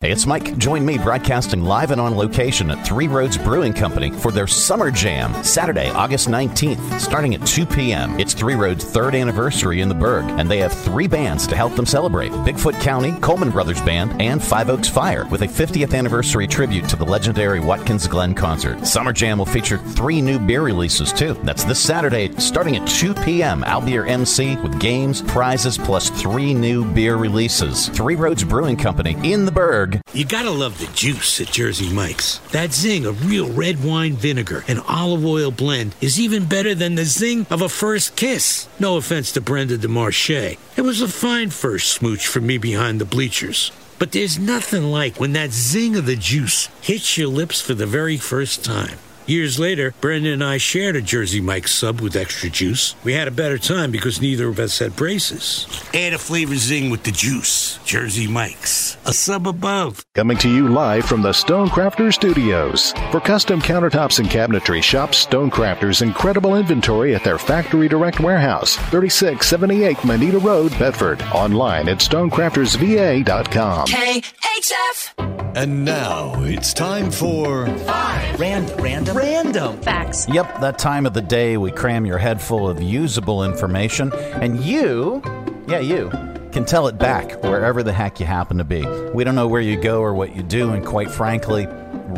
Hey, 0.00 0.12
it's 0.12 0.26
Mike. 0.26 0.56
Join 0.58 0.86
me 0.86 0.96
broadcasting 0.96 1.64
live 1.64 1.90
and 1.90 2.00
on 2.00 2.16
location 2.16 2.70
at 2.70 2.86
Three 2.86 3.08
Roads 3.08 3.36
Brewing 3.36 3.72
Company 3.72 4.12
for 4.12 4.30
their 4.30 4.46
Summer 4.46 4.92
Jam, 4.92 5.34
Saturday, 5.42 5.90
August 5.90 6.28
19th, 6.28 7.00
starting 7.00 7.34
at 7.34 7.44
2 7.44 7.66
p.m. 7.66 8.16
It's 8.20 8.32
Three 8.32 8.54
Roads' 8.54 8.84
third 8.84 9.16
anniversary 9.16 9.80
in 9.80 9.88
the 9.88 9.96
Berg, 9.96 10.24
and 10.38 10.48
they 10.48 10.58
have 10.58 10.72
three 10.72 11.08
bands 11.08 11.48
to 11.48 11.56
help 11.56 11.74
them 11.74 11.84
celebrate 11.84 12.30
Bigfoot 12.30 12.80
County, 12.80 13.10
Coleman 13.18 13.50
Brothers 13.50 13.82
Band, 13.82 14.22
and 14.22 14.40
Five 14.40 14.70
Oaks 14.70 14.86
Fire, 14.88 15.26
with 15.32 15.42
a 15.42 15.48
50th 15.48 15.92
anniversary 15.92 16.46
tribute 16.46 16.88
to 16.90 16.94
the 16.94 17.04
legendary 17.04 17.58
Watkins 17.58 18.06
Glen 18.06 18.36
concert. 18.36 18.86
Summer 18.86 19.12
Jam 19.12 19.38
will 19.38 19.46
feature 19.46 19.78
three 19.78 20.20
new 20.20 20.38
beer 20.38 20.62
releases, 20.62 21.12
too. 21.12 21.34
That's 21.42 21.64
this 21.64 21.80
Saturday, 21.80 22.32
starting 22.38 22.76
at 22.76 22.86
2 22.86 23.14
p.m. 23.14 23.64
I'll 23.64 23.80
be 23.80 23.90
your 23.92 24.06
MC 24.06 24.54
with 24.58 24.78
games, 24.78 25.22
prizes, 25.22 25.76
plus 25.76 26.08
three 26.08 26.54
new 26.54 26.84
beer 26.84 27.16
releases. 27.16 27.88
Three 27.88 28.14
Roads 28.14 28.44
Brewing 28.44 28.76
Company 28.76 29.16
in 29.24 29.44
the 29.44 29.50
Berg. 29.50 29.87
You 30.12 30.24
gotta 30.24 30.50
love 30.50 30.78
the 30.78 30.92
juice 30.94 31.40
at 31.40 31.48
Jersey 31.48 31.92
Mike's. 31.92 32.38
That 32.50 32.72
zing 32.72 33.06
of 33.06 33.28
real 33.28 33.50
red 33.50 33.84
wine 33.84 34.14
vinegar 34.14 34.64
and 34.66 34.80
olive 34.88 35.24
oil 35.24 35.50
blend 35.50 35.94
is 36.00 36.18
even 36.18 36.46
better 36.46 36.74
than 36.74 36.94
the 36.94 37.04
zing 37.04 37.46
of 37.50 37.62
a 37.62 37.68
first 37.68 38.16
kiss. 38.16 38.68
No 38.80 38.96
offense 38.96 39.32
to 39.32 39.40
Brenda 39.40 39.78
DeMarche. 39.78 40.58
It 40.76 40.82
was 40.82 41.00
a 41.00 41.08
fine 41.08 41.50
first 41.50 41.92
smooch 41.92 42.26
for 42.26 42.40
me 42.40 42.58
behind 42.58 43.00
the 43.00 43.04
bleachers. 43.04 43.70
But 43.98 44.12
there's 44.12 44.38
nothing 44.38 44.84
like 44.84 45.18
when 45.18 45.32
that 45.32 45.50
zing 45.50 45.96
of 45.96 46.06
the 46.06 46.16
juice 46.16 46.68
hits 46.80 47.18
your 47.18 47.28
lips 47.28 47.60
for 47.60 47.74
the 47.74 47.86
very 47.86 48.16
first 48.16 48.64
time. 48.64 48.98
Years 49.28 49.58
later, 49.58 49.92
Brendan 50.00 50.32
and 50.32 50.42
I 50.42 50.56
shared 50.56 50.96
a 50.96 51.02
Jersey 51.02 51.42
Mike's 51.42 51.74
sub 51.74 52.00
with 52.00 52.16
extra 52.16 52.48
juice. 52.48 52.94
We 53.04 53.12
had 53.12 53.28
a 53.28 53.30
better 53.30 53.58
time 53.58 53.90
because 53.90 54.22
neither 54.22 54.48
of 54.48 54.58
us 54.58 54.78
had 54.78 54.96
braces. 54.96 55.66
Add 55.92 56.14
a 56.14 56.18
flavor 56.18 56.54
zing 56.54 56.88
with 56.88 57.02
the 57.02 57.12
juice. 57.12 57.78
Jersey 57.84 58.26
Mike's. 58.26 58.96
A 59.04 59.12
sub 59.12 59.46
above. 59.46 60.02
Coming 60.14 60.38
to 60.38 60.48
you 60.48 60.70
live 60.70 61.04
from 61.04 61.20
the 61.20 61.32
Stonecrafter 61.32 62.10
Studios. 62.10 62.92
For 63.10 63.20
custom 63.20 63.60
countertops 63.60 64.18
and 64.18 64.30
cabinetry, 64.30 64.82
shop 64.82 65.10
Stonecrafter's 65.10 66.00
incredible 66.00 66.56
inventory 66.56 67.14
at 67.14 67.22
their 67.22 67.36
Factory 67.36 67.86
Direct 67.86 68.20
Warehouse, 68.20 68.76
3678 68.76 70.04
Moneta 70.06 70.38
Road, 70.38 70.70
Bedford. 70.78 71.20
Online 71.34 71.90
at 71.90 71.98
stonecraftersva.com. 71.98 73.88
KHF. 73.88 75.28
And 75.54 75.84
now 75.84 76.34
it's 76.44 76.72
time 76.72 77.10
for 77.10 77.66
Five 77.66 78.38
Random, 78.38 78.80
random, 78.80 79.16
random 79.18 79.80
facts. 79.80 80.28
Yep, 80.28 80.60
that 80.60 80.78
time 80.78 81.04
of 81.04 81.12
the 81.12 81.20
day 81.20 81.56
we 81.56 81.72
cram 81.72 82.06
your 82.06 82.18
head 82.18 82.40
full 82.40 82.68
of 82.68 82.80
usable 82.80 83.44
information, 83.44 84.12
and 84.14 84.60
you, 84.64 85.22
yeah, 85.66 85.80
you, 85.80 86.10
can 86.52 86.64
tell 86.64 86.86
it 86.86 86.98
back 86.98 87.42
wherever 87.42 87.82
the 87.82 87.92
heck 87.92 88.20
you 88.20 88.26
happen 88.26 88.58
to 88.58 88.64
be. 88.64 88.86
We 89.12 89.24
don't 89.24 89.34
know 89.34 89.48
where 89.48 89.60
you 89.60 89.76
go 89.76 90.00
or 90.00 90.14
what 90.14 90.34
you 90.34 90.42
do, 90.42 90.70
and 90.70 90.84
quite 90.86 91.10
frankly, 91.10 91.66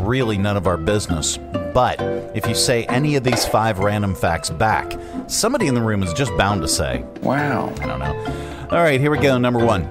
really 0.03 0.37
none 0.37 0.57
of 0.57 0.67
our 0.67 0.77
business. 0.77 1.37
But 1.73 1.99
if 2.35 2.47
you 2.47 2.55
say 2.55 2.85
any 2.85 3.15
of 3.15 3.23
these 3.23 3.45
five 3.45 3.79
random 3.79 4.13
facts 4.13 4.49
back, 4.49 4.97
somebody 5.27 5.67
in 5.67 5.73
the 5.73 5.81
room 5.81 6.03
is 6.03 6.13
just 6.13 6.35
bound 6.37 6.61
to 6.61 6.67
say, 6.67 7.03
Wow. 7.21 7.73
I 7.81 7.87
don't 7.87 7.99
know. 7.99 8.67
All 8.71 8.83
right, 8.83 8.99
here 8.99 9.11
we 9.11 9.17
go. 9.19 9.37
Number 9.37 9.63
one 9.63 9.89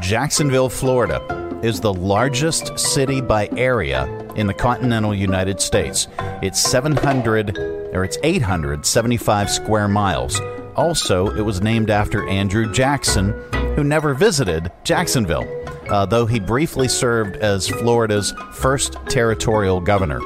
Jacksonville, 0.00 0.68
Florida 0.68 1.47
is 1.62 1.80
the 1.80 1.92
largest 1.92 2.78
city 2.78 3.20
by 3.20 3.48
area 3.56 4.06
in 4.36 4.46
the 4.46 4.54
continental 4.54 5.14
United 5.14 5.60
States. 5.60 6.06
It's 6.42 6.60
700 6.60 7.58
or 7.92 8.04
it's 8.04 8.18
875 8.22 9.50
square 9.50 9.88
miles. 9.88 10.40
Also, 10.76 11.34
it 11.34 11.40
was 11.40 11.60
named 11.60 11.90
after 11.90 12.28
Andrew 12.28 12.72
Jackson, 12.72 13.32
who 13.74 13.82
never 13.82 14.14
visited 14.14 14.70
Jacksonville, 14.84 15.46
uh, 15.88 16.06
though 16.06 16.26
he 16.26 16.38
briefly 16.38 16.86
served 16.86 17.36
as 17.36 17.68
Florida's 17.68 18.32
first 18.52 18.96
territorial 19.08 19.80
governor. 19.80 20.20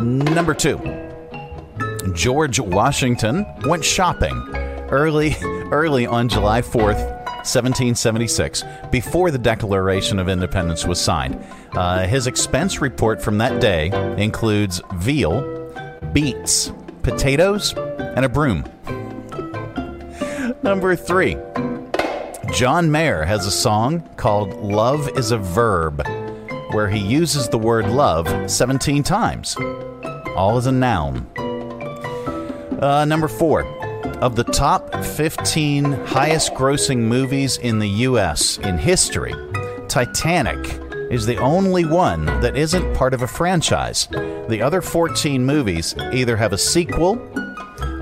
Number 0.00 0.54
two, 0.54 0.78
George 2.12 2.60
Washington 2.60 3.44
went 3.64 3.84
shopping 3.84 4.36
early, 4.90 5.36
early 5.72 6.06
on 6.06 6.28
July 6.28 6.62
4th, 6.62 7.13
1776, 7.44 8.64
before 8.90 9.30
the 9.30 9.38
Declaration 9.38 10.18
of 10.18 10.28
Independence 10.28 10.86
was 10.86 11.00
signed. 11.00 11.38
Uh, 11.72 12.06
his 12.06 12.26
expense 12.26 12.80
report 12.80 13.20
from 13.20 13.38
that 13.38 13.60
day 13.60 13.88
includes 14.16 14.80
veal, 14.94 15.42
beets, 16.12 16.72
potatoes, 17.02 17.74
and 17.76 18.24
a 18.24 18.28
broom. 18.28 18.64
Number 20.62 20.96
three, 20.96 21.36
John 22.54 22.90
Mayer 22.90 23.24
has 23.24 23.46
a 23.46 23.50
song 23.50 24.08
called 24.16 24.54
Love 24.62 25.08
is 25.18 25.30
a 25.30 25.38
Verb, 25.38 26.06
where 26.72 26.88
he 26.88 26.98
uses 26.98 27.48
the 27.48 27.58
word 27.58 27.86
love 27.88 28.50
17 28.50 29.02
times, 29.02 29.56
all 30.34 30.56
as 30.56 30.66
a 30.66 30.72
noun. 30.72 31.26
Uh, 32.80 33.04
number 33.04 33.28
four, 33.28 33.64
of 34.20 34.36
the 34.36 34.44
top 34.44 34.94
15 35.04 35.84
highest 36.06 36.54
grossing 36.54 36.98
movies 36.98 37.56
in 37.58 37.78
the 37.78 37.88
U.S. 37.88 38.58
in 38.58 38.78
history, 38.78 39.34
Titanic 39.88 40.80
is 41.10 41.26
the 41.26 41.36
only 41.38 41.84
one 41.84 42.24
that 42.40 42.56
isn't 42.56 42.94
part 42.94 43.14
of 43.14 43.22
a 43.22 43.26
franchise. 43.26 44.06
The 44.48 44.60
other 44.62 44.80
14 44.80 45.44
movies 45.44 45.94
either 46.12 46.36
have 46.36 46.52
a 46.52 46.58
sequel 46.58 47.20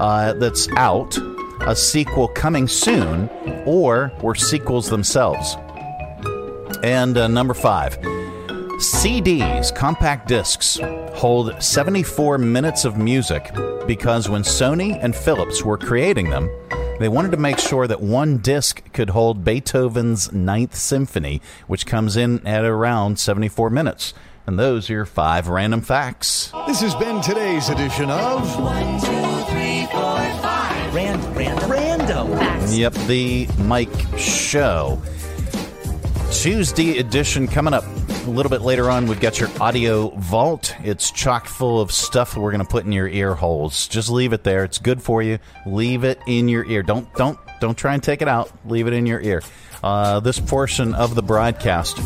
uh, 0.01 0.33
that's 0.35 0.69
out, 0.77 1.17
a 1.62 1.77
sequel 1.77 2.29
coming 2.29 2.69
soon, 2.69 3.29
or 3.67 4.12
were 4.23 4.35
sequels 4.35 4.88
themselves. 4.88 5.57
And 6.83 7.17
uh, 7.17 7.29
number 7.29 7.55
five, 7.55 7.99
CDs, 8.83 9.73
compact 9.73 10.27
discs, 10.27 10.81
hold 11.14 11.62
74 11.62 12.37
minutes 12.37 12.85
of 12.85 12.99
music 12.99 13.49
because 13.87 14.29
when 14.29 14.42
Sony 14.42 14.99
and 15.01 15.14
Philips 15.14 15.62
were 15.62 15.79
creating 15.79 16.31
them, 16.31 16.51
they 16.99 17.09
wanted 17.09 17.31
to 17.31 17.37
make 17.37 17.61
sure 17.61 17.87
that 17.87 18.01
one 18.01 18.38
disc 18.38 18.83
could 18.92 19.11
hold 19.11 19.45
Beethoven's 19.45 20.33
Ninth 20.33 20.75
Symphony, 20.75 21.40
which 21.68 21.87
comes 21.87 22.16
in 22.16 22.45
at 22.45 22.64
around 22.64 23.21
74 23.21 23.71
minutes. 23.71 24.14
And 24.49 24.59
those 24.59 24.90
are 24.90 24.95
your 24.95 25.07
five 25.07 25.47
random 25.47 25.83
facts. 25.83 26.53
This 26.66 26.81
has 26.81 26.97
been 26.97 27.23
today's 27.23 27.68
edition 27.68 28.11
of 28.11 28.59
One, 28.59 29.01
two, 29.01 29.53
three, 29.53 29.87
four, 29.92 30.18
five. 30.42 30.92
Random, 30.92 31.35
random, 31.35 31.71
random. 31.71 32.33
Facts. 32.37 32.77
Yep, 32.77 32.95
the 33.07 33.47
Mike 33.59 34.18
Show. 34.18 35.01
Tuesday 36.33 36.99
edition 36.99 37.47
coming 37.47 37.75
up 37.75 37.85
a 38.25 38.31
little 38.31 38.51
bit 38.51 38.63
later 38.63 38.91
on. 38.91 39.07
We've 39.07 39.21
got 39.21 39.41
your 39.41 39.51
audio 39.61 40.11
vault. 40.11 40.75
It's 40.85 41.11
chock 41.11 41.47
full 41.47 41.81
of 41.81 41.91
stuff 41.91 42.37
we're 42.37 42.53
going 42.53 42.65
to 42.65 42.69
put 42.69 42.85
in 42.85 42.93
your 42.93 43.09
ear 43.09 43.35
holes. 43.35 43.89
Just 43.89 44.11
leave 44.11 44.33
it 44.33 44.45
there. 44.45 44.65
It's 44.65 44.79
good 44.79 45.03
for 45.03 45.23
you. 45.23 45.39
Leave 45.67 46.05
it 46.05 46.21
in 46.27 46.49
your 46.49 46.65
ear. 46.67 46.83
Don't 46.83 47.13
don't 47.15 47.39
don't 47.61 47.77
try 47.77 47.95
and 47.95 48.03
take 48.03 48.23
it 48.23 48.29
out. 48.29 48.51
Leave 48.67 48.87
it 48.87 48.93
in 48.93 49.07
your 49.07 49.21
ear. 49.21 49.43
Uh, 49.83 50.21
this 50.21 50.39
portion 50.39 50.95
of 50.95 51.15
the 51.15 51.23
broadcast 51.23 51.99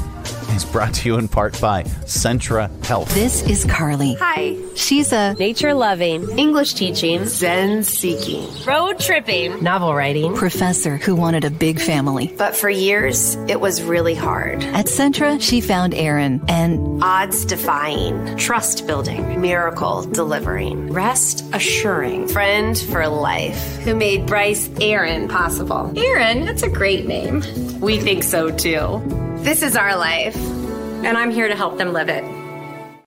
is 0.56 0.64
brought 0.64 0.94
to 0.94 1.08
you 1.08 1.18
in 1.18 1.28
part 1.28 1.60
by 1.60 1.82
Centra 2.06 2.70
Health. 2.84 3.14
This 3.14 3.42
is 3.48 3.66
Carly. 3.66 4.14
Hi. 4.14 4.56
She's 4.74 5.12
a 5.12 5.34
nature 5.34 5.74
loving, 5.74 6.38
English 6.38 6.74
teaching, 6.74 7.26
Zen 7.26 7.82
seeking, 7.82 8.48
road 8.64 8.98
tripping, 8.98 9.62
novel 9.62 9.94
writing 9.94 10.34
professor 10.34 10.96
who 10.96 11.14
wanted 11.14 11.44
a 11.44 11.50
big 11.50 11.78
family. 11.78 12.34
But 12.38 12.56
for 12.56 12.70
years, 12.70 13.34
it 13.48 13.60
was 13.60 13.82
really 13.82 14.14
hard. 14.14 14.62
At 14.64 14.86
Centra, 14.86 15.40
she 15.40 15.60
found 15.60 15.94
Aaron 15.94 16.42
and 16.48 17.02
odds 17.02 17.44
defying, 17.44 18.36
trust 18.36 18.86
building, 18.86 19.40
miracle 19.40 20.02
delivering, 20.04 20.90
rest 20.90 21.44
assuring, 21.52 22.28
friend 22.28 22.78
for 22.78 23.06
life, 23.06 23.76
who 23.84 23.94
made 23.94 24.26
Bryce 24.26 24.70
Aaron 24.80 25.28
possible. 25.28 25.92
Aaron, 25.96 26.46
that's 26.46 26.62
a 26.62 26.70
great 26.70 27.06
name. 27.06 27.42
We 27.80 27.98
think 27.98 28.22
so 28.22 28.50
too. 28.50 29.02
This 29.42 29.62
is 29.62 29.76
our 29.76 29.96
life, 29.96 30.36
and 30.36 31.16
I'm 31.16 31.30
here 31.30 31.46
to 31.46 31.54
help 31.54 31.78
them 31.78 31.92
live 31.92 32.08
it. 32.08 32.24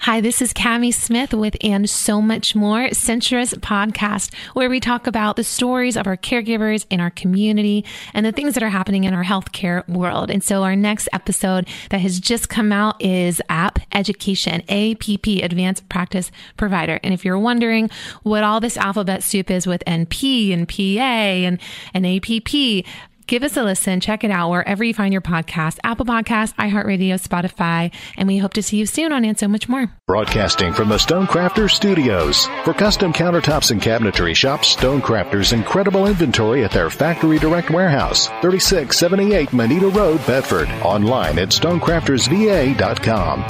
Hi, 0.00 0.20
this 0.20 0.42
is 0.42 0.52
Cami 0.52 0.92
Smith 0.92 1.32
with 1.32 1.56
And 1.62 1.88
So 1.88 2.20
Much 2.20 2.54
More, 2.54 2.88
Centra's 2.88 3.54
podcast, 3.54 4.34
where 4.54 4.68
we 4.68 4.80
talk 4.80 5.06
about 5.06 5.36
the 5.36 5.44
stories 5.44 5.96
of 5.96 6.06
our 6.06 6.16
caregivers 6.16 6.84
in 6.90 7.00
our 7.00 7.10
community 7.10 7.84
and 8.12 8.26
the 8.26 8.32
things 8.32 8.54
that 8.54 8.62
are 8.62 8.70
happening 8.70 9.04
in 9.04 9.14
our 9.14 9.24
healthcare 9.24 9.86
world. 9.88 10.30
And 10.30 10.42
so 10.42 10.64
our 10.64 10.74
next 10.74 11.08
episode 11.12 11.68
that 11.90 12.00
has 12.00 12.18
just 12.18 12.48
come 12.48 12.72
out 12.72 13.00
is 13.00 13.40
App 13.48 13.78
Education, 13.92 14.62
APP, 14.68 15.26
Advanced 15.42 15.88
Practice 15.88 16.30
Provider. 16.56 16.98
And 17.02 17.14
if 17.14 17.24
you're 17.24 17.38
wondering 17.38 17.88
what 18.22 18.42
all 18.42 18.60
this 18.60 18.76
alphabet 18.76 19.22
soup 19.22 19.50
is 19.50 19.66
with 19.66 19.84
NP 19.86 20.52
and 20.52 20.68
PA 20.68 20.76
and, 20.76 21.60
and 21.94 22.06
APP, 22.06 22.84
give 23.30 23.44
us 23.44 23.56
a 23.56 23.62
listen. 23.62 24.00
Check 24.00 24.24
it 24.24 24.32
out 24.32 24.50
wherever 24.50 24.82
you 24.82 24.92
find 24.92 25.12
your 25.12 25.22
podcast 25.22 25.78
Apple 25.84 26.04
Podcasts, 26.04 26.52
iHeartRadio, 26.56 27.14
Spotify. 27.14 27.92
And 28.16 28.26
we 28.26 28.38
hope 28.38 28.52
to 28.54 28.62
see 28.62 28.76
you 28.76 28.86
soon 28.86 29.12
on 29.12 29.24
And 29.24 29.38
So 29.38 29.46
Much 29.46 29.68
More. 29.68 29.92
Broadcasting 30.08 30.72
from 30.72 30.88
the 30.88 30.96
Stonecrafters 30.96 31.70
Studios. 31.70 32.46
For 32.64 32.74
custom 32.74 33.12
countertops 33.12 33.70
and 33.70 33.80
cabinetry, 33.80 34.34
shop 34.34 34.62
Stonecrafters' 34.62 35.52
incredible 35.52 36.06
inventory 36.06 36.64
at 36.64 36.72
their 36.72 36.90
Factory 36.90 37.38
Direct 37.38 37.70
Warehouse, 37.70 38.26
3678 38.42 39.52
Moneta 39.52 39.88
Road, 39.88 40.18
Bedford. 40.26 40.68
Online 40.82 41.38
at 41.38 41.50
stonecraftersva.com. 41.50 43.42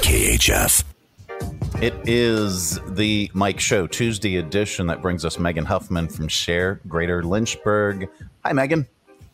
KHF. 0.00 0.84
It 1.82 1.94
is 2.04 2.80
the 2.88 3.30
Mike 3.34 3.60
Show 3.60 3.86
Tuesday 3.86 4.36
edition 4.36 4.86
that 4.88 5.02
brings 5.02 5.24
us 5.26 5.38
Megan 5.38 5.66
Huffman 5.66 6.08
from 6.08 6.28
Share 6.28 6.80
Greater 6.88 7.22
Lynchburg. 7.22 8.08
Hi, 8.44 8.52
Megan. 8.52 8.86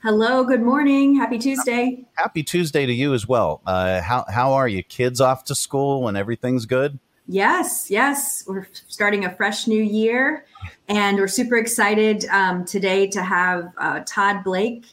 Hello, 0.07 0.45
good 0.45 0.63
morning. 0.63 1.17
Happy 1.17 1.37
Tuesday. 1.37 2.05
Happy 2.13 2.45
Tuesday 2.45 2.87
to 2.87 2.93
you 2.93 3.13
as 3.13 3.27
well. 3.27 3.61
Uh, 3.67 4.01
how 4.01 4.25
how 4.29 4.53
are 4.53 4.69
you? 4.69 4.85
Kids 4.85 5.21
off 5.21 5.43
to 5.47 5.55
school 5.57 6.07
and 6.07 6.17
everything's 6.17 6.65
good? 6.65 7.01
Yes, 7.27 7.91
yes. 7.91 8.45
We're 8.47 8.69
starting 8.87 9.25
a 9.25 9.35
fresh 9.35 9.67
new 9.67 9.83
year, 9.83 10.47
and 10.89 11.19
we're 11.19 11.27
super 11.27 11.57
excited 11.57 12.25
um, 12.27 12.65
today 12.65 13.09
to 13.09 13.23
have 13.25 13.73
uh, 13.79 14.05
Todd 14.07 14.45
Blake 14.45 14.85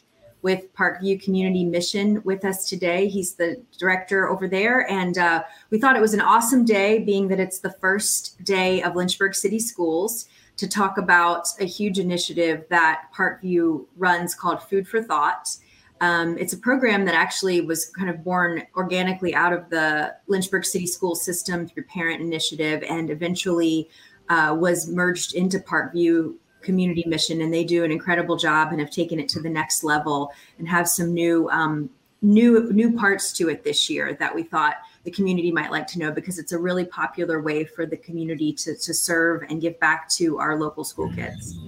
with 0.42 0.74
Parkview 0.74 1.22
Community 1.22 1.64
Mission 1.64 2.20
with 2.24 2.44
us 2.44 2.68
today. 2.68 3.06
He's 3.06 3.34
the 3.34 3.62
director 3.78 4.28
over 4.28 4.48
there, 4.48 4.90
and 4.90 5.16
uh, 5.16 5.44
we 5.70 5.78
thought 5.78 5.94
it 5.94 6.02
was 6.02 6.14
an 6.14 6.22
awesome 6.22 6.64
day, 6.64 6.98
being 6.98 7.28
that 7.28 7.38
it's 7.38 7.60
the 7.60 7.70
first 7.70 8.42
day 8.42 8.82
of 8.82 8.96
Lynchburg 8.96 9.36
City 9.36 9.60
Schools 9.60 10.26
to 10.56 10.68
talk 10.68 10.98
about 10.98 11.48
a 11.60 11.64
huge 11.64 11.98
initiative 11.98 12.64
that 12.70 13.04
Parkview 13.14 13.86
runs 13.96 14.34
called 14.34 14.62
Food 14.62 14.86
for 14.86 15.02
Thought. 15.02 15.48
Um, 16.00 16.36
it's 16.38 16.52
a 16.52 16.58
program 16.58 17.04
that 17.06 17.14
actually 17.14 17.60
was 17.60 17.86
kind 17.86 18.10
of 18.10 18.22
born 18.24 18.62
organically 18.76 19.34
out 19.34 19.52
of 19.52 19.70
the 19.70 20.14
Lynchburg 20.26 20.64
City 20.64 20.86
School 20.86 21.14
system 21.14 21.66
through 21.66 21.84
Parent 21.84 22.20
Initiative 22.20 22.82
and 22.88 23.10
eventually 23.10 23.88
uh, 24.28 24.56
was 24.58 24.88
merged 24.88 25.34
into 25.34 25.58
Parkview 25.58 26.34
Community 26.62 27.04
Mission. 27.06 27.40
And 27.40 27.52
they 27.52 27.64
do 27.64 27.84
an 27.84 27.90
incredible 27.90 28.36
job 28.36 28.70
and 28.70 28.80
have 28.80 28.90
taken 28.90 29.18
it 29.20 29.28
to 29.30 29.40
the 29.40 29.50
next 29.50 29.84
level 29.84 30.32
and 30.58 30.68
have 30.68 30.88
some 30.88 31.14
new 31.14 31.48
um, 31.50 31.90
new 32.22 32.72
new 32.72 32.96
parts 32.96 33.32
to 33.34 33.48
it 33.48 33.64
this 33.64 33.90
year 33.90 34.14
that 34.14 34.34
we 34.34 34.42
thought 34.42 34.76
the 35.04 35.10
community 35.10 35.52
might 35.52 35.70
like 35.70 35.86
to 35.88 35.98
know 35.98 36.10
because 36.10 36.38
it's 36.38 36.52
a 36.52 36.58
really 36.58 36.84
popular 36.84 37.40
way 37.40 37.64
for 37.64 37.86
the 37.86 37.96
community 37.96 38.52
to, 38.52 38.74
to 38.76 38.94
serve 38.94 39.42
and 39.48 39.60
give 39.60 39.78
back 39.78 40.08
to 40.10 40.38
our 40.38 40.58
local 40.58 40.82
school 40.82 41.12
kids. 41.12 41.58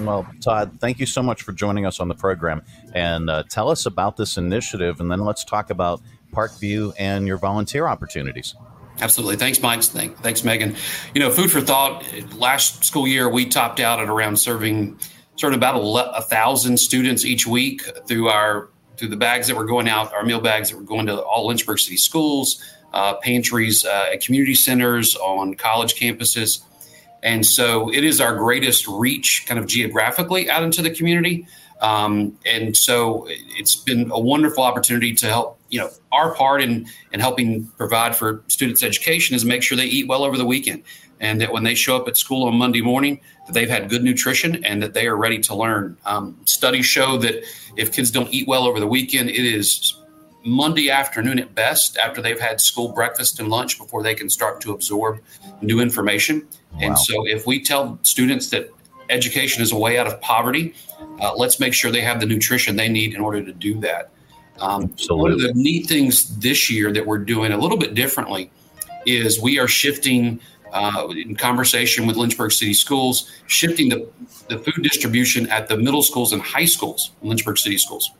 Well, 0.00 0.26
Todd, 0.40 0.78
thank 0.80 0.98
you 0.98 1.06
so 1.06 1.22
much 1.22 1.42
for 1.42 1.52
joining 1.52 1.86
us 1.86 2.00
on 2.00 2.08
the 2.08 2.14
program. 2.14 2.62
And 2.92 3.30
uh, 3.30 3.44
tell 3.48 3.70
us 3.70 3.86
about 3.86 4.16
this 4.16 4.36
initiative, 4.36 5.00
and 5.00 5.10
then 5.10 5.20
let's 5.20 5.44
talk 5.44 5.70
about 5.70 6.00
Parkview 6.32 6.92
and 6.98 7.26
your 7.26 7.38
volunteer 7.38 7.86
opportunities. 7.86 8.54
Absolutely. 9.00 9.36
Thanks, 9.36 9.60
Mike. 9.60 9.82
Thanks, 9.82 10.44
Megan. 10.44 10.76
You 11.14 11.20
know, 11.20 11.30
Food 11.30 11.50
for 11.50 11.60
Thought, 11.60 12.04
last 12.34 12.84
school 12.84 13.08
year, 13.08 13.28
we 13.28 13.46
topped 13.46 13.80
out 13.80 13.98
at 14.00 14.08
around 14.08 14.36
serving 14.36 14.98
sort 15.36 15.52
of 15.52 15.58
about 15.58 15.76
a, 15.76 16.16
a 16.16 16.22
thousand 16.22 16.78
students 16.78 17.24
each 17.24 17.46
week 17.46 17.82
through 18.06 18.28
our 18.28 18.68
through 18.96 19.08
the 19.08 19.16
bags 19.16 19.48
that 19.48 19.56
were 19.56 19.64
going 19.64 19.88
out, 19.88 20.12
our 20.12 20.24
meal 20.24 20.40
bags 20.40 20.70
that 20.70 20.76
were 20.76 20.84
going 20.84 21.06
to 21.06 21.20
all 21.22 21.48
Lynchburg 21.48 21.80
City 21.80 21.96
schools, 21.96 22.62
uh, 22.94 23.14
pantries 23.14 23.84
uh, 23.84 24.06
at 24.12 24.22
community 24.22 24.54
centers, 24.54 25.16
on 25.16 25.54
college 25.56 25.96
campuses. 25.96 26.62
And 27.24 27.44
so 27.44 27.92
it 27.92 28.04
is 28.04 28.20
our 28.20 28.36
greatest 28.36 28.86
reach 28.86 29.44
kind 29.48 29.58
of 29.58 29.66
geographically 29.66 30.48
out 30.48 30.62
into 30.62 30.80
the 30.80 30.90
community. 30.90 31.46
Um, 31.80 32.38
and 32.46 32.76
so 32.76 33.26
it's 33.28 33.74
been 33.74 34.10
a 34.12 34.20
wonderful 34.20 34.62
opportunity 34.62 35.12
to 35.14 35.26
help, 35.26 35.58
you 35.70 35.80
know, 35.80 35.90
our 36.12 36.34
part 36.34 36.62
in, 36.62 36.86
in 37.12 37.18
helping 37.18 37.66
provide 37.76 38.14
for 38.14 38.44
students' 38.46 38.84
education 38.84 39.34
is 39.34 39.44
make 39.44 39.62
sure 39.64 39.76
they 39.76 39.86
eat 39.86 40.06
well 40.06 40.22
over 40.22 40.38
the 40.38 40.46
weekend. 40.46 40.84
And 41.18 41.40
that 41.40 41.52
when 41.52 41.64
they 41.64 41.74
show 41.74 41.96
up 41.96 42.06
at 42.06 42.16
school 42.16 42.46
on 42.46 42.54
Monday 42.54 42.80
morning, 42.80 43.20
that 43.46 43.54
they've 43.54 43.68
had 43.68 43.90
good 43.90 44.04
nutrition 44.04 44.64
and 44.64 44.82
that 44.82 44.94
they 44.94 45.06
are 45.08 45.16
ready 45.16 45.40
to 45.40 45.54
learn. 45.56 45.96
Um, 46.04 46.38
studies 46.44 46.86
show 46.86 47.18
that 47.18 47.42
if 47.76 47.92
kids 47.92 48.12
don't 48.12 48.32
eat 48.32 48.46
well 48.46 48.66
over 48.66 48.78
the 48.78 48.86
weekend, 48.86 49.30
it 49.30 49.44
is 49.44 49.96
Monday 50.44 50.90
afternoon 50.90 51.38
at 51.38 51.54
best 51.54 51.96
after 51.98 52.20
they've 52.20 52.40
had 52.40 52.60
school 52.60 52.92
breakfast 52.92 53.40
and 53.40 53.48
lunch 53.48 53.78
before 53.78 54.02
they 54.02 54.14
can 54.14 54.28
start 54.28 54.60
to 54.60 54.72
absorb 54.72 55.20
new 55.62 55.80
information. 55.80 56.46
Wow. 56.74 56.78
And 56.80 56.98
so, 56.98 57.26
if 57.26 57.46
we 57.46 57.62
tell 57.62 57.98
students 58.02 58.50
that 58.50 58.68
education 59.08 59.62
is 59.62 59.72
a 59.72 59.76
way 59.76 59.98
out 59.98 60.06
of 60.06 60.20
poverty, 60.20 60.74
uh, 61.20 61.34
let's 61.34 61.60
make 61.60 61.72
sure 61.72 61.90
they 61.90 62.00
have 62.00 62.20
the 62.20 62.26
nutrition 62.26 62.76
they 62.76 62.88
need 62.88 63.14
in 63.14 63.20
order 63.20 63.42
to 63.42 63.52
do 63.52 63.80
that. 63.80 64.10
Um, 64.60 64.94
one 65.08 65.32
of 65.32 65.40
the 65.40 65.52
neat 65.54 65.86
things 65.86 66.36
this 66.38 66.70
year 66.70 66.92
that 66.92 67.04
we're 67.04 67.18
doing 67.18 67.52
a 67.52 67.58
little 67.58 67.76
bit 67.76 67.94
differently 67.94 68.50
is 69.04 69.40
we 69.40 69.58
are 69.58 69.66
shifting 69.66 70.40
uh, 70.72 71.08
in 71.10 71.36
conversation 71.36 72.06
with 72.06 72.16
Lynchburg 72.16 72.52
City 72.52 72.74
Schools, 72.74 73.30
shifting 73.46 73.88
the, 73.88 74.08
the 74.48 74.58
food 74.58 74.82
distribution 74.82 75.48
at 75.48 75.68
the 75.68 75.76
middle 75.76 76.02
schools 76.02 76.32
and 76.32 76.42
high 76.42 76.64
schools, 76.64 77.12
Lynchburg 77.22 77.58
City 77.58 77.78
Schools, 77.78 78.10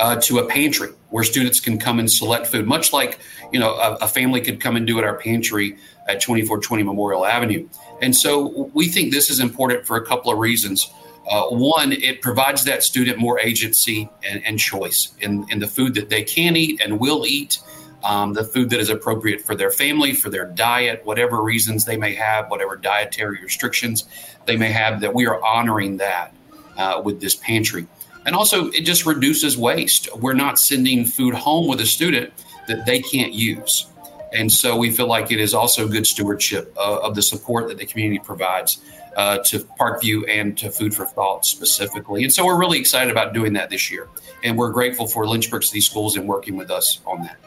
uh, 0.00 0.16
to 0.16 0.38
a 0.38 0.46
pantry 0.46 0.88
where 1.10 1.22
students 1.22 1.60
can 1.60 1.78
come 1.78 1.98
and 1.98 2.10
select 2.10 2.46
food, 2.46 2.66
much 2.66 2.92
like 2.92 3.20
you 3.52 3.60
know 3.60 3.74
a, 3.74 3.98
a 4.02 4.08
family 4.08 4.40
could 4.40 4.60
come 4.60 4.74
and 4.74 4.86
do 4.86 4.98
at 4.98 5.04
our 5.04 5.16
pantry 5.18 5.76
at 6.08 6.20
2420 6.20 6.82
Memorial 6.82 7.26
Avenue. 7.26 7.68
And 8.00 8.16
so 8.16 8.70
we 8.74 8.88
think 8.88 9.12
this 9.12 9.30
is 9.30 9.40
important 9.40 9.86
for 9.86 9.96
a 9.96 10.04
couple 10.04 10.32
of 10.32 10.38
reasons. 10.38 10.90
Uh, 11.30 11.44
one, 11.48 11.92
it 11.92 12.22
provides 12.22 12.64
that 12.64 12.82
student 12.82 13.18
more 13.18 13.38
agency 13.38 14.08
and, 14.24 14.44
and 14.44 14.58
choice 14.58 15.12
in, 15.20 15.46
in 15.50 15.60
the 15.60 15.66
food 15.66 15.94
that 15.94 16.08
they 16.08 16.24
can 16.24 16.56
eat 16.56 16.80
and 16.82 16.98
will 16.98 17.26
eat 17.26 17.60
um, 18.02 18.32
the 18.32 18.42
food 18.42 18.70
that 18.70 18.80
is 18.80 18.88
appropriate 18.88 19.42
for 19.42 19.54
their 19.54 19.70
family, 19.70 20.14
for 20.14 20.30
their 20.30 20.46
diet, 20.46 21.04
whatever 21.04 21.42
reasons 21.42 21.84
they 21.84 21.98
may 21.98 22.14
have, 22.14 22.50
whatever 22.50 22.74
dietary 22.74 23.38
restrictions 23.42 24.06
they 24.46 24.56
may 24.56 24.72
have, 24.72 25.02
that 25.02 25.14
we 25.14 25.26
are 25.26 25.44
honoring 25.44 25.98
that 25.98 26.34
uh, 26.78 27.00
with 27.04 27.20
this 27.20 27.36
pantry. 27.36 27.86
And 28.26 28.34
also, 28.34 28.68
it 28.70 28.82
just 28.82 29.06
reduces 29.06 29.56
waste. 29.56 30.08
We're 30.16 30.34
not 30.34 30.58
sending 30.58 31.04
food 31.04 31.34
home 31.34 31.68
with 31.68 31.80
a 31.80 31.86
student 31.86 32.32
that 32.68 32.86
they 32.86 33.00
can't 33.00 33.32
use. 33.32 33.86
And 34.32 34.52
so 34.52 34.76
we 34.76 34.90
feel 34.90 35.08
like 35.08 35.32
it 35.32 35.40
is 35.40 35.54
also 35.54 35.88
good 35.88 36.06
stewardship 36.06 36.72
uh, 36.76 37.00
of 37.00 37.14
the 37.14 37.22
support 37.22 37.68
that 37.68 37.78
the 37.78 37.86
community 37.86 38.20
provides 38.22 38.80
uh, 39.16 39.38
to 39.38 39.58
Parkview 39.58 40.24
and 40.28 40.56
to 40.58 40.70
Food 40.70 40.94
for 40.94 41.04
Thought 41.04 41.44
specifically. 41.44 42.22
And 42.22 42.32
so 42.32 42.44
we're 42.44 42.58
really 42.58 42.78
excited 42.78 43.10
about 43.10 43.32
doing 43.32 43.52
that 43.54 43.70
this 43.70 43.90
year. 43.90 44.08
And 44.44 44.56
we're 44.56 44.70
grateful 44.70 45.08
for 45.08 45.26
Lynchburg 45.26 45.64
City 45.64 45.80
Schools 45.80 46.16
and 46.16 46.28
working 46.28 46.56
with 46.56 46.70
us 46.70 47.00
on 47.06 47.22
that. 47.22 47.38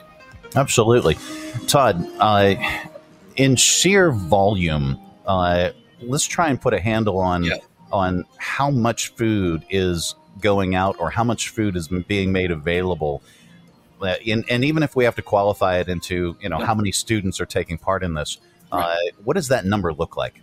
Absolutely. 0.55 1.17
Todd, 1.67 2.05
uh, 2.19 2.55
in 3.37 3.55
sheer 3.55 4.11
volume, 4.11 4.99
uh, 5.25 5.69
let's 6.01 6.25
try 6.25 6.49
and 6.49 6.61
put 6.61 6.73
a 6.73 6.79
handle 6.79 7.17
on 7.17 7.43
yeah. 7.43 7.57
on 7.91 8.25
how 8.37 8.69
much 8.69 9.15
food 9.15 9.65
is 9.69 10.15
going 10.39 10.75
out 10.75 10.95
or 10.99 11.09
how 11.09 11.23
much 11.23 11.49
food 11.49 11.75
is 11.75 11.87
being 11.87 12.31
made 12.31 12.51
available. 12.51 13.21
Uh, 14.01 14.15
in, 14.23 14.43
and 14.49 14.65
even 14.65 14.83
if 14.83 14.95
we 14.95 15.05
have 15.05 15.15
to 15.15 15.21
qualify 15.21 15.77
it 15.77 15.87
into, 15.87 16.35
you 16.41 16.49
know, 16.49 16.59
yeah. 16.59 16.65
how 16.65 16.75
many 16.75 16.91
students 16.91 17.39
are 17.39 17.45
taking 17.45 17.77
part 17.77 18.03
in 18.03 18.13
this, 18.13 18.37
uh, 18.71 18.77
right. 18.77 19.11
what 19.23 19.35
does 19.35 19.47
that 19.47 19.65
number 19.65 19.93
look 19.93 20.17
like? 20.17 20.41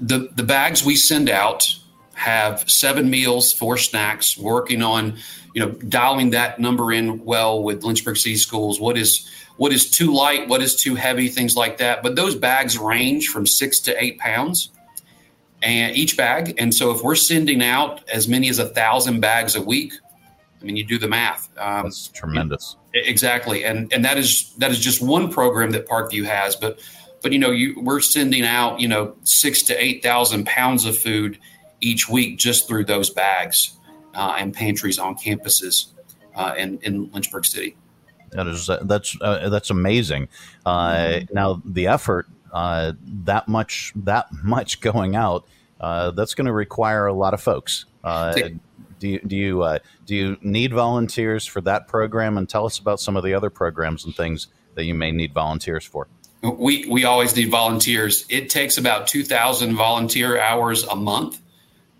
The 0.00 0.30
the 0.34 0.42
bags 0.42 0.84
we 0.84 0.96
send 0.96 1.28
out 1.28 1.72
have 2.14 2.68
seven 2.68 3.08
meals, 3.10 3.52
four 3.52 3.76
snacks, 3.76 4.36
working 4.36 4.82
on, 4.82 5.16
you 5.54 5.64
know, 5.64 5.70
dialing 5.70 6.30
that 6.30 6.58
number 6.58 6.92
in 6.92 7.24
well 7.24 7.62
with 7.62 7.84
Lynchburg 7.84 8.16
City 8.16 8.36
Schools. 8.36 8.80
What 8.80 8.96
is 8.96 9.28
what 9.56 9.72
is 9.72 9.90
too 9.90 10.12
light? 10.12 10.48
What 10.48 10.62
is 10.62 10.74
too 10.74 10.94
heavy? 10.94 11.28
Things 11.28 11.54
like 11.54 11.78
that. 11.78 12.02
But 12.02 12.16
those 12.16 12.34
bags 12.34 12.78
range 12.78 13.28
from 13.28 13.46
six 13.46 13.78
to 13.80 14.02
eight 14.02 14.18
pounds, 14.18 14.70
and 15.62 15.96
each 15.96 16.16
bag. 16.16 16.54
And 16.58 16.74
so 16.74 16.90
if 16.90 17.02
we're 17.02 17.16
sending 17.16 17.62
out 17.62 18.08
as 18.08 18.28
many 18.28 18.48
as 18.48 18.58
a 18.58 18.66
thousand 18.66 19.20
bags 19.20 19.56
a 19.56 19.62
week, 19.62 19.92
I 20.60 20.64
mean, 20.64 20.76
you 20.76 20.84
do 20.84 20.98
the 20.98 21.08
math. 21.08 21.48
Um, 21.58 21.84
That's 21.84 22.08
tremendous. 22.08 22.76
Exactly, 22.92 23.64
and 23.64 23.92
and 23.92 24.04
that 24.04 24.18
is 24.18 24.52
that 24.58 24.70
is 24.70 24.80
just 24.80 25.00
one 25.00 25.30
program 25.30 25.70
that 25.70 25.86
Parkview 25.86 26.24
has, 26.24 26.56
but 26.56 26.80
but 27.22 27.32
you 27.32 27.38
know, 27.38 27.50
you 27.50 27.80
we're 27.80 28.00
sending 28.00 28.44
out 28.44 28.80
you 28.80 28.88
know 28.88 29.14
six 29.22 29.62
to 29.64 29.82
eight 29.82 30.02
thousand 30.02 30.46
pounds 30.46 30.84
of 30.84 30.98
food 30.98 31.38
each 31.80 32.08
week 32.08 32.38
just 32.38 32.68
through 32.68 32.84
those 32.84 33.10
bags 33.10 33.78
uh, 34.14 34.36
and 34.38 34.52
pantries 34.52 34.98
on 34.98 35.16
campuses 35.16 35.86
uh, 36.34 36.54
in, 36.56 36.78
in 36.82 37.10
Lynchburg 37.12 37.44
City. 37.44 37.76
That 38.32 38.46
is 38.46 38.70
uh, 38.70 38.80
that's 38.84 39.16
uh, 39.20 39.48
that's 39.48 39.70
amazing. 39.70 40.28
Uh, 40.64 40.94
mm-hmm. 40.94 41.34
Now 41.34 41.60
the 41.64 41.88
effort 41.88 42.28
uh, 42.52 42.92
that 43.24 43.48
much 43.48 43.92
that 43.96 44.26
much 44.42 44.80
going 44.80 45.16
out 45.16 45.46
that's 45.80 46.34
going 46.34 46.46
to 46.46 46.52
require 46.52 47.06
a 47.06 47.12
lot 47.12 47.34
of 47.34 47.40
folks. 47.40 47.86
do 48.02 48.50
you 49.00 49.18
do 49.20 49.36
you 49.36 49.78
do 50.06 50.14
you 50.14 50.36
need 50.42 50.72
volunteers 50.72 51.46
for 51.46 51.60
that 51.62 51.88
program? 51.88 52.36
And 52.36 52.48
tell 52.48 52.66
us 52.66 52.78
about 52.78 53.00
some 53.00 53.16
of 53.16 53.24
the 53.24 53.34
other 53.34 53.50
programs 53.50 54.04
and 54.04 54.14
things 54.14 54.48
that 54.74 54.84
you 54.84 54.94
may 54.94 55.10
need 55.10 55.32
volunteers 55.32 55.84
for. 55.84 56.08
We 56.42 56.86
we 56.88 57.04
always 57.04 57.36
need 57.36 57.50
volunteers. 57.50 58.24
It 58.30 58.48
takes 58.48 58.78
about 58.78 59.06
two 59.06 59.24
thousand 59.24 59.76
volunteer 59.76 60.40
hours 60.40 60.84
a 60.84 60.96
month 60.96 61.40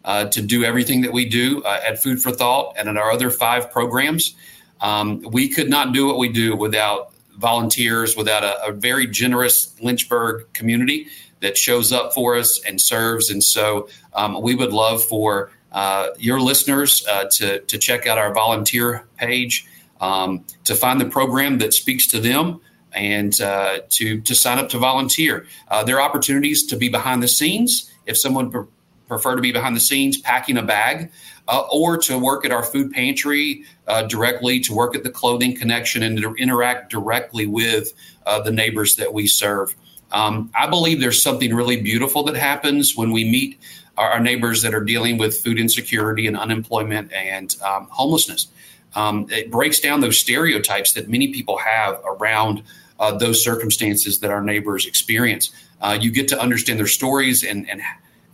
uh, 0.04 0.26
to 0.26 0.40
do 0.40 0.64
everything 0.64 1.02
that 1.02 1.12
we 1.12 1.26
do 1.26 1.62
uh, 1.62 1.80
at 1.86 2.02
Food 2.02 2.22
for 2.22 2.30
Thought 2.30 2.74
and 2.78 2.88
in 2.88 2.96
our 2.96 3.10
other 3.10 3.30
five 3.30 3.70
programs. 3.70 4.34
Um, 4.80 5.20
we 5.20 5.48
could 5.48 5.68
not 5.68 5.92
do 5.92 6.06
what 6.06 6.16
we 6.16 6.30
do 6.30 6.56
without 6.56 7.12
volunteers, 7.40 8.16
without 8.16 8.44
a, 8.44 8.68
a, 8.68 8.72
very 8.72 9.06
generous 9.06 9.74
Lynchburg 9.80 10.52
community 10.52 11.08
that 11.40 11.56
shows 11.56 11.92
up 11.92 12.12
for 12.12 12.36
us 12.36 12.60
and 12.66 12.80
serves. 12.80 13.30
And 13.30 13.42
so 13.42 13.88
um, 14.12 14.40
we 14.42 14.54
would 14.54 14.72
love 14.72 15.02
for 15.02 15.50
uh, 15.72 16.08
your 16.18 16.40
listeners 16.40 17.04
uh, 17.08 17.24
to, 17.32 17.60
to 17.60 17.78
check 17.78 18.06
out 18.06 18.18
our 18.18 18.32
volunteer 18.34 19.06
page 19.16 19.66
um, 20.00 20.44
to 20.64 20.74
find 20.74 21.00
the 21.00 21.06
program 21.06 21.58
that 21.58 21.72
speaks 21.72 22.06
to 22.08 22.20
them 22.20 22.60
and 22.92 23.40
uh, 23.40 23.80
to, 23.88 24.20
to 24.20 24.34
sign 24.34 24.58
up 24.58 24.68
to 24.70 24.78
volunteer. 24.78 25.46
Uh, 25.68 25.82
there 25.84 25.96
are 25.96 26.02
opportunities 26.02 26.66
to 26.66 26.76
be 26.76 26.88
behind 26.88 27.22
the 27.22 27.28
scenes. 27.28 27.90
If 28.06 28.18
someone 28.18 28.68
prefer 29.08 29.36
to 29.36 29.42
be 29.42 29.52
behind 29.52 29.76
the 29.76 29.80
scenes 29.80 30.18
packing 30.18 30.56
a 30.56 30.62
bag, 30.62 31.10
uh, 31.50 31.64
or 31.72 31.98
to 31.98 32.16
work 32.16 32.44
at 32.44 32.52
our 32.52 32.62
food 32.62 32.92
pantry 32.92 33.64
uh, 33.88 34.02
directly, 34.02 34.60
to 34.60 34.72
work 34.72 34.94
at 34.94 35.02
the 35.02 35.10
clothing 35.10 35.54
connection, 35.56 36.04
and 36.04 36.16
to 36.16 36.32
interact 36.34 36.90
directly 36.90 37.46
with 37.46 37.92
uh, 38.26 38.40
the 38.40 38.52
neighbors 38.52 38.94
that 38.96 39.12
we 39.12 39.26
serve. 39.26 39.74
Um, 40.12 40.50
I 40.54 40.68
believe 40.68 41.00
there's 41.00 41.22
something 41.22 41.52
really 41.54 41.80
beautiful 41.80 42.22
that 42.24 42.36
happens 42.36 42.96
when 42.96 43.10
we 43.10 43.24
meet 43.28 43.60
our, 43.96 44.12
our 44.12 44.20
neighbors 44.20 44.62
that 44.62 44.74
are 44.74 44.84
dealing 44.84 45.18
with 45.18 45.38
food 45.38 45.58
insecurity 45.58 46.28
and 46.28 46.36
unemployment 46.36 47.12
and 47.12 47.54
um, 47.62 47.88
homelessness. 47.90 48.46
Um, 48.94 49.26
it 49.30 49.50
breaks 49.50 49.80
down 49.80 50.00
those 50.00 50.18
stereotypes 50.18 50.92
that 50.92 51.08
many 51.08 51.32
people 51.32 51.58
have 51.58 52.00
around 52.04 52.62
uh, 53.00 53.16
those 53.16 53.42
circumstances 53.42 54.20
that 54.20 54.30
our 54.30 54.42
neighbors 54.42 54.86
experience. 54.86 55.50
Uh, 55.80 55.98
you 56.00 56.12
get 56.12 56.28
to 56.28 56.40
understand 56.40 56.78
their 56.78 56.86
stories 56.86 57.42
and, 57.42 57.68
and 57.68 57.80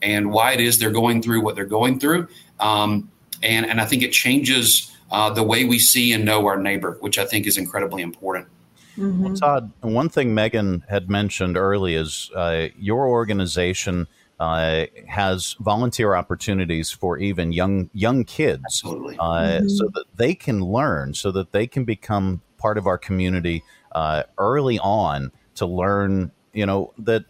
and 0.03 0.31
why 0.31 0.53
it 0.53 0.61
is 0.61 0.79
they're 0.79 0.91
going 0.91 1.23
through 1.23 1.41
what 1.41 1.55
they're 1.55 1.65
going 1.65 1.99
through. 1.99 2.29
Um, 2.61 3.11
and, 3.43 3.67
and 3.67 3.81
I 3.81 3.85
think 3.85 4.03
it 4.03 4.13
changes 4.13 4.93
uh, 5.11 5.31
the 5.31 5.43
way 5.43 5.65
we 5.65 5.79
see 5.79 6.13
and 6.13 6.25
know 6.25 6.47
our 6.47 6.59
neighbor, 6.59 6.97
which 7.01 7.19
I 7.19 7.25
think 7.25 7.47
is 7.47 7.59
incredibly 7.59 8.03
important. 8.03 8.49
Mm-hmm. 8.97 9.23
Well, 9.25 9.35
Todd, 9.35 9.73
one 9.83 10.09
thing 10.09 10.35
Megan 10.35 10.83
had 10.89 11.11
mentioned 11.11 11.57
early 11.57 11.95
is 11.95 12.31
uh, 12.35 12.69
your 12.79 13.07
organization 13.09 14.07
uh, 14.41 14.87
has 15.07 15.55
volunteer 15.61 16.15
opportunities 16.15 16.91
for 16.91 17.19
even 17.19 17.53
young 17.53 17.91
young 17.93 18.25
kids, 18.25 18.83
uh, 18.85 18.89
mm-hmm. 18.89 19.69
so 19.69 19.89
that 19.95 20.05
they 20.15 20.35
can 20.35 20.61
learn, 20.61 21.15
so 21.15 21.31
that 21.31 21.53
they 21.53 21.67
can 21.67 21.85
become 21.85 22.43
part 22.59 22.79
of 22.79 22.87
our 22.87 22.99
community 22.99 23.63
uh, 23.93 24.23
early 24.39 24.79
on 24.79 25.31
to 25.55 25.67
learn. 25.67 26.31
You 26.53 26.67
know 26.67 26.93
that 26.99 27.25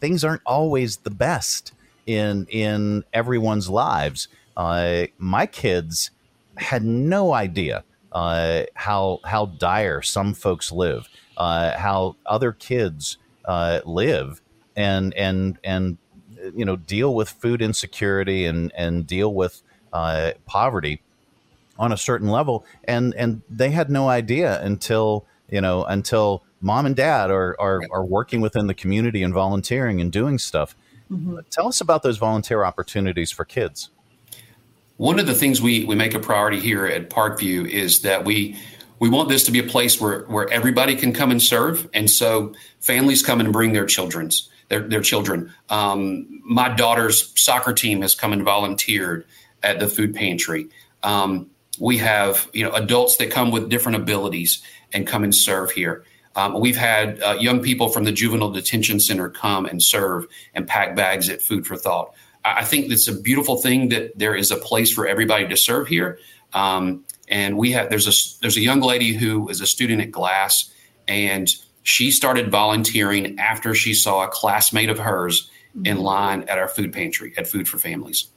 things 0.00 0.24
aren't 0.24 0.42
always 0.46 0.98
the 0.98 1.10
best 1.10 1.72
in 2.06 2.46
in 2.50 3.04
everyone's 3.12 3.68
lives. 3.68 4.28
Uh, 4.56 5.06
my 5.18 5.46
kids 5.46 6.10
had 6.56 6.84
no 6.84 7.32
idea 7.32 7.84
uh, 8.12 8.62
how 8.74 9.20
how 9.24 9.46
dire 9.46 10.00
some 10.02 10.34
folks 10.34 10.70
live, 10.70 11.08
uh, 11.36 11.76
how 11.76 12.16
other 12.24 12.52
kids 12.52 13.18
uh, 13.44 13.80
live, 13.84 14.40
and 14.76 15.12
and 15.14 15.58
and 15.64 15.98
you 16.54 16.64
know 16.64 16.76
deal 16.76 17.14
with 17.14 17.28
food 17.28 17.60
insecurity 17.60 18.46
and 18.46 18.72
and 18.76 19.06
deal 19.06 19.34
with 19.34 19.62
uh, 19.92 20.32
poverty 20.46 21.02
on 21.78 21.90
a 21.90 21.96
certain 21.96 22.28
level, 22.28 22.64
and 22.84 23.14
and 23.14 23.42
they 23.50 23.70
had 23.70 23.90
no 23.90 24.08
idea 24.08 24.62
until 24.62 25.26
you 25.50 25.60
know 25.60 25.84
until 25.84 26.44
mom 26.60 26.86
and 26.86 26.96
dad 26.96 27.30
are, 27.30 27.54
are, 27.60 27.82
are 27.90 28.04
working 28.04 28.40
within 28.40 28.66
the 28.66 28.74
community 28.74 29.22
and 29.22 29.34
volunteering 29.34 30.00
and 30.00 30.10
doing 30.10 30.38
stuff. 30.38 30.74
Mm-hmm. 31.14 31.38
Tell 31.50 31.68
us 31.68 31.80
about 31.80 32.02
those 32.02 32.18
volunteer 32.18 32.64
opportunities 32.64 33.30
for 33.30 33.44
kids. 33.44 33.90
One 34.96 35.18
of 35.18 35.26
the 35.26 35.34
things 35.34 35.60
we, 35.60 35.84
we 35.84 35.94
make 35.94 36.14
a 36.14 36.20
priority 36.20 36.60
here 36.60 36.86
at 36.86 37.10
Parkview 37.10 37.68
is 37.68 38.02
that 38.02 38.24
we 38.24 38.56
we 39.00 39.08
want 39.08 39.28
this 39.28 39.44
to 39.44 39.50
be 39.50 39.58
a 39.58 39.64
place 39.64 40.00
where, 40.00 40.20
where 40.22 40.48
everybody 40.50 40.94
can 40.94 41.12
come 41.12 41.30
and 41.30 41.42
serve. 41.42 41.88
And 41.92 42.08
so 42.08 42.54
families 42.80 43.22
come 43.22 43.40
and 43.40 43.52
bring 43.52 43.72
their 43.72 43.86
children's 43.86 44.48
their, 44.68 44.80
their 44.80 45.00
children. 45.00 45.52
Um, 45.68 46.40
my 46.44 46.68
daughter's 46.68 47.32
soccer 47.38 47.72
team 47.72 48.02
has 48.02 48.14
come 48.14 48.32
and 48.32 48.42
volunteered 48.42 49.26
at 49.62 49.78
the 49.78 49.88
food 49.88 50.14
pantry. 50.14 50.68
Um, 51.02 51.50
we 51.78 51.98
have 51.98 52.48
you 52.52 52.64
know 52.64 52.72
adults 52.72 53.16
that 53.16 53.30
come 53.30 53.50
with 53.50 53.68
different 53.68 53.96
abilities 53.96 54.62
and 54.92 55.06
come 55.06 55.24
and 55.24 55.34
serve 55.34 55.72
here. 55.72 56.04
Um, 56.36 56.60
we've 56.60 56.76
had 56.76 57.22
uh, 57.22 57.36
young 57.40 57.62
people 57.62 57.88
from 57.88 58.04
the 58.04 58.12
juvenile 58.12 58.50
detention 58.50 59.00
center 59.00 59.28
come 59.28 59.66
and 59.66 59.82
serve 59.82 60.26
and 60.54 60.66
pack 60.66 60.96
bags 60.96 61.28
at 61.28 61.42
Food 61.42 61.66
for 61.66 61.76
Thought. 61.76 62.14
I, 62.44 62.60
I 62.60 62.64
think 62.64 62.90
it's 62.90 63.08
a 63.08 63.20
beautiful 63.20 63.56
thing 63.56 63.90
that 63.90 64.18
there 64.18 64.34
is 64.34 64.50
a 64.50 64.56
place 64.56 64.92
for 64.92 65.06
everybody 65.06 65.46
to 65.48 65.56
serve 65.56 65.88
here. 65.88 66.18
Um, 66.52 67.04
And 67.28 67.56
we 67.56 67.72
have 67.72 67.88
there's 67.88 68.06
a 68.06 68.14
there's 68.42 68.56
a 68.56 68.60
young 68.60 68.82
lady 68.82 69.14
who 69.14 69.48
is 69.48 69.60
a 69.60 69.66
student 69.66 70.02
at 70.02 70.10
Glass, 70.10 70.70
and 71.08 71.48
she 71.82 72.10
started 72.10 72.50
volunteering 72.50 73.38
after 73.38 73.74
she 73.74 73.94
saw 73.94 74.24
a 74.24 74.28
classmate 74.28 74.90
of 74.90 74.98
hers 74.98 75.50
in 75.84 75.98
line 75.98 76.42
at 76.42 76.58
our 76.58 76.68
food 76.68 76.92
pantry 76.92 77.32
at 77.38 77.48
Food 77.48 77.66
for 77.68 77.78
Families. 77.78 78.28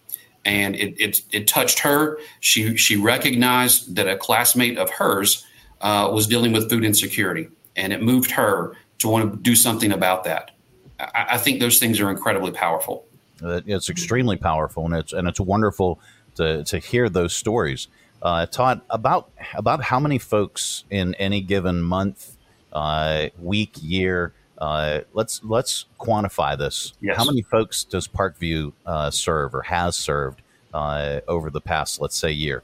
And 0.45 0.75
it, 0.75 0.95
it, 0.99 1.21
it 1.31 1.47
touched 1.47 1.79
her. 1.79 2.17
She, 2.39 2.77
she 2.77 2.95
recognized 2.95 3.95
that 3.97 4.07
a 4.07 4.15
classmate 4.15 4.77
of 4.77 4.89
hers 4.89 5.45
uh, 5.81 6.09
was 6.11 6.27
dealing 6.27 6.53
with 6.53 6.69
food 6.69 6.83
insecurity, 6.83 7.49
and 7.77 7.93
it 7.93 8.01
moved 8.01 8.31
her 8.31 8.75
to 8.99 9.07
want 9.07 9.31
to 9.31 9.39
do 9.39 9.55
something 9.55 9.91
about 9.91 10.23
that. 10.25 10.51
I, 10.99 11.27
I 11.31 11.37
think 11.37 11.59
those 11.59 11.79
things 11.79 12.01
are 12.01 12.09
incredibly 12.09 12.51
powerful. 12.51 13.05
It's 13.41 13.89
extremely 13.89 14.35
powerful, 14.35 14.85
and 14.85 14.95
it's 14.95 15.13
and 15.13 15.27
it's 15.27 15.39
wonderful 15.39 15.99
to 16.35 16.63
to 16.63 16.79
hear 16.79 17.07
those 17.07 17.35
stories. 17.35 17.87
Uh, 18.21 18.47
Todd, 18.47 18.81
about 18.89 19.29
about 19.53 19.83
how 19.83 19.99
many 19.99 20.17
folks 20.17 20.85
in 20.89 21.13
any 21.15 21.41
given 21.41 21.81
month, 21.81 22.35
uh, 22.73 23.27
week, 23.39 23.75
year? 23.79 24.33
Uh, 24.57 25.01
let's 25.13 25.43
let's 25.43 25.85
quantify 25.99 26.57
this. 26.57 26.93
Yes. 26.99 27.15
How 27.15 27.25
many 27.25 27.43
folks 27.43 27.83
does 27.83 28.07
Parkview 28.07 28.73
uh, 28.87 29.11
serve 29.11 29.53
or 29.53 29.61
has 29.61 29.95
served 29.95 30.41
uh, 30.73 31.19
over 31.27 31.51
the 31.51 31.61
past, 31.61 32.01
let's 32.01 32.17
say, 32.17 32.31
year? 32.31 32.63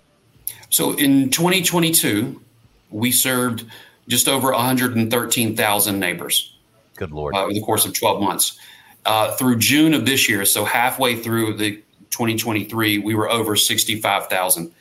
So 0.70 0.94
in 0.94 1.30
2022, 1.30 2.42
we 2.90 3.12
served 3.12 3.66
just 4.08 4.28
over 4.28 4.52
113,000 4.52 6.00
neighbors. 6.00 6.56
Good 6.96 7.12
Lord. 7.12 7.36
Uh, 7.36 7.44
over 7.44 7.54
the 7.54 7.62
course 7.62 7.86
of 7.86 7.94
12 7.94 8.22
months. 8.22 8.58
Uh, 9.06 9.36
through 9.36 9.58
June 9.58 9.94
of 9.94 10.06
this 10.06 10.30
year, 10.30 10.46
so 10.46 10.64
halfway 10.64 11.16
through 11.16 11.56
the 11.58 11.76
2023, 12.12 13.00
we 13.00 13.16
were 13.16 13.30
over 13.30 13.56
65,000. 13.56 14.72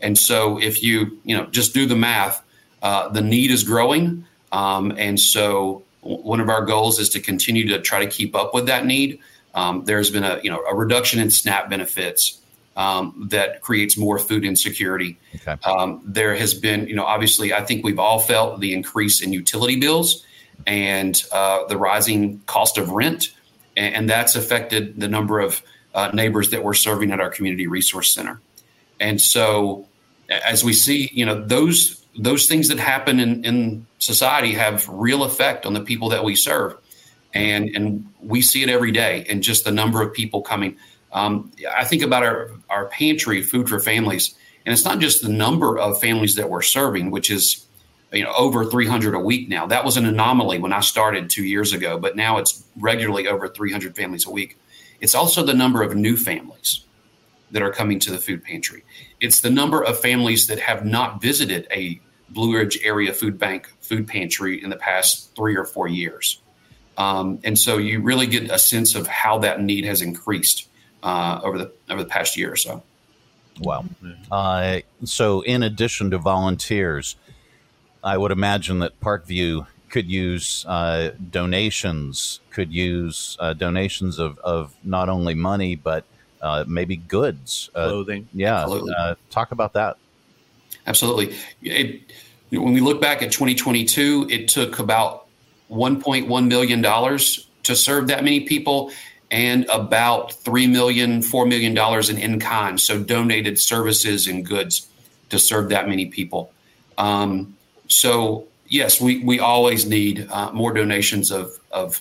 And 0.00 0.18
so 0.18 0.60
if 0.60 0.82
you, 0.82 1.18
you 1.24 1.36
know, 1.36 1.46
just 1.46 1.74
do 1.74 1.86
the 1.86 1.96
math, 1.96 2.44
uh, 2.82 3.08
the 3.08 3.22
need 3.22 3.50
is 3.50 3.64
growing. 3.64 4.24
Um, 4.52 4.92
and 4.96 5.18
so 5.18 5.82
one 6.02 6.40
of 6.40 6.48
our 6.48 6.64
goals 6.64 6.98
is 6.98 7.08
to 7.10 7.20
continue 7.20 7.66
to 7.68 7.80
try 7.80 8.04
to 8.04 8.10
keep 8.10 8.34
up 8.34 8.54
with 8.54 8.66
that 8.66 8.84
need. 8.84 9.18
Um, 9.54 9.84
there's 9.84 10.10
been 10.10 10.24
a, 10.24 10.40
you 10.42 10.50
know, 10.50 10.62
a 10.64 10.74
reduction 10.74 11.20
in 11.20 11.30
SNAP 11.30 11.70
benefits 11.70 12.41
um, 12.76 13.28
that 13.30 13.60
creates 13.60 13.96
more 13.96 14.18
food 14.18 14.44
insecurity. 14.44 15.18
Okay. 15.36 15.56
Um, 15.64 16.00
there 16.04 16.34
has 16.34 16.54
been, 16.54 16.86
you 16.86 16.94
know, 16.94 17.04
obviously, 17.04 17.52
I 17.52 17.62
think 17.64 17.84
we've 17.84 17.98
all 17.98 18.18
felt 18.18 18.60
the 18.60 18.72
increase 18.72 19.20
in 19.20 19.32
utility 19.32 19.76
bills 19.76 20.24
and 20.66 21.22
uh, 21.32 21.64
the 21.66 21.76
rising 21.76 22.40
cost 22.46 22.78
of 22.78 22.90
rent, 22.90 23.32
and, 23.76 23.94
and 23.94 24.10
that's 24.10 24.36
affected 24.36 24.98
the 24.98 25.08
number 25.08 25.40
of 25.40 25.62
uh, 25.94 26.10
neighbors 26.14 26.50
that 26.50 26.64
we're 26.64 26.74
serving 26.74 27.10
at 27.10 27.20
our 27.20 27.30
community 27.30 27.66
resource 27.66 28.12
center. 28.12 28.40
And 29.00 29.20
so, 29.20 29.86
as 30.28 30.64
we 30.64 30.72
see, 30.72 31.10
you 31.12 31.26
know, 31.26 31.44
those 31.44 32.02
those 32.18 32.46
things 32.46 32.68
that 32.68 32.78
happen 32.78 33.20
in, 33.20 33.44
in 33.44 33.86
society 33.98 34.52
have 34.52 34.86
real 34.88 35.24
effect 35.24 35.66
on 35.66 35.72
the 35.72 35.80
people 35.80 36.10
that 36.10 36.24
we 36.24 36.36
serve, 36.36 36.76
and 37.34 37.68
and 37.74 38.06
we 38.20 38.40
see 38.40 38.62
it 38.62 38.70
every 38.70 38.92
day. 38.92 39.26
And 39.28 39.42
just 39.42 39.64
the 39.64 39.72
number 39.72 40.02
of 40.02 40.14
people 40.14 40.40
coming. 40.42 40.76
Um, 41.12 41.52
I 41.70 41.84
think 41.84 42.02
about 42.02 42.22
our 42.22 42.50
our 42.70 42.86
pantry, 42.86 43.42
food 43.42 43.68
for 43.68 43.78
families, 43.78 44.34
and 44.64 44.72
it's 44.72 44.84
not 44.84 44.98
just 44.98 45.22
the 45.22 45.28
number 45.28 45.78
of 45.78 46.00
families 46.00 46.36
that 46.36 46.48
we're 46.48 46.62
serving, 46.62 47.10
which 47.10 47.30
is 47.30 47.66
you 48.12 48.24
know 48.24 48.32
over 48.36 48.64
300 48.64 49.14
a 49.14 49.20
week 49.20 49.48
now. 49.48 49.66
That 49.66 49.84
was 49.84 49.96
an 49.96 50.06
anomaly 50.06 50.58
when 50.58 50.72
I 50.72 50.80
started 50.80 51.28
two 51.28 51.44
years 51.44 51.72
ago, 51.72 51.98
but 51.98 52.16
now 52.16 52.38
it's 52.38 52.64
regularly 52.76 53.28
over 53.28 53.48
300 53.48 53.94
families 53.94 54.26
a 54.26 54.30
week. 54.30 54.56
It's 55.00 55.14
also 55.14 55.42
the 55.44 55.54
number 55.54 55.82
of 55.82 55.94
new 55.94 56.16
families 56.16 56.84
that 57.50 57.62
are 57.62 57.72
coming 57.72 57.98
to 58.00 58.10
the 58.10 58.18
food 58.18 58.42
pantry. 58.42 58.82
It's 59.20 59.40
the 59.40 59.50
number 59.50 59.82
of 59.82 59.98
families 60.00 60.46
that 60.46 60.58
have 60.60 60.84
not 60.84 61.20
visited 61.20 61.66
a 61.70 62.00
Blue 62.30 62.56
Ridge 62.56 62.78
area 62.82 63.12
food 63.12 63.38
bank 63.38 63.70
food 63.80 64.08
pantry 64.08 64.62
in 64.62 64.70
the 64.70 64.76
past 64.76 65.34
three 65.36 65.56
or 65.56 65.64
four 65.64 65.86
years. 65.86 66.40
Um, 66.96 67.40
and 67.44 67.58
so 67.58 67.78
you 67.78 68.00
really 68.00 68.26
get 68.26 68.50
a 68.50 68.58
sense 68.58 68.94
of 68.94 69.06
how 69.06 69.38
that 69.38 69.60
need 69.60 69.84
has 69.84 70.02
increased 70.02 70.68
uh, 71.02 71.40
over 71.42 71.58
the 71.58 71.72
over 71.90 72.02
the 72.02 72.08
past 72.08 72.36
year 72.36 72.52
or 72.52 72.56
so. 72.56 72.82
Wow. 73.60 73.84
Uh, 74.30 74.80
so, 75.04 75.42
in 75.42 75.62
addition 75.62 76.10
to 76.10 76.18
volunteers, 76.18 77.16
I 78.02 78.16
would 78.16 78.32
imagine 78.32 78.78
that 78.80 78.98
Parkview 79.00 79.66
could 79.90 80.10
use 80.10 80.64
uh, 80.66 81.10
donations, 81.30 82.40
could 82.50 82.72
use 82.72 83.36
uh, 83.38 83.52
donations 83.52 84.18
of, 84.18 84.38
of 84.38 84.74
not 84.82 85.10
only 85.10 85.34
money, 85.34 85.76
but 85.76 86.04
uh, 86.40 86.64
maybe 86.66 86.96
goods. 86.96 87.70
Uh, 87.74 87.88
Clothing. 87.88 88.28
Yeah. 88.32 88.62
Absolutely. 88.62 88.94
Uh, 88.98 89.14
talk 89.30 89.52
about 89.52 89.74
that. 89.74 89.98
Absolutely. 90.86 91.36
It, 91.62 92.10
when 92.50 92.72
we 92.72 92.80
look 92.80 93.00
back 93.00 93.22
at 93.22 93.30
2022, 93.30 94.28
it 94.30 94.48
took 94.48 94.78
about 94.78 95.26
1.1 95.70 96.48
million 96.48 96.80
dollars 96.82 97.46
to 97.62 97.76
serve 97.76 98.08
that 98.08 98.24
many 98.24 98.40
people, 98.40 98.90
and 99.32 99.64
about 99.70 100.34
three 100.34 100.66
million, 100.66 101.22
four 101.22 101.46
million 101.46 101.74
dollars 101.74 102.08
in 102.10 102.18
in 102.18 102.38
kind, 102.38 102.78
so 102.78 103.02
donated 103.02 103.58
services 103.58 104.28
and 104.28 104.46
goods 104.46 104.86
to 105.30 105.38
serve 105.38 105.70
that 105.70 105.88
many 105.88 106.06
people. 106.06 106.52
Um, 106.98 107.56
so 107.88 108.46
yes, 108.68 109.00
we 109.00 109.24
we 109.24 109.40
always 109.40 109.86
need 109.86 110.28
uh, 110.30 110.52
more 110.52 110.72
donations 110.72 111.32
of 111.32 111.58
of 111.72 112.00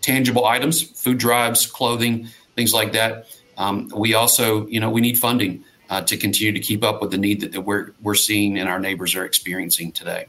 tangible 0.00 0.46
items, 0.46 0.82
food 0.82 1.18
drives, 1.18 1.66
clothing, 1.66 2.28
things 2.54 2.72
like 2.72 2.92
that. 2.92 3.26
Um, 3.58 3.90
we 3.94 4.14
also, 4.14 4.66
you 4.68 4.80
know, 4.80 4.88
we 4.88 5.02
need 5.02 5.18
funding 5.18 5.64
uh, 5.90 6.00
to 6.02 6.16
continue 6.16 6.52
to 6.52 6.60
keep 6.60 6.82
up 6.82 7.02
with 7.02 7.10
the 7.10 7.18
need 7.18 7.40
that, 7.40 7.52
that 7.52 7.62
we're 7.62 7.92
we're 8.00 8.14
seeing 8.14 8.58
and 8.58 8.68
our 8.68 8.78
neighbors 8.78 9.14
are 9.16 9.24
experiencing 9.24 9.92
today. 9.92 10.26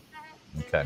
Okay. 0.60 0.86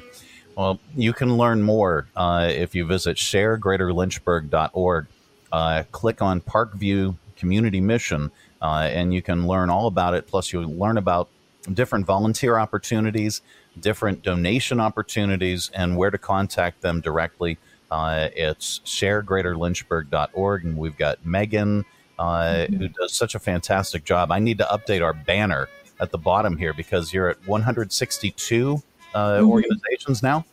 Well, 0.55 0.79
you 0.95 1.13
can 1.13 1.37
learn 1.37 1.61
more 1.63 2.07
uh, 2.15 2.49
if 2.49 2.75
you 2.75 2.85
visit 2.85 3.17
sharegreaterlynchburg.org. 3.17 5.07
Uh, 5.55 5.83
click 5.93 6.21
on 6.21 6.41
Parkview 6.41 7.15
Community 7.37 7.79
Mission, 7.79 8.29
uh, 8.61 8.89
and 8.91 9.13
you 9.13 9.21
can 9.21 9.47
learn 9.47 9.69
all 9.69 9.87
about 9.87 10.13
it. 10.13 10.27
Plus, 10.27 10.51
you'll 10.51 10.69
learn 10.69 10.97
about 10.97 11.29
different 11.71 12.05
volunteer 12.05 12.57
opportunities, 12.57 13.41
different 13.79 14.21
donation 14.21 14.81
opportunities, 14.81 15.71
and 15.73 15.95
where 15.95 16.11
to 16.11 16.17
contact 16.17 16.81
them 16.81 16.99
directly. 16.99 17.57
Uh, 17.89 18.27
it's 18.35 18.81
sharegreaterlynchburg.org, 18.83 20.65
and 20.65 20.77
we've 20.77 20.97
got 20.97 21.25
Megan, 21.25 21.85
uh, 22.19 22.65
who 22.65 22.89
does 22.89 23.13
such 23.13 23.33
a 23.33 23.39
fantastic 23.39 24.03
job. 24.03 24.33
I 24.33 24.39
need 24.39 24.57
to 24.57 24.65
update 24.65 25.01
our 25.01 25.13
banner 25.13 25.69
at 26.01 26.11
the 26.11 26.17
bottom 26.17 26.57
here 26.57 26.73
because 26.73 27.13
you're 27.13 27.29
at 27.29 27.37
162 27.47 28.83
uh, 29.13 29.37
Mhm. 29.39 29.47
organizations 29.49 30.21
now. 30.21 30.43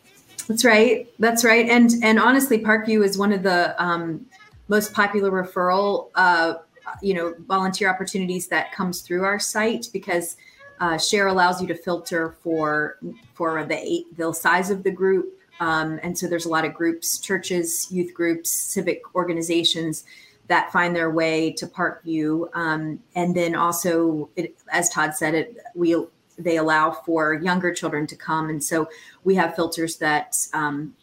That's 0.47 0.65
right. 0.65 1.09
That's 1.19 1.43
right. 1.43 1.69
And 1.69 1.91
and 2.05 2.21
honestly, 2.21 2.61
Parkview 2.61 3.05
is 3.05 3.19
one 3.19 3.33
of 3.33 3.43
the 3.43 3.75
um, 3.83 4.27
most 4.73 4.95
popular 4.95 5.31
referral, 5.31 6.09
uh, 6.15 6.55
you 7.03 7.13
know, 7.13 7.35
volunteer 7.47 7.91
opportunities 7.91 8.49
that 8.49 8.73
comes 8.73 9.03
through 9.03 9.23
our 9.23 9.39
site 9.39 9.89
because 9.93 10.39
uh, 10.81 10.97
Share 10.97 11.27
allows 11.27 11.61
you 11.61 11.69
to 11.69 11.75
filter 11.75 12.37
for 12.43 12.99
for 13.35 13.63
the 13.65 13.77
eight, 13.77 14.07
the 14.17 14.33
size 14.33 14.71
of 14.71 14.83
the 14.83 14.91
group, 14.91 15.39
um, 15.61 16.01
and 16.03 16.19
so 16.19 16.27
there's 16.27 16.47
a 16.47 16.49
lot 16.49 16.65
of 16.65 16.73
groups, 16.73 17.19
churches, 17.19 17.87
youth 17.91 18.15
groups, 18.15 18.51
civic 18.51 19.03
organizations 19.15 20.05
that 20.49 20.73
find 20.73 20.97
their 20.97 21.11
way 21.11 21.53
to 21.53 21.67
Parkview, 21.67 22.49
um, 22.57 22.99
and 23.15 23.37
then 23.37 23.55
also, 23.55 24.31
it, 24.37 24.57
as 24.73 24.89
Todd 24.89 25.15
said, 25.15 25.35
it 25.35 25.59
we 25.75 26.03
they 26.39 26.57
allow 26.57 26.93
for 26.93 27.35
younger 27.35 27.75
children 27.75 28.07
to 28.07 28.17
come, 28.17 28.49
and 28.49 28.65
so 28.65 28.89
we 29.23 29.35
have 29.35 29.55
filters 29.55 29.99
that 29.99 30.35
um, 30.55 30.95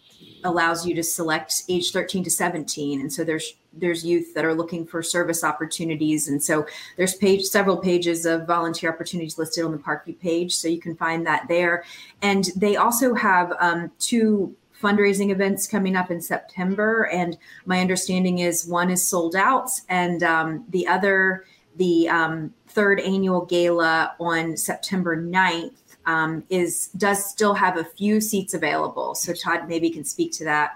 allows 0.43 0.85
you 0.85 0.95
to 0.95 1.03
select 1.03 1.63
age 1.69 1.91
13 1.91 2.23
to 2.23 2.31
17 2.31 2.99
and 2.99 3.11
so 3.11 3.23
there's 3.23 3.55
there's 3.73 4.05
youth 4.05 4.33
that 4.33 4.45
are 4.45 4.53
looking 4.53 4.85
for 4.85 5.01
service 5.03 5.43
opportunities 5.43 6.27
and 6.27 6.41
so 6.41 6.65
there's 6.97 7.15
page 7.15 7.43
several 7.43 7.77
pages 7.77 8.25
of 8.25 8.47
volunteer 8.47 8.91
opportunities 8.91 9.37
listed 9.37 9.63
on 9.63 9.71
the 9.71 9.77
parkview 9.77 10.17
page 10.19 10.55
so 10.55 10.67
you 10.67 10.79
can 10.79 10.95
find 10.95 11.25
that 11.25 11.47
there 11.47 11.83
and 12.21 12.49
they 12.55 12.75
also 12.75 13.13
have 13.13 13.53
um, 13.59 13.91
two 13.99 14.55
fundraising 14.81 15.29
events 15.31 15.67
coming 15.67 15.95
up 15.95 16.09
in 16.09 16.21
september 16.21 17.09
and 17.13 17.37
my 17.65 17.79
understanding 17.79 18.39
is 18.39 18.65
one 18.65 18.89
is 18.89 19.07
sold 19.07 19.35
out 19.35 19.69
and 19.89 20.23
um, 20.23 20.65
the 20.69 20.87
other 20.87 21.45
the 21.75 22.09
um, 22.09 22.53
third 22.67 22.99
annual 22.99 23.45
gala 23.45 24.15
on 24.19 24.57
september 24.57 25.15
9th 25.15 25.73
um, 26.09 26.43
is 26.49 26.87
does 26.97 27.23
still 27.23 27.53
have 27.53 27.77
a 27.77 27.83
few 27.83 28.19
seats 28.19 28.53
available. 28.55 29.13
So 29.13 29.33
Todd 29.33 29.67
maybe 29.67 29.91
can 29.91 30.03
speak 30.03 30.31
to 30.33 30.43
that. 30.45 30.71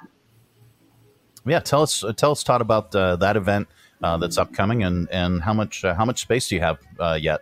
Yeah, 1.46 1.60
tell 1.60 1.82
us, 1.82 2.04
uh, 2.04 2.14
tell 2.14 2.32
us, 2.32 2.44
Todd, 2.44 2.62
about 2.62 2.96
uh, 2.96 3.18
that 3.18 3.36
event 3.36 3.68
uh, 4.02 4.18
that's 4.18 4.38
upcoming, 4.38 4.84
and 4.84 5.10
and 5.12 5.42
how 5.42 5.54
much 5.54 5.82
how 5.82 6.06
much 6.06 6.22
space 6.22 6.48
do 6.48 6.56
you 6.56 6.62
have 6.62 6.80
yet? 7.22 7.42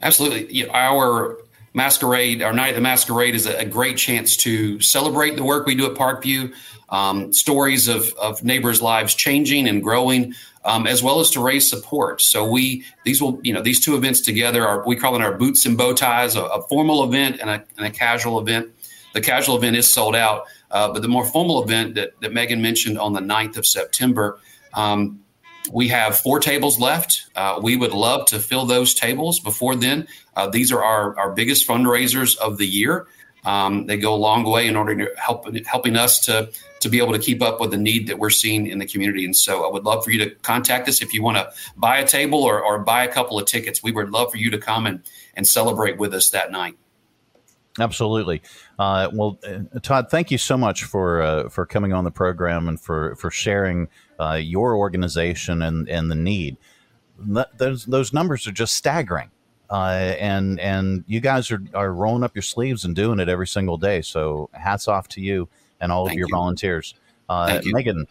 Absolutely. 0.00 0.68
Our 0.68 1.38
Masquerade, 1.74 2.42
our 2.42 2.52
Night 2.52 2.70
of 2.70 2.74
the 2.76 2.80
Masquerade, 2.82 3.34
is 3.34 3.46
a, 3.46 3.58
a 3.58 3.64
great 3.64 3.96
chance 3.96 4.36
to 4.38 4.80
celebrate 4.80 5.36
the 5.36 5.44
work 5.44 5.66
we 5.66 5.74
do 5.74 5.90
at 5.90 5.96
Parkview, 5.96 6.52
um, 6.90 7.32
stories 7.32 7.88
of, 7.88 8.12
of 8.14 8.44
neighbors' 8.44 8.82
lives 8.82 9.14
changing 9.14 9.66
and 9.66 9.82
growing, 9.82 10.34
um, 10.64 10.86
as 10.86 11.02
well 11.02 11.20
as 11.20 11.30
to 11.30 11.40
raise 11.40 11.68
support. 11.68 12.20
So 12.20 12.48
we 12.48 12.84
these 13.04 13.22
will 13.22 13.40
you 13.42 13.52
know 13.52 13.62
these 13.62 13.80
two 13.80 13.96
events 13.96 14.20
together 14.20 14.66
are 14.66 14.86
we 14.86 14.96
call 14.96 15.16
it 15.16 15.22
our 15.22 15.36
boots 15.36 15.64
and 15.64 15.76
bow 15.76 15.94
ties, 15.94 16.36
a, 16.36 16.42
a 16.42 16.62
formal 16.68 17.02
event 17.04 17.40
and 17.40 17.48
a, 17.48 17.64
and 17.78 17.86
a, 17.86 17.90
casual 17.90 18.38
event. 18.38 18.68
The 19.14 19.20
casual 19.20 19.56
event 19.56 19.76
is 19.76 19.88
sold 19.88 20.14
out, 20.14 20.46
uh, 20.72 20.92
but 20.92 21.02
the 21.02 21.08
more 21.08 21.24
formal 21.24 21.62
event 21.62 21.94
that, 21.94 22.12
that 22.20 22.32
Megan 22.32 22.60
mentioned 22.60 22.98
on 22.98 23.12
the 23.12 23.20
9th 23.20 23.56
of 23.56 23.66
September. 23.66 24.40
Um, 24.74 25.20
we 25.70 25.88
have 25.88 26.18
four 26.18 26.40
tables 26.40 26.80
left. 26.80 27.26
Uh, 27.36 27.60
we 27.62 27.76
would 27.76 27.92
love 27.92 28.26
to 28.26 28.40
fill 28.40 28.66
those 28.66 28.94
tables 28.94 29.38
before 29.38 29.76
then. 29.76 30.08
Uh, 30.34 30.48
these 30.48 30.72
are 30.72 30.82
our, 30.82 31.16
our 31.18 31.32
biggest 31.32 31.68
fundraisers 31.68 32.36
of 32.38 32.58
the 32.58 32.66
year. 32.66 33.06
Um, 33.44 33.86
they 33.86 33.96
go 33.96 34.14
a 34.14 34.16
long 34.16 34.44
way 34.44 34.66
in 34.66 34.76
order 34.76 34.94
to 34.96 35.10
help 35.16 35.52
helping 35.66 35.96
us 35.96 36.20
to 36.20 36.50
to 36.80 36.88
be 36.88 36.98
able 36.98 37.12
to 37.12 37.18
keep 37.18 37.42
up 37.42 37.60
with 37.60 37.70
the 37.70 37.76
need 37.76 38.08
that 38.08 38.18
we're 38.18 38.30
seeing 38.30 38.66
in 38.66 38.78
the 38.78 38.86
community. 38.86 39.24
And 39.24 39.36
so, 39.36 39.64
I 39.68 39.72
would 39.72 39.84
love 39.84 40.04
for 40.04 40.10
you 40.10 40.18
to 40.18 40.30
contact 40.42 40.88
us 40.88 41.02
if 41.02 41.12
you 41.12 41.22
want 41.22 41.38
to 41.38 41.52
buy 41.76 41.98
a 41.98 42.06
table 42.06 42.42
or, 42.42 42.62
or 42.62 42.78
buy 42.78 43.04
a 43.04 43.08
couple 43.08 43.38
of 43.38 43.46
tickets. 43.46 43.82
We 43.82 43.90
would 43.92 44.10
love 44.10 44.30
for 44.30 44.36
you 44.36 44.50
to 44.50 44.58
come 44.58 44.86
and 44.86 45.02
and 45.34 45.46
celebrate 45.46 45.98
with 45.98 46.14
us 46.14 46.30
that 46.30 46.52
night. 46.52 46.76
Absolutely. 47.80 48.42
Uh, 48.82 49.08
well, 49.12 49.38
uh, 49.46 49.78
Todd, 49.78 50.10
thank 50.10 50.32
you 50.32 50.38
so 50.38 50.56
much 50.56 50.82
for 50.82 51.22
uh, 51.22 51.48
for 51.48 51.64
coming 51.64 51.92
on 51.92 52.02
the 52.02 52.10
program 52.10 52.66
and 52.66 52.80
for 52.80 53.14
for 53.14 53.30
sharing 53.30 53.86
uh, 54.18 54.40
your 54.42 54.76
organization 54.76 55.62
and 55.62 55.88
and 55.88 56.10
the 56.10 56.16
need. 56.16 56.56
Those 57.56 57.84
those 57.84 58.12
numbers 58.12 58.48
are 58.48 58.52
just 58.52 58.74
staggering. 58.74 59.30
Uh, 59.70 60.16
and 60.18 60.58
and 60.58 61.04
you 61.06 61.20
guys 61.20 61.52
are, 61.52 61.62
are 61.74 61.92
rolling 61.92 62.24
up 62.24 62.34
your 62.34 62.42
sleeves 62.42 62.84
and 62.84 62.96
doing 62.96 63.20
it 63.20 63.28
every 63.28 63.46
single 63.46 63.78
day. 63.78 64.02
So 64.02 64.50
hats 64.52 64.88
off 64.88 65.06
to 65.08 65.20
you 65.20 65.48
and 65.80 65.92
all 65.92 66.06
Thank 66.06 66.16
of 66.16 66.18
your 66.18 66.28
you. 66.28 66.34
volunteers. 66.34 66.94
Uh, 67.28 67.60
Megan, 67.66 68.06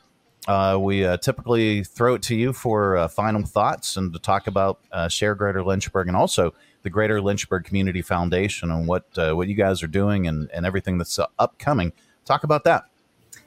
uh, 0.47 0.77
we 0.79 1.03
uh, 1.03 1.17
typically 1.17 1.83
throw 1.83 2.15
it 2.15 2.21
to 2.23 2.35
you 2.35 2.53
for 2.53 2.95
uh, 2.95 3.07
final 3.09 3.45
thoughts 3.45 3.97
and 3.97 4.13
to 4.13 4.19
talk 4.19 4.47
about 4.47 4.79
uh, 4.93 5.09
Share 5.09 5.35
Greater 5.35 5.63
Lynchburg 5.63 6.07
and 6.07 6.15
also 6.15 6.53
the 6.83 6.89
Greater 6.89 7.21
Lynchburg 7.21 7.63
Community 7.63 8.01
Foundation 8.01 8.71
and 8.71 8.87
what 8.87 9.05
what 9.15 9.47
you 9.47 9.55
guys 9.55 9.83
are 9.83 9.87
doing 9.87 10.27
and, 10.27 10.49
and 10.51 10.65
everything 10.65 10.97
that's 10.97 11.19
upcoming. 11.39 11.93
Talk 12.25 12.43
about 12.43 12.63
that. 12.65 12.85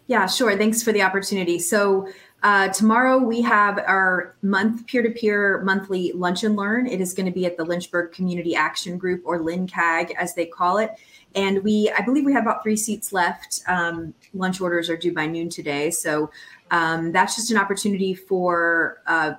Yeah, 0.06 0.26
sure. 0.26 0.56
Thanks 0.58 0.82
for 0.82 0.92
the 0.92 1.02
opportunity. 1.02 1.58
So 1.58 2.08
uh, 2.42 2.68
tomorrow 2.68 3.16
we 3.16 3.40
have 3.40 3.78
our 3.78 4.36
month 4.42 4.86
peer-to-peer 4.86 5.62
monthly 5.64 6.12
lunch 6.12 6.44
and 6.44 6.56
learn. 6.56 6.86
It 6.86 7.00
is 7.00 7.14
going 7.14 7.24
to 7.24 7.32
be 7.32 7.46
at 7.46 7.56
the 7.56 7.64
Lynchburg 7.64 8.12
Community 8.12 8.54
Action 8.54 8.98
Group 8.98 9.22
or 9.24 9.40
LynCAG 9.40 10.10
as 10.16 10.34
they 10.34 10.44
call 10.44 10.76
it. 10.76 10.90
And 11.34 11.64
we, 11.64 11.90
I 11.96 12.02
believe 12.02 12.26
we 12.26 12.34
have 12.34 12.42
about 12.42 12.62
three 12.62 12.76
seats 12.76 13.14
left. 13.14 13.62
Um, 13.66 14.12
lunch 14.34 14.60
orders 14.60 14.90
are 14.90 14.96
due 14.96 15.14
by 15.14 15.26
noon 15.26 15.48
today. 15.48 15.90
So 15.90 16.30
um, 16.70 17.10
that's 17.10 17.34
just 17.34 17.50
an 17.50 17.56
opportunity 17.56 18.12
for 18.12 19.00
uh, 19.06 19.32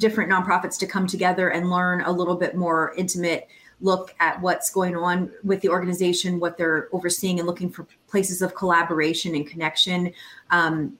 different 0.00 0.32
nonprofits 0.32 0.76
to 0.78 0.86
come 0.86 1.06
together 1.06 1.50
and 1.50 1.70
learn 1.70 2.00
a 2.00 2.10
little 2.10 2.34
bit 2.34 2.56
more 2.56 2.92
intimate 2.96 3.48
look 3.80 4.14
at 4.20 4.40
what's 4.40 4.70
going 4.70 4.94
on 4.94 5.30
with 5.42 5.60
the 5.60 5.68
organization, 5.68 6.38
what 6.38 6.56
they're 6.56 6.88
overseeing, 6.92 7.38
and 7.38 7.46
looking 7.46 7.70
for 7.70 7.86
places 8.08 8.42
of 8.42 8.54
collaboration 8.54 9.34
and 9.34 9.46
connection. 9.46 10.12
Um, 10.50 10.98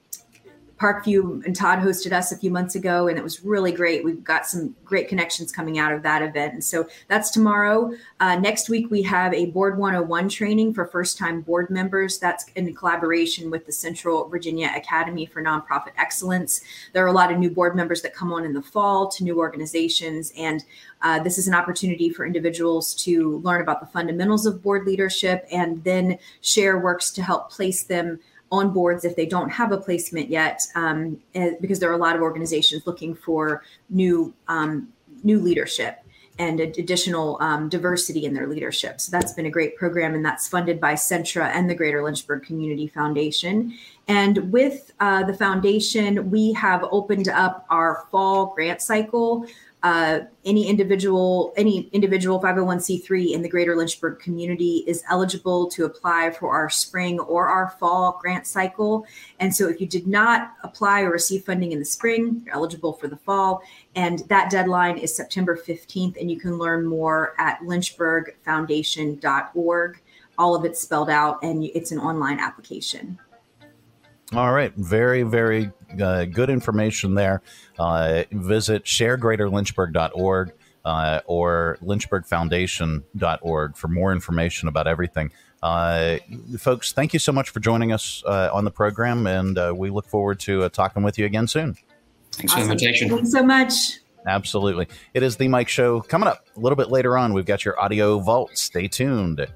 Parkview 0.81 1.45
and 1.45 1.55
Todd 1.55 1.77
hosted 1.77 2.11
us 2.11 2.31
a 2.31 2.37
few 2.37 2.49
months 2.49 2.73
ago, 2.73 3.07
and 3.07 3.15
it 3.15 3.23
was 3.23 3.45
really 3.45 3.71
great. 3.71 4.03
We've 4.03 4.23
got 4.23 4.47
some 4.47 4.75
great 4.83 5.07
connections 5.07 5.51
coming 5.51 5.77
out 5.77 5.93
of 5.93 6.01
that 6.01 6.23
event. 6.23 6.53
And 6.53 6.63
so 6.63 6.87
that's 7.07 7.29
tomorrow. 7.29 7.91
Uh, 8.19 8.37
next 8.37 8.67
week, 8.67 8.89
we 8.89 9.03
have 9.03 9.31
a 9.31 9.45
Board 9.51 9.77
101 9.77 10.27
training 10.27 10.73
for 10.73 10.85
first 10.85 11.19
time 11.19 11.41
board 11.41 11.69
members. 11.69 12.17
That's 12.17 12.45
in 12.55 12.73
collaboration 12.73 13.51
with 13.51 13.67
the 13.67 13.71
Central 13.71 14.27
Virginia 14.27 14.71
Academy 14.75 15.27
for 15.27 15.43
Nonprofit 15.43 15.91
Excellence. 15.99 16.61
There 16.93 17.05
are 17.05 17.09
a 17.09 17.13
lot 17.13 17.31
of 17.31 17.37
new 17.37 17.51
board 17.51 17.75
members 17.75 18.01
that 18.01 18.15
come 18.15 18.33
on 18.33 18.43
in 18.43 18.53
the 18.53 18.61
fall 18.63 19.07
to 19.09 19.23
new 19.23 19.37
organizations. 19.37 20.33
And 20.35 20.65
uh, 21.03 21.21
this 21.21 21.37
is 21.37 21.47
an 21.47 21.53
opportunity 21.53 22.09
for 22.09 22.25
individuals 22.25 22.95
to 23.03 23.37
learn 23.43 23.61
about 23.61 23.81
the 23.81 23.87
fundamentals 23.87 24.47
of 24.47 24.63
board 24.63 24.87
leadership 24.87 25.45
and 25.51 25.83
then 25.83 26.17
share 26.41 26.79
works 26.79 27.11
to 27.11 27.21
help 27.21 27.51
place 27.51 27.83
them 27.83 28.19
on 28.51 28.71
boards 28.71 29.05
if 29.05 29.15
they 29.15 29.25
don't 29.25 29.49
have 29.49 29.71
a 29.71 29.77
placement 29.77 30.29
yet, 30.29 30.61
um, 30.75 31.17
eh, 31.35 31.51
because 31.61 31.79
there 31.79 31.89
are 31.89 31.93
a 31.93 31.97
lot 31.97 32.15
of 32.15 32.21
organizations 32.21 32.85
looking 32.85 33.15
for 33.15 33.63
new 33.89 34.33
um, 34.47 34.89
new 35.23 35.39
leadership 35.39 36.03
and 36.39 36.59
additional 36.59 37.37
um, 37.39 37.69
diversity 37.69 38.25
in 38.25 38.33
their 38.33 38.47
leadership. 38.47 38.99
So 38.99 39.11
that's 39.11 39.33
been 39.33 39.45
a 39.45 39.51
great 39.51 39.75
program, 39.75 40.15
and 40.15 40.25
that's 40.25 40.47
funded 40.47 40.79
by 40.79 40.93
Centra 40.93 41.45
and 41.53 41.69
the 41.69 41.75
Greater 41.75 42.03
Lynchburg 42.03 42.43
Community 42.43 42.87
Foundation. 42.87 43.77
And 44.07 44.51
with 44.51 44.91
uh, 44.99 45.23
the 45.23 45.33
foundation, 45.33 46.31
we 46.31 46.51
have 46.53 46.85
opened 46.91 47.27
up 47.27 47.65
our 47.69 48.05
fall 48.11 48.47
grant 48.55 48.81
cycle 48.81 49.45
uh, 49.83 50.21
any 50.45 50.67
individual 50.67 51.53
any 51.57 51.89
individual 51.91 52.39
501c3 52.39 53.31
in 53.31 53.41
the 53.41 53.49
greater 53.49 53.75
lynchburg 53.75 54.19
community 54.19 54.83
is 54.87 55.03
eligible 55.09 55.67
to 55.69 55.85
apply 55.85 56.29
for 56.31 56.55
our 56.55 56.69
spring 56.69 57.19
or 57.19 57.47
our 57.47 57.71
fall 57.79 58.19
grant 58.21 58.45
cycle. 58.45 59.07
And 59.39 59.55
so 59.55 59.67
if 59.67 59.81
you 59.81 59.87
did 59.87 60.05
not 60.05 60.53
apply 60.63 61.01
or 61.01 61.09
receive 61.09 61.45
funding 61.45 61.71
in 61.71 61.79
the 61.79 61.85
spring 61.85 62.43
you're 62.45 62.53
eligible 62.53 62.93
for 62.93 63.07
the 63.07 63.17
fall. 63.17 63.63
And 63.95 64.19
that 64.29 64.51
deadline 64.51 64.97
is 64.97 65.15
september 65.15 65.57
15th 65.57 66.19
and 66.19 66.29
you 66.29 66.39
can 66.39 66.57
learn 66.57 66.85
more 66.85 67.33
at 67.39 67.59
lynchburgfoundation.org 67.61 70.01
all 70.37 70.55
of 70.55 70.63
it's 70.63 70.79
spelled 70.79 71.09
out 71.09 71.41
and 71.43 71.63
it's 71.63 71.91
an 71.91 71.99
online 71.99 72.39
application 72.39 73.17
all 74.33 74.51
right. 74.51 74.73
Very, 74.75 75.23
very 75.23 75.71
uh, 76.01 76.25
good 76.25 76.49
information 76.49 77.15
there. 77.15 77.41
Uh, 77.77 78.23
visit 78.31 78.85
sharegreaterlynchburg.org 78.85 80.53
uh, 80.85 81.19
or 81.25 81.77
lynchburgfoundation.org 81.83 83.77
for 83.77 83.87
more 83.87 84.11
information 84.11 84.67
about 84.67 84.87
everything. 84.87 85.31
Uh, 85.61 86.17
folks, 86.57 86.91
thank 86.91 87.13
you 87.13 87.19
so 87.19 87.31
much 87.31 87.49
for 87.49 87.59
joining 87.59 87.91
us 87.91 88.23
uh, 88.25 88.49
on 88.51 88.65
the 88.65 88.71
program, 88.71 89.27
and 89.27 89.57
uh, 89.57 89.73
we 89.75 89.89
look 89.89 90.07
forward 90.07 90.39
to 90.39 90.63
uh, 90.63 90.69
talking 90.69 91.03
with 91.03 91.19
you 91.19 91.25
again 91.25 91.47
soon. 91.47 91.75
Thanks 92.31 92.53
awesome. 92.53 92.63
for 92.63 92.67
the 92.67 92.71
invitation. 92.71 93.09
Thanks 93.09 93.31
so 93.31 93.43
much. 93.43 93.99
Absolutely. 94.25 94.87
It 95.13 95.23
is 95.23 95.37
the 95.37 95.47
Mike 95.47 95.69
Show. 95.69 96.01
Coming 96.01 96.27
up 96.27 96.45
a 96.55 96.59
little 96.59 96.75
bit 96.75 96.89
later 96.89 97.17
on, 97.17 97.33
we've 97.33 97.45
got 97.45 97.65
your 97.65 97.79
audio 97.79 98.19
vault. 98.19 98.57
Stay 98.57 98.87
tuned. 98.87 99.47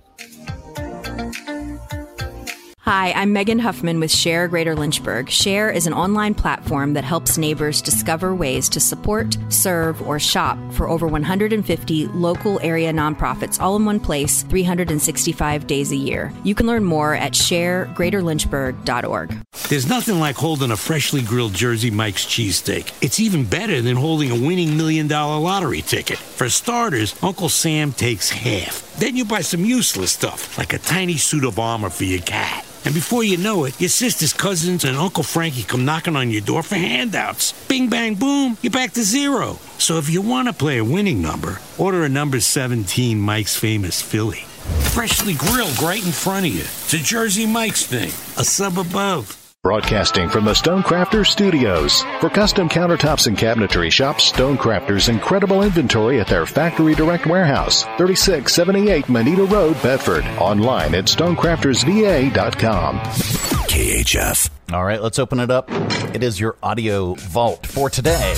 Hi, 2.86 3.12
I'm 3.14 3.34
Megan 3.34 3.58
Huffman 3.58 4.00
with 4.00 4.12
Share 4.12 4.48
Greater 4.48 4.76
Lynchburg. 4.76 5.32
Share 5.32 5.72
is 5.72 5.88
an 5.88 5.94
online 5.94 6.36
platform 6.36 6.94
that 6.94 7.04
helps 7.04 7.36
neighbors 7.36 7.82
discover 7.82 8.36
ways 8.36 8.70
to 8.70 8.80
support, 8.80 9.36
serve, 9.50 10.00
or 10.04 10.20
shop 10.20 10.60
for 10.72 10.88
over 10.88 11.08
150 11.08 12.08
local 12.10 12.60
area 12.62 12.94
nonprofits 12.94 13.60
all 13.60 13.76
in 13.76 13.86
one 13.86 14.00
place 14.00 14.44
365 14.44 15.66
days 15.66 15.92
a 15.92 15.96
year. 15.96 16.32
You 16.44 16.54
can 16.54 16.68
learn 16.68 16.84
more 16.84 17.16
at 17.16 17.32
sharegreaterlynchburg.org. 17.32 19.36
There's 19.68 19.90
nothing 19.90 20.20
like 20.20 20.36
holding 20.36 20.70
a 20.70 20.78
freshly 20.78 21.24
grilled 21.24 21.56
Jersey 21.56 21.90
Mike's 21.90 22.28
cheesesteak. 22.28 22.94
It's 23.02 23.20
even 23.20 23.46
better 23.46 23.82
than 23.82 23.96
holding 23.96 24.30
a 24.30 24.40
winning 24.40 24.78
million 24.78 25.08
dollar 25.08 25.40
lottery 25.40 25.82
ticket. 25.82 26.20
For 26.20 26.50
starters, 26.50 27.16
Uncle 27.24 27.50
Sam 27.50 27.94
takes 27.94 28.30
half. 28.30 28.85
Then 28.98 29.16
you 29.16 29.26
buy 29.26 29.41
some 29.41 29.66
useless 29.66 30.12
stuff, 30.12 30.58
like 30.58 30.74
a 30.74 30.78
tiny 30.78 31.18
suit 31.18 31.43
of 31.43 31.60
armor 31.60 31.89
for 31.89 32.06
your 32.06 32.22
cat. 32.22 32.66
And 32.86 32.93
before 32.93 33.24
you 33.24 33.38
know 33.38 33.66
it, 33.66 33.80
your 33.82 33.89
sister's 33.89 34.32
cousins 34.32 34.86
and 34.86 34.96
Uncle 34.96 35.24
Frankie 35.24 35.64
come 35.64 35.86
knocking 35.86 36.16
on 36.16 36.30
your 36.30 36.41
door 36.41 36.64
for 36.64 36.76
handouts. 36.76 37.52
Bing, 37.68 37.89
bang, 37.89 38.16
boom, 38.16 38.58
you're 38.62 38.72
back 38.72 38.91
to 38.93 39.04
zero. 39.04 39.60
So 39.80 39.98
if 39.98 40.10
you 40.10 40.22
want 40.22 40.48
to 40.48 40.54
play 40.54 40.78
a 40.78 40.86
winning 40.86 41.22
number, 41.22 41.60
order 41.78 42.04
a 42.06 42.10
number 42.10 42.39
17 42.39 43.20
Mike's 43.20 43.58
Famous 43.58 44.02
Philly. 44.02 44.46
Freshly 44.93 45.34
grilled 45.34 45.82
right 45.82 46.04
in 46.06 46.12
front 46.12 46.46
of 46.46 46.54
you. 46.54 46.62
It's 46.62 46.93
a 46.93 46.98
Jersey 46.98 47.46
Mike's 47.46 47.86
thing, 47.86 48.10
a 48.38 48.46
sub 48.46 48.78
above. 48.78 49.45
Broadcasting 49.66 50.30
from 50.30 50.45
the 50.45 50.51
Stonecrafters 50.51 51.26
Studios. 51.26 52.03
For 52.22 52.30
custom 52.30 52.70
countertops 52.70 53.26
and 53.26 53.36
cabinetry, 53.36 53.91
shop 53.91 54.18
Stonecrafters' 54.18 55.09
incredible 55.09 55.63
inventory 55.63 56.20
at 56.20 56.28
their 56.28 56.45
Factory 56.45 56.93
Direct 56.93 57.26
Warehouse, 57.26 57.82
3678 57.97 59.09
Moneta 59.09 59.43
Road, 59.45 59.74
Bedford. 59.82 60.24
Online 60.38 60.93
at 60.93 61.05
stonecraftersva.com. 61.05 62.99
KHF. 62.99 64.49
All 64.72 64.86
right, 64.86 65.01
let's 65.01 65.18
open 65.18 65.39
it 65.39 65.49
up. 65.49 65.68
It 66.13 66.22
is 66.22 66.39
your 66.39 66.57
audio 66.61 67.16
vault 67.16 67.66
for 67.66 67.89
today. 67.89 68.36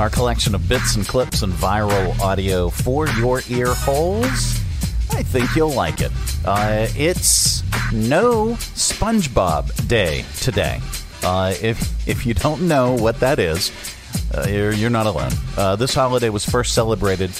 Our 0.00 0.10
collection 0.10 0.56
of 0.56 0.68
bits 0.68 0.96
and 0.96 1.06
clips 1.06 1.42
and 1.42 1.52
viral 1.52 2.18
audio 2.18 2.68
for 2.68 3.06
your 3.10 3.42
ear 3.48 3.74
holes. 3.74 4.60
I 5.18 5.22
think 5.24 5.56
you'll 5.56 5.72
like 5.72 6.00
it. 6.00 6.12
Uh, 6.44 6.86
it's 6.94 7.64
no 7.92 8.50
SpongeBob 8.76 9.88
Day 9.88 10.24
today. 10.38 10.80
Uh, 11.24 11.52
if 11.60 12.06
if 12.06 12.24
you 12.24 12.34
don't 12.34 12.68
know 12.68 12.94
what 12.94 13.18
that 13.18 13.40
is, 13.40 13.72
uh, 14.32 14.46
you're, 14.48 14.72
you're 14.72 14.90
not 14.90 15.06
alone. 15.06 15.32
Uh, 15.56 15.74
this 15.74 15.92
holiday 15.92 16.28
was 16.28 16.44
first 16.44 16.72
celebrated 16.72 17.30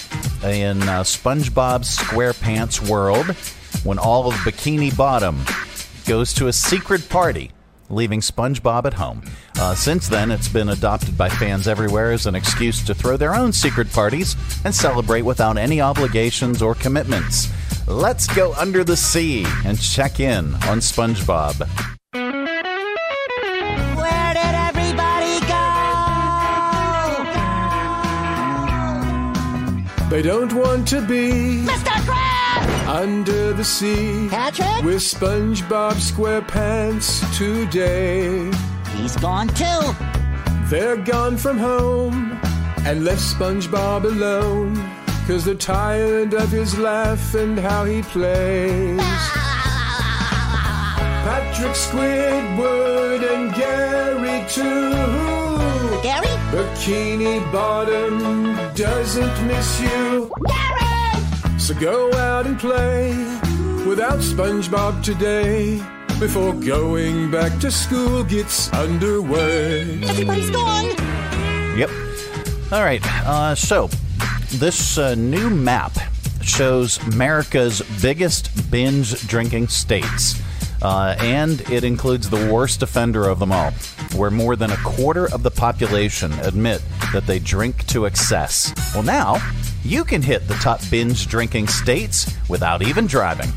in 0.43 0.83
uh, 0.83 1.05
SpongeBob 1.05 1.85
SquarePants 1.85 2.91
world 2.91 3.27
when 3.85 3.97
all 4.01 4.27
of 4.27 4.35
Bikini 4.39 4.95
Bottom 4.97 5.45
goes 6.05 6.35
to 6.35 6.49
a 6.49 6.53
secret 6.53 7.09
party, 7.09 7.53
leaving 7.91 8.21
SpongeBob 8.21 8.87
at 8.87 8.95
home. 8.95 9.23
Uh, 9.57 9.77
since 9.77 10.09
then, 10.09 10.33
it's 10.33 10.49
been 10.49 10.71
adopted 10.71 11.17
by 11.17 11.29
fans 11.29 11.69
everywhere 11.69 12.11
as 12.11 12.27
an 12.27 12.35
excuse 12.35 12.85
to 12.85 12.93
throw 12.93 13.17
their 13.17 13.37
own 13.37 13.53
secret 13.53 13.93
parties 13.93 14.35
and 14.65 14.75
celebrate 14.75 15.23
without 15.23 15.57
any 15.57 15.81
obligations 15.81 16.61
or 16.61 16.75
commitments. 16.75 17.49
Let's 17.89 18.27
go 18.27 18.53
under 18.53 18.85
the 18.85 18.99
sea 18.99 19.47
and 19.65 19.81
check 19.81 20.21
in 20.21 20.53
on 20.69 20.81
SpongeBob. 20.81 21.67
Where 23.97 24.35
did 24.35 24.55
everybody 24.69 25.41
go? 25.49 25.65
They 30.11 30.21
don't 30.21 30.53
want 30.53 30.87
to 30.89 31.01
be 31.01 31.65
Mr. 31.65 31.97
Krabs! 32.05 32.89
under 32.89 33.55
the 33.55 33.65
sea 33.65 34.29
Patrick? 34.29 34.85
with 34.85 34.97
SpongeBob 35.03 35.95
SquarePants 35.95 37.25
today. 37.39 38.51
He's 38.99 39.17
gone 39.17 39.49
too. 39.49 39.95
They're 40.69 40.99
gone 40.99 41.39
from 41.39 41.57
home 41.57 42.39
and 42.85 43.07
left 43.07 43.23
SpongeBob 43.23 44.05
alone. 44.05 44.98
Cause 45.29 45.45
they're 45.45 45.55
tired 45.57 46.33
of 46.33 46.51
his 46.51 46.79
laugh 46.79 47.35
and 47.35 47.59
how 47.59 47.85
he 47.85 48.01
plays. 48.01 48.99
Patrick 51.23 51.73
Squidward 51.73 53.23
and 53.35 53.55
Gary 53.55 54.43
too. 54.49 54.89
Gary? 56.03 56.29
Bikini 56.51 57.53
Bottom 57.53 58.55
doesn't 58.75 59.47
miss 59.47 59.81
you. 59.83 60.33
Gary! 60.47 61.59
So 61.59 61.75
go 61.75 62.11
out 62.15 62.47
and 62.47 62.59
play 62.59 63.11
without 63.87 64.21
SpongeBob 64.21 65.05
today 65.05 65.77
before 66.19 66.55
going 66.55 67.31
back 67.31 67.61
to 67.61 67.71
school 67.71 68.25
gets 68.25 68.73
underway. 68.73 70.03
Everybody's 70.05 70.49
gone. 70.49 70.87
Yep. 71.77 71.91
All 72.73 72.83
right. 72.83 73.03
Uh, 73.27 73.55
so, 73.55 73.91
this 74.51 74.99
uh, 74.99 75.15
new 75.15 75.51
map 75.51 75.93
shows 76.43 76.99
America's 77.09 77.83
biggest 78.01 78.71
binge 78.71 79.27
drinking 79.27 79.69
states. 79.69 80.41
Uh, 80.81 81.17
and 81.19 81.61
it 81.71 81.83
includes 81.83 82.31
the 82.31 82.53
worst 82.53 82.83
offender 82.83 83.29
of 83.29 83.41
them 83.41 83.51
all, 83.51 83.73
where 84.15 84.31
more 84.31 84.55
than 84.55 84.71
a 84.71 84.77
quarter 84.79 85.27
of 85.33 85.43
the 85.43 85.51
population 85.51 86.33
admit 86.41 86.81
that 87.13 87.27
they 87.27 87.39
drink 87.39 87.85
to 87.87 88.07
excess. 88.07 88.73
Well, 88.95 89.03
now 89.03 89.37
you 89.83 90.05
can 90.05 90.23
hit 90.23 90.47
the 90.47 90.55
top 90.55 90.81
binge 90.91 91.27
drinking 91.27 91.67
states 91.67 92.33
without 92.49 92.83
even 92.83 93.07
driving. 93.07 93.51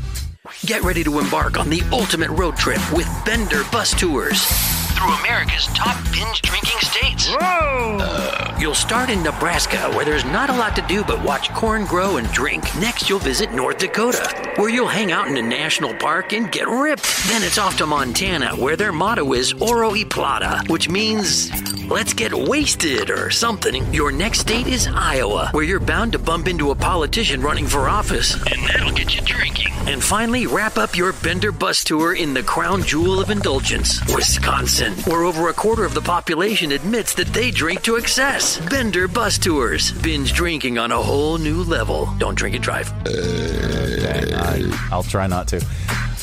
Get 0.66 0.82
ready 0.82 1.04
to 1.04 1.20
embark 1.20 1.58
on 1.58 1.70
the 1.70 1.82
ultimate 1.92 2.30
road 2.30 2.56
trip 2.56 2.80
with 2.92 3.08
Bender 3.24 3.62
Bus 3.70 3.98
Tours 3.98 4.71
through 5.02 5.14
America's 5.14 5.66
top 5.68 5.96
binge 6.12 6.42
drinking 6.42 6.78
states. 6.80 7.28
Uh, 7.28 8.56
you'll 8.60 8.74
start 8.74 9.10
in 9.10 9.22
Nebraska, 9.22 9.90
where 9.94 10.04
there's 10.04 10.24
not 10.24 10.48
a 10.48 10.52
lot 10.52 10.76
to 10.76 10.82
do 10.82 11.02
but 11.02 11.22
watch 11.24 11.52
corn 11.54 11.84
grow 11.86 12.18
and 12.18 12.30
drink. 12.30 12.62
Next, 12.76 13.08
you'll 13.08 13.18
visit 13.18 13.52
North 13.52 13.78
Dakota, 13.78 14.52
where 14.56 14.68
you'll 14.68 14.86
hang 14.86 15.10
out 15.10 15.26
in 15.26 15.36
a 15.36 15.42
national 15.42 15.94
park 15.94 16.32
and 16.32 16.52
get 16.52 16.68
ripped. 16.68 17.08
Then 17.26 17.42
it's 17.42 17.58
off 17.58 17.76
to 17.78 17.86
Montana, 17.86 18.54
where 18.54 18.76
their 18.76 18.92
motto 18.92 19.32
is 19.32 19.52
Oro 19.54 19.90
y 19.90 20.04
Plata, 20.08 20.62
which 20.68 20.88
means 20.88 21.50
let's 21.90 22.14
get 22.14 22.32
wasted 22.32 23.10
or 23.10 23.30
something. 23.30 23.92
Your 23.92 24.12
next 24.12 24.40
state 24.40 24.68
is 24.68 24.86
Iowa, 24.86 25.48
where 25.50 25.64
you're 25.64 25.80
bound 25.80 26.12
to 26.12 26.18
bump 26.18 26.46
into 26.46 26.70
a 26.70 26.76
politician 26.76 27.40
running 27.40 27.66
for 27.66 27.88
office, 27.88 28.34
and 28.34 28.66
that'll 28.68 28.92
get 28.92 29.14
you 29.14 29.20
drinking. 29.22 29.72
And 29.86 30.02
finally, 30.02 30.46
wrap 30.46 30.76
up 30.78 30.96
your 30.96 31.12
Bender 31.12 31.50
bus 31.50 31.82
tour 31.82 32.14
in 32.14 32.34
the 32.34 32.42
crown 32.42 32.82
jewel 32.82 33.20
of 33.20 33.30
indulgence, 33.30 34.00
Wisconsin, 34.14 34.91
where 35.06 35.24
over 35.24 35.48
a 35.48 35.52
quarter 35.52 35.84
of 35.84 35.94
the 35.94 36.00
population 36.00 36.72
admits 36.72 37.14
that 37.14 37.28
they 37.28 37.50
drink 37.50 37.82
to 37.82 37.96
excess. 37.96 38.58
Bender 38.68 39.08
bus 39.08 39.38
tours, 39.38 39.92
binge 40.02 40.32
drinking 40.32 40.78
on 40.78 40.92
a 40.92 41.02
whole 41.02 41.38
new 41.38 41.62
level. 41.64 42.08
Don't 42.18 42.34
drink 42.34 42.54
and 42.54 42.64
drive. 42.64 42.92
Okay, 43.06 44.32
I, 44.34 44.88
I'll 44.90 45.02
try 45.02 45.26
not 45.26 45.48
to. 45.48 45.64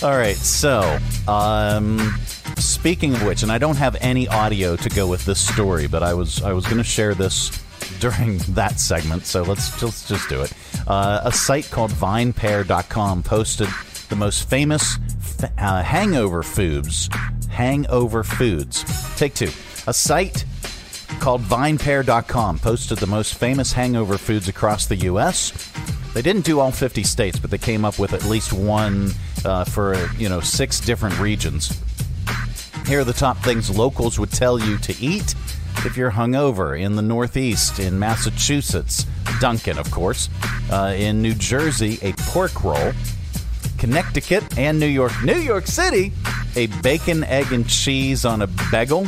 All 0.02 0.18
right, 0.18 0.38
so 0.38 0.98
um, 1.28 2.00
speaking 2.58 3.14
of 3.14 3.26
which, 3.26 3.44
and 3.44 3.52
I 3.52 3.58
don't 3.58 3.76
have 3.78 3.98
any 4.00 4.28
audio 4.28 4.76
to 4.78 4.90
go 4.90 5.08
with 5.08 5.26
this 5.26 5.40
story, 5.40 5.88
but 5.88 6.04
I 6.04 6.14
was 6.14 6.42
I 6.42 6.54
was 6.54 6.66
going 6.66 6.78
to 6.78 6.84
share 6.84 7.14
this 7.14 7.52
during 8.00 8.38
that 8.50 8.80
segment, 8.80 9.26
so 9.26 9.44
let's 9.44 9.78
just 9.80 10.08
just 10.08 10.30
do 10.30 10.42
it. 10.42 10.54
Uh, 10.88 11.22
a 11.26 11.32
site 11.32 11.70
called 11.70 11.92
VinePair.com 11.92 13.24
posted 13.24 13.68
the 14.10 14.16
most 14.16 14.50
famous 14.50 14.98
uh, 15.58 15.84
hangover 15.84 16.44
foods. 16.44 17.10
Hangover 17.60 18.24
foods. 18.24 18.86
Take 19.18 19.34
two. 19.34 19.52
A 19.86 19.94
site 19.94 20.46
called 21.20 21.42
VinePair.com 21.42 22.58
posted 22.60 23.00
the 23.00 23.06
most 23.06 23.36
famous 23.36 23.74
hangover 23.74 24.18
foods 24.18 24.48
across 24.48 24.86
the 24.86 24.96
U.S. 24.96 25.70
They 26.14 26.22
didn't 26.22 26.46
do 26.46 26.62
all 26.62 26.72
50 26.72 27.04
states, 27.04 27.38
but 27.38 27.52
they 27.52 27.58
came 27.58 27.84
up 27.84 28.00
with 28.00 28.14
at 28.14 28.24
least 28.24 28.54
one 28.54 29.10
uh, 29.44 29.66
for 29.66 29.98
you 30.18 30.30
know 30.30 30.40
six 30.40 30.80
different 30.80 31.20
regions. 31.20 31.78
Here 32.88 33.02
are 33.02 33.04
the 33.04 33.12
top 33.12 33.36
things 33.40 33.70
locals 33.70 34.18
would 34.18 34.32
tell 34.32 34.58
you 34.58 34.78
to 34.78 34.96
eat 35.04 35.36
if 35.80 35.98
you're 35.98 36.12
hungover 36.12 36.80
in 36.80 36.96
the 36.96 37.02
Northeast, 37.02 37.78
in 37.78 38.00
Massachusetts, 38.00 39.06
Dunkin', 39.42 39.78
of 39.78 39.92
course, 39.92 40.30
uh, 40.72 40.96
in 40.98 41.22
New 41.22 41.34
Jersey, 41.34 42.00
a 42.04 42.14
pork 42.14 42.64
roll, 42.64 42.94
Connecticut, 43.78 44.58
and 44.58 44.80
New 44.80 44.88
York. 44.88 45.12
New 45.26 45.40
York 45.40 45.68
City, 45.68 46.14
a 46.56 46.68
bacon, 46.82 47.24
egg, 47.24 47.52
and 47.52 47.68
cheese 47.68 48.26
on 48.26 48.42
a 48.42 48.48
bagel. 48.72 49.08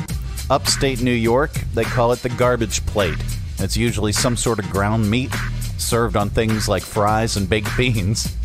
Upstate 0.49 1.01
New 1.01 1.11
York, 1.11 1.51
they 1.73 1.83
call 1.83 2.11
it 2.11 2.19
the 2.19 2.29
garbage 2.29 2.85
plate. 2.85 3.17
It's 3.59 3.77
usually 3.77 4.11
some 4.11 4.35
sort 4.35 4.59
of 4.59 4.69
ground 4.69 5.09
meat 5.09 5.31
served 5.77 6.15
on 6.15 6.29
things 6.29 6.67
like 6.67 6.83
fries 6.83 7.37
and 7.37 7.49
baked 7.49 7.75
beans. 7.77 8.35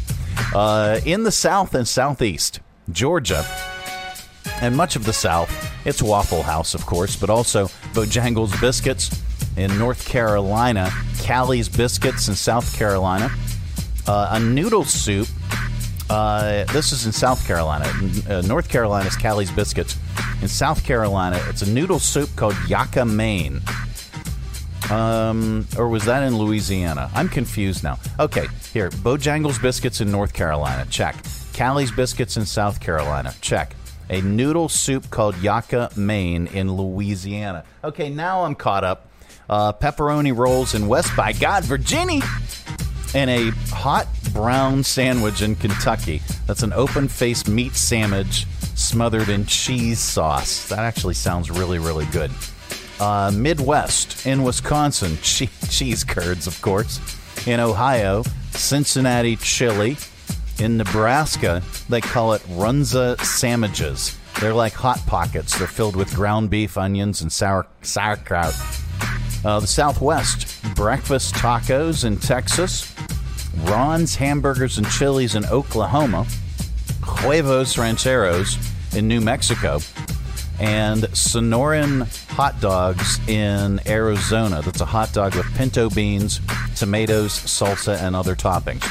Uh, 0.55 1.01
in 1.05 1.23
the 1.23 1.33
South 1.33 1.75
and 1.75 1.87
Southeast, 1.87 2.61
Georgia, 2.93 3.45
and 4.61 4.77
much 4.77 4.97
of 4.97 5.05
the 5.05 5.13
South, 5.13 5.51
it's 5.87 6.03
Waffle 6.03 6.43
House, 6.43 6.75
of 6.75 6.87
course, 6.87 7.17
but 7.17 7.31
also 7.31 7.67
Bojangles 7.93 8.59
Biscuits 8.61 9.23
in 9.57 9.77
North 9.79 10.07
Carolina, 10.07 10.91
Callie's 11.23 11.69
Biscuits 11.69 12.29
in 12.29 12.35
South 12.35 12.77
Carolina, 12.77 13.31
uh, 14.07 14.29
a 14.33 14.41
noodle 14.41 14.85
soup. 14.85 15.29
Uh, 16.09 16.65
this 16.73 16.93
is 16.93 17.07
in 17.07 17.13
South 17.13 17.47
Carolina. 17.47 17.87
Uh, 18.29 18.43
North 18.43 18.69
Carolina's 18.69 19.17
Callie's 19.17 19.51
Biscuits. 19.51 19.97
In 20.43 20.49
South 20.49 20.85
Carolina, 20.85 21.41
it's 21.49 21.63
a 21.63 21.71
noodle 21.71 21.99
soup 21.99 22.31
called 22.37 22.55
Yaka 22.69 23.05
Mein. 23.05 23.61
Um, 24.91 25.67
or 25.77 25.89
was 25.89 26.05
that 26.05 26.23
in 26.23 26.37
Louisiana? 26.37 27.11
I'm 27.15 27.29
confused 27.29 27.83
now. 27.83 27.99
Okay, 28.21 28.47
here. 28.73 28.91
Bojangles 28.91 29.61
Biscuits 29.61 30.01
in 30.01 30.13
North 30.13 30.33
Carolina. 30.33 30.87
Check. 30.91 31.17
Callie's 31.55 31.91
Biscuits 31.91 32.37
in 32.37 32.47
South 32.47 32.81
Carolina. 32.81 33.35
Check. 33.41 33.75
A 34.09 34.21
noodle 34.21 34.69
soup 34.69 35.11
called 35.11 35.37
Yaka 35.39 35.91
Mein 35.97 36.47
in 36.49 36.73
Louisiana. 36.73 37.65
Okay, 37.83 38.11
now 38.11 38.45
I'm 38.45 38.55
caught 38.55 38.85
up. 38.85 39.09
Uh, 39.49 39.73
pepperoni 39.73 40.37
rolls 40.37 40.75
in 40.75 40.87
West 40.87 41.17
by 41.17 41.33
God, 41.33 41.65
Virginia. 41.65 42.23
And 43.15 43.31
a 43.31 43.51
hot 43.71 44.07
brown 44.37 44.85
sandwich 44.85 45.41
in 45.41 45.55
Kentucky. 45.55 46.21
That's 46.47 46.63
an 46.63 46.75
open 46.75 47.09
faced 47.09 47.49
meat 47.49 47.75
sandwich 47.75 48.45
smothered 48.75 49.31
in 49.31 49.47
cheese 49.47 49.99
sauce. 49.99 50.69
That 50.69 50.81
actually 50.81 51.15
sounds 51.15 51.51
really, 51.51 51.79
really 51.79 52.05
good. 52.13 52.31
Uh, 53.01 53.33
Midwest 53.35 54.27
in 54.27 54.43
Wisconsin, 54.43 55.17
che- 55.23 55.49
cheese 55.71 56.05
curds, 56.05 56.47
of 56.47 56.61
course. 56.61 57.01
In 57.47 57.61
Ohio, 57.61 58.25
Cincinnati 58.51 59.37
chili. 59.37 59.97
In 60.59 60.77
Nebraska, 60.77 61.63
they 61.89 62.03
call 62.03 62.35
it 62.35 62.43
runza 62.43 63.19
sandwiches. 63.21 64.19
They're 64.39 64.55
like 64.55 64.75
hot 64.75 65.01
pockets. 65.07 65.59
They're 65.59 65.67
filled 65.67 65.97
with 65.97 66.15
ground 66.15 66.51
beef, 66.51 66.77
onions, 66.77 67.23
and 67.23 67.33
sour 67.33 67.67
sauerkraut. 67.81 68.55
Uh, 69.47 69.61
the 69.61 69.67
Southwest, 69.67 70.63
breakfast 70.75 71.35
tacos 71.35 72.05
in 72.05 72.19
Texas. 72.19 72.93
Ron's 73.63 74.17
hamburgers 74.17 74.79
and 74.79 74.89
chilies 74.89 75.35
in 75.35 75.45
Oklahoma. 75.47 76.27
Huevos 77.03 77.79
Rancheros 77.79 78.57
in 78.95 79.09
New 79.09 79.21
Mexico 79.21 79.81
and 80.59 81.03
Sonoran 81.03 82.07
hot 82.31 82.61
dogs 82.61 83.19
in 83.29 83.81
Arizona. 83.87 84.63
That's 84.63 84.81
a 84.81 84.87
hot 84.87 85.13
dog 85.13 85.35
with 85.35 85.47
pinto 85.55 85.91
beans, 85.91 86.41
tomatoes, 86.77 87.33
salsa, 87.33 88.01
and 88.01 88.17
other 88.17 88.35
toppings. 88.35 88.85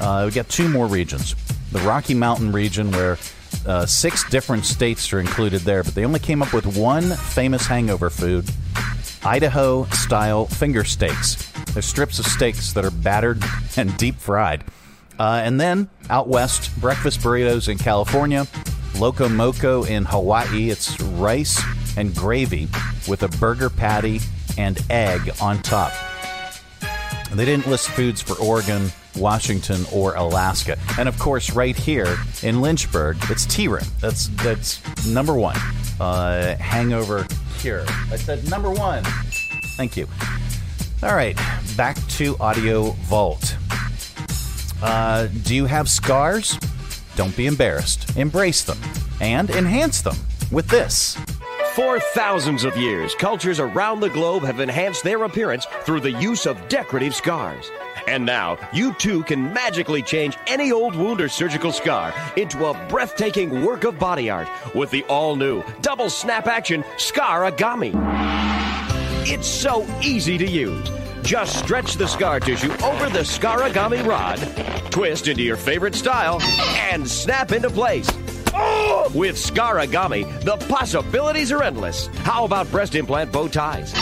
Uh, 0.00 0.26
we 0.26 0.32
got 0.32 0.48
two 0.48 0.68
more 0.68 0.86
regions. 0.86 1.34
The 1.72 1.80
Rocky 1.80 2.14
Mountain 2.14 2.52
region, 2.52 2.90
where 2.92 3.18
uh, 3.66 3.86
six 3.86 4.28
different 4.30 4.64
states 4.64 5.12
are 5.12 5.20
included 5.20 5.62
there, 5.62 5.82
but 5.82 5.94
they 5.94 6.04
only 6.04 6.20
came 6.20 6.42
up 6.42 6.52
with 6.52 6.76
one 6.76 7.04
famous 7.04 7.66
hangover 7.66 8.10
food 8.10 8.48
Idaho 9.24 9.84
style 9.86 10.46
finger 10.46 10.84
steaks. 10.84 11.50
They're 11.72 11.82
strips 11.82 12.18
of 12.18 12.26
steaks 12.26 12.72
that 12.72 12.84
are 12.84 12.90
battered 12.90 13.42
and 13.76 13.96
deep 13.96 14.16
fried. 14.16 14.64
Uh, 15.18 15.40
and 15.44 15.60
then 15.60 15.88
out 16.10 16.28
west, 16.28 16.78
breakfast 16.80 17.20
burritos 17.20 17.68
in 17.68 17.78
California, 17.78 18.46
Loco 18.98 19.28
Moco 19.28 19.84
in 19.84 20.04
Hawaii. 20.04 20.70
It's 20.70 21.00
rice 21.00 21.60
and 21.96 22.14
gravy 22.14 22.68
with 23.08 23.22
a 23.22 23.28
burger 23.28 23.70
patty 23.70 24.20
and 24.56 24.80
egg 24.90 25.30
on 25.40 25.60
top. 25.62 25.92
They 27.32 27.44
didn't 27.44 27.66
list 27.66 27.88
foods 27.90 28.22
for 28.22 28.34
Oregon, 28.40 28.90
Washington, 29.16 29.84
or 29.92 30.14
Alaska. 30.14 30.78
And 30.98 31.08
of 31.08 31.18
course, 31.18 31.52
right 31.52 31.76
here 31.76 32.16
in 32.42 32.62
Lynchburg, 32.62 33.18
it's 33.28 33.44
T-Room. 33.44 33.84
That's 34.00 34.28
that's 34.42 34.80
number 35.06 35.34
one. 35.34 35.56
Uh, 36.00 36.56
hangover 36.56 37.26
cure. 37.58 37.84
I 38.10 38.16
said 38.16 38.48
number 38.48 38.70
one. 38.70 39.02
Thank 39.76 39.96
you. 39.96 40.06
All 41.02 41.14
right, 41.14 41.36
back 41.76 41.96
to 42.08 42.36
Audio 42.40 42.90
Vault. 43.06 43.56
Uh, 44.82 45.26
do 45.42 45.54
you 45.54 45.66
have 45.66 45.88
scars? 45.88 46.58
Don't 47.16 47.36
be 47.36 47.46
embarrassed. 47.46 48.16
Embrace 48.16 48.62
them 48.62 48.78
and 49.20 49.50
enhance 49.50 50.02
them 50.02 50.16
with 50.50 50.68
this. 50.68 51.16
For 51.74 52.00
thousands 52.00 52.64
of 52.64 52.76
years, 52.76 53.14
cultures 53.14 53.60
around 53.60 54.00
the 54.00 54.08
globe 54.08 54.42
have 54.42 54.58
enhanced 54.58 55.04
their 55.04 55.22
appearance 55.24 55.66
through 55.82 56.00
the 56.00 56.10
use 56.10 56.46
of 56.46 56.68
decorative 56.68 57.14
scars. 57.14 57.70
And 58.08 58.24
now, 58.24 58.56
you 58.72 58.94
too 58.94 59.22
can 59.24 59.52
magically 59.52 60.00
change 60.00 60.38
any 60.46 60.72
old 60.72 60.96
wound 60.96 61.20
or 61.20 61.28
surgical 61.28 61.72
scar 61.72 62.14
into 62.38 62.64
a 62.64 62.86
breathtaking 62.88 63.66
work 63.66 63.84
of 63.84 63.98
body 63.98 64.30
art 64.30 64.48
with 64.74 64.90
the 64.90 65.04
all 65.10 65.36
new 65.36 65.62
double 65.82 66.08
snap 66.08 66.46
action 66.46 66.82
Scaragami. 66.96 67.92
It's 69.30 69.46
so 69.46 69.86
easy 70.00 70.38
to 70.38 70.46
use. 70.46 70.88
Just 71.20 71.58
stretch 71.58 71.96
the 71.96 72.08
scar 72.08 72.40
tissue 72.40 72.72
over 72.82 73.10
the 73.10 73.18
Scaragami 73.18 74.02
rod, 74.06 74.38
twist 74.90 75.28
into 75.28 75.42
your 75.42 75.58
favorite 75.58 75.94
style, 75.94 76.40
and 76.90 77.06
snap 77.06 77.52
into 77.52 77.68
place. 77.68 78.10
With 79.12 79.36
Scaragami, 79.36 80.44
the 80.44 80.56
possibilities 80.72 81.52
are 81.52 81.62
endless. 81.62 82.06
How 82.24 82.46
about 82.46 82.70
breast 82.70 82.94
implant 82.94 83.30
bow 83.32 83.48
ties? 83.48 83.92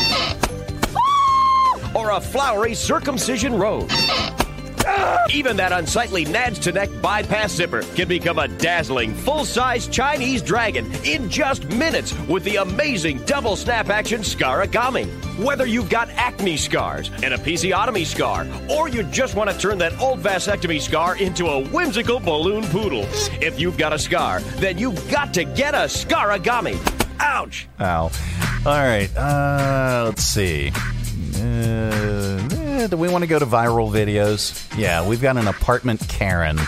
Or 1.97 2.11
a 2.11 2.21
flowery 2.21 2.75
circumcision 2.75 3.55
rose? 3.59 3.91
Even 5.31 5.57
that 5.57 5.73
unsightly 5.73 6.25
nads 6.25 6.61
to 6.63 6.73
neck 6.73 6.89
bypass 7.03 7.53
zipper 7.53 7.83
can 7.95 8.07
become 8.07 8.39
a 8.39 8.47
dazzling 8.47 9.15
full 9.15 9.45
size 9.45 9.89
Chinese 9.89 10.43
dragon 10.43 10.91
in 11.05 11.29
just 11.29 11.65
minutes 11.71 12.17
with 12.29 12.45
the 12.45 12.57
amazing 12.57 13.19
double 13.25 13.57
snap 13.57 13.89
action 13.89 14.21
Scaragami. 14.21 15.07
Whether 15.43 15.67
you've 15.67 15.91
got 15.91 16.11
acne 16.11 16.57
scars, 16.57 17.09
an 17.09 17.33
episiotomy 17.33 18.07
scar, 18.07 18.47
or 18.71 18.89
you 18.89 19.03
just 19.05 19.35
want 19.35 19.51
to 19.51 19.59
turn 19.59 19.79
that 19.79 19.99
old 20.01 20.21
vasectomy 20.21 20.81
scar 20.81 21.17
into 21.17 21.47
a 21.47 21.65
whimsical 21.69 22.21
balloon 22.21 22.65
poodle, 22.65 23.07
if 23.41 23.59
you've 23.59 23.79
got 23.79 23.93
a 23.93 23.99
scar, 23.99 24.41
then 24.61 24.79
you've 24.79 25.11
got 25.11 25.35
to 25.35 25.45
get 25.45 25.75
a 25.75 25.89
Scaragami. 25.89 26.79
Ouch! 27.21 27.69
Ow. 27.81 28.11
All 28.65 28.73
right. 28.73 29.09
Uh, 29.17 30.05
let's 30.07 30.23
see. 30.23 30.73
Uh, 31.37 32.49
eh, 32.53 32.87
do 32.87 32.97
we 32.97 33.09
want 33.09 33.23
to 33.23 33.29
go 33.29 33.39
to 33.39 33.47
viral 33.47 33.91
videos? 33.91 34.77
Yeah, 34.77 35.07
we've 35.07 35.21
got 35.21 35.37
an 35.37 35.49
apartment 35.49 36.07
Karen. 36.09 36.59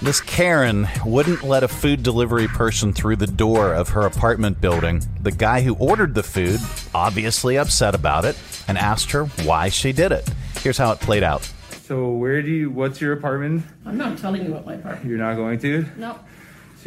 This 0.00 0.20
Karen 0.20 0.86
wouldn't 1.04 1.42
let 1.42 1.64
a 1.64 1.68
food 1.68 2.04
delivery 2.04 2.46
person 2.46 2.92
through 2.92 3.16
the 3.16 3.26
door 3.26 3.74
of 3.74 3.88
her 3.90 4.02
apartment 4.02 4.60
building. 4.60 5.02
The 5.20 5.32
guy 5.32 5.62
who 5.62 5.74
ordered 5.74 6.14
the 6.14 6.22
food, 6.22 6.60
obviously 6.94 7.58
upset 7.58 7.96
about 7.96 8.24
it, 8.24 8.38
and 8.68 8.78
asked 8.78 9.10
her 9.10 9.24
why 9.24 9.70
she 9.70 9.92
did 9.92 10.12
it. 10.12 10.28
Here's 10.62 10.78
how 10.78 10.92
it 10.92 11.00
played 11.00 11.24
out. 11.24 11.42
So 11.82 12.10
where 12.10 12.42
do 12.42 12.48
you? 12.48 12.70
What's 12.70 13.00
your 13.00 13.12
apartment? 13.14 13.64
I'm 13.84 13.98
not 13.98 14.18
telling 14.18 14.44
you 14.44 14.52
what 14.52 14.64
my 14.64 14.74
apartment. 14.74 15.06
You're 15.06 15.18
not 15.18 15.34
going 15.34 15.58
to. 15.60 15.84
No. 15.96 16.18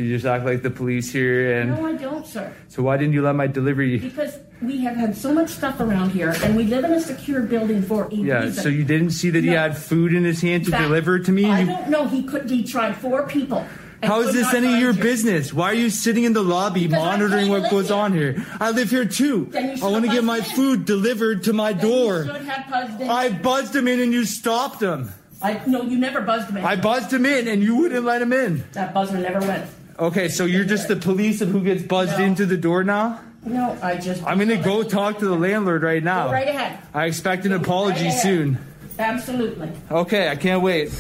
You 0.01 0.13
just 0.15 0.25
act 0.25 0.45
like 0.45 0.61
the 0.63 0.69
police 0.71 1.11
here, 1.11 1.59
and 1.61 1.71
No, 1.71 1.85
I 1.85 1.93
don't, 1.93 2.25
sir. 2.25 2.51
so 2.67 2.83
why 2.83 2.97
didn't 2.97 3.13
you 3.13 3.21
let 3.21 3.35
my 3.35 3.47
delivery? 3.47 3.97
Because 3.99 4.37
we 4.61 4.79
have 4.81 4.95
had 4.95 5.15
so 5.15 5.33
much 5.33 5.49
stuff 5.49 5.79
around 5.79 6.09
here, 6.11 6.33
and 6.43 6.55
we 6.55 6.63
live 6.63 6.83
in 6.85 6.91
a 6.93 7.01
secure 7.01 7.41
building 7.41 7.81
for 7.81 8.05
a 8.11 8.15
Yeah. 8.15 8.43
reason. 8.43 8.63
So 8.63 8.69
you 8.69 8.83
didn't 8.83 9.11
see 9.11 9.29
that 9.29 9.43
he 9.43 9.51
No. 9.51 9.57
had 9.57 9.77
food 9.77 10.13
in 10.13 10.23
his 10.23 10.41
hand 10.41 10.65
to 10.65 10.71
That- 10.71 10.81
deliver 10.83 11.19
to 11.19 11.31
me. 11.31 11.45
I 11.45 11.59
You- 11.61 11.65
don't 11.67 11.89
know. 11.89 12.07
He 12.07 12.23
could. 12.23 12.49
He 12.49 12.63
tried 12.63 12.95
four 12.97 13.23
people. 13.27 13.65
and 14.03 14.11
How 14.11 14.21
is 14.21 14.27
could 14.27 14.35
this 14.37 14.43
not 14.45 14.55
any 14.55 14.65
of 14.65 14.71
find 14.73 14.81
your 14.81 14.93
you. 14.93 15.03
business? 15.03 15.53
Why 15.53 15.69
are 15.69 15.75
you 15.75 15.91
sitting 15.91 16.23
in 16.23 16.33
the 16.33 16.41
lobby 16.43 16.87
Because 16.87 17.03
I 17.03 17.05
monitoring 17.05 17.37
can't 17.41 17.49
what 17.51 17.61
live 17.61 17.71
goes 17.71 17.87
here. 17.89 17.97
on 17.97 18.13
here? 18.13 18.35
I 18.59 18.71
live 18.71 18.89
here 18.89 19.05
too. 19.05 19.47
Then 19.51 19.69
you 19.69 19.77
should 19.77 19.85
I 19.85 19.87
want 19.89 20.03
to 20.05 20.09
have 20.09 20.17
get 20.17 20.23
my 20.23 20.39
buzzed 20.39 20.49
in. 20.49 20.55
food 20.55 20.85
delivered 20.85 21.43
to 21.43 21.53
my 21.53 21.73
Then 21.73 21.85
you 21.85 21.95
door. 21.95 22.25
should 22.25 22.35
have 22.37 22.65
buzzed 22.71 22.99
in. 23.01 23.09
I 23.11 23.29
buzzed 23.29 23.75
him 23.75 23.87
in 23.87 23.99
and 23.99 24.11
you 24.11 24.25
stopped 24.25 24.81
him. 24.81 25.09
I 25.43 25.59
no. 25.67 25.83
You 25.83 25.99
never 25.99 26.21
buzzed 26.21 26.49
him 26.49 26.57
in. 26.57 26.65
I 26.65 26.77
buzzed 26.77 27.13
him 27.13 27.27
in 27.27 27.47
and 27.47 27.61
you 27.61 27.75
wouldn't 27.75 28.03
let 28.03 28.23
him 28.23 28.33
in. 28.33 28.63
that 28.73 28.91
buzzer 28.91 29.17
never 29.19 29.39
went. 29.39 29.65
Okay, 29.99 30.29
so 30.29 30.45
you're 30.45 30.63
just 30.65 30.87
the 30.87 30.95
police 30.95 31.41
of 31.41 31.49
who 31.49 31.61
gets 31.63 31.83
buzzed 31.83 32.17
No. 32.17 32.25
into 32.25 32.45
the 32.45 32.57
door 32.57 32.83
now? 32.83 33.19
No, 33.45 33.77
I 33.81 33.97
just. 33.97 34.23
I'm 34.23 34.37
gonna 34.39 34.61
go 34.61 34.83
talk 34.83 35.19
to 35.19 35.25
the 35.25 35.35
landlord 35.35 35.83
right 35.83 36.03
now. 36.03 36.27
Go 36.27 36.33
right 36.33 36.47
ahead. 36.47 36.79
I 36.93 37.05
expect 37.05 37.45
an 37.45 37.53
apology 37.53 38.01
Right 38.05 38.07
ahead. 38.09 38.21
soon. 38.21 38.57
Absolutely. 38.99 39.69
Okay, 39.89 40.29
I 40.29 40.35
can't 40.35 40.61
wait. 40.61 40.91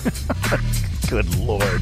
Good 1.09 1.35
lord. 1.37 1.81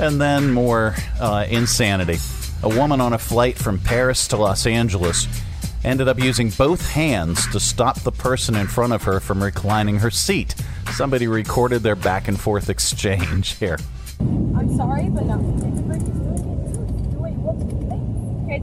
And 0.00 0.20
then 0.20 0.50
more 0.52 0.96
uh, 1.20 1.46
insanity. 1.48 2.18
A 2.64 2.68
woman 2.68 3.00
on 3.00 3.12
a 3.12 3.18
flight 3.18 3.58
from 3.58 3.78
Paris 3.78 4.26
to 4.28 4.36
Los 4.36 4.66
Angeles 4.66 5.26
ended 5.84 6.08
up 6.08 6.18
using 6.18 6.50
both 6.50 6.88
hands 6.90 7.46
to 7.48 7.60
stop 7.60 8.00
the 8.00 8.12
person 8.12 8.54
in 8.54 8.66
front 8.66 8.92
of 8.92 9.02
her 9.04 9.20
from 9.20 9.42
reclining 9.42 9.96
her 9.98 10.10
seat. 10.10 10.54
Somebody 10.92 11.26
recorded 11.28 11.82
their 11.82 11.96
back 11.96 12.28
and 12.28 12.38
forth 12.40 12.70
exchange 12.70 13.50
here. 13.58 13.78
I'm 14.20 14.74
sorry, 14.76 15.08
but 15.08 15.24
no. 15.26 15.34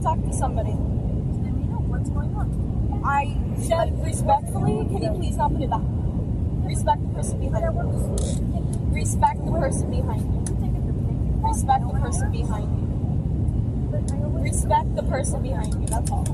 Talk 0.02 0.22
to 0.24 0.32
somebody. 0.32 0.72
Know 0.72 1.84
what's 1.88 2.08
going 2.08 2.34
on. 2.34 3.02
I 3.04 3.36
said 3.60 4.02
respectfully, 4.02 4.86
can 4.88 5.02
you 5.02 5.10
please 5.10 5.36
not 5.36 5.52
put 5.52 5.62
it 5.62 5.68
back? 5.68 5.82
Respect 6.64 7.02
the 7.02 7.14
person 7.14 7.38
behind 7.40 7.64
you. 7.64 8.94
Respect 8.94 9.44
the 9.44 9.52
person 9.52 9.90
behind 9.90 10.22
you. 10.22 10.40
Respect 11.46 11.82
the 11.86 11.92
person 12.00 12.32
behind 12.32 12.68
you. 12.80 12.86
Respect 14.40 14.96
the 14.96 15.02
person 15.02 15.42
behind 15.42 15.74
you. 15.74 15.86
That's 15.86 16.10
all. 16.10 16.26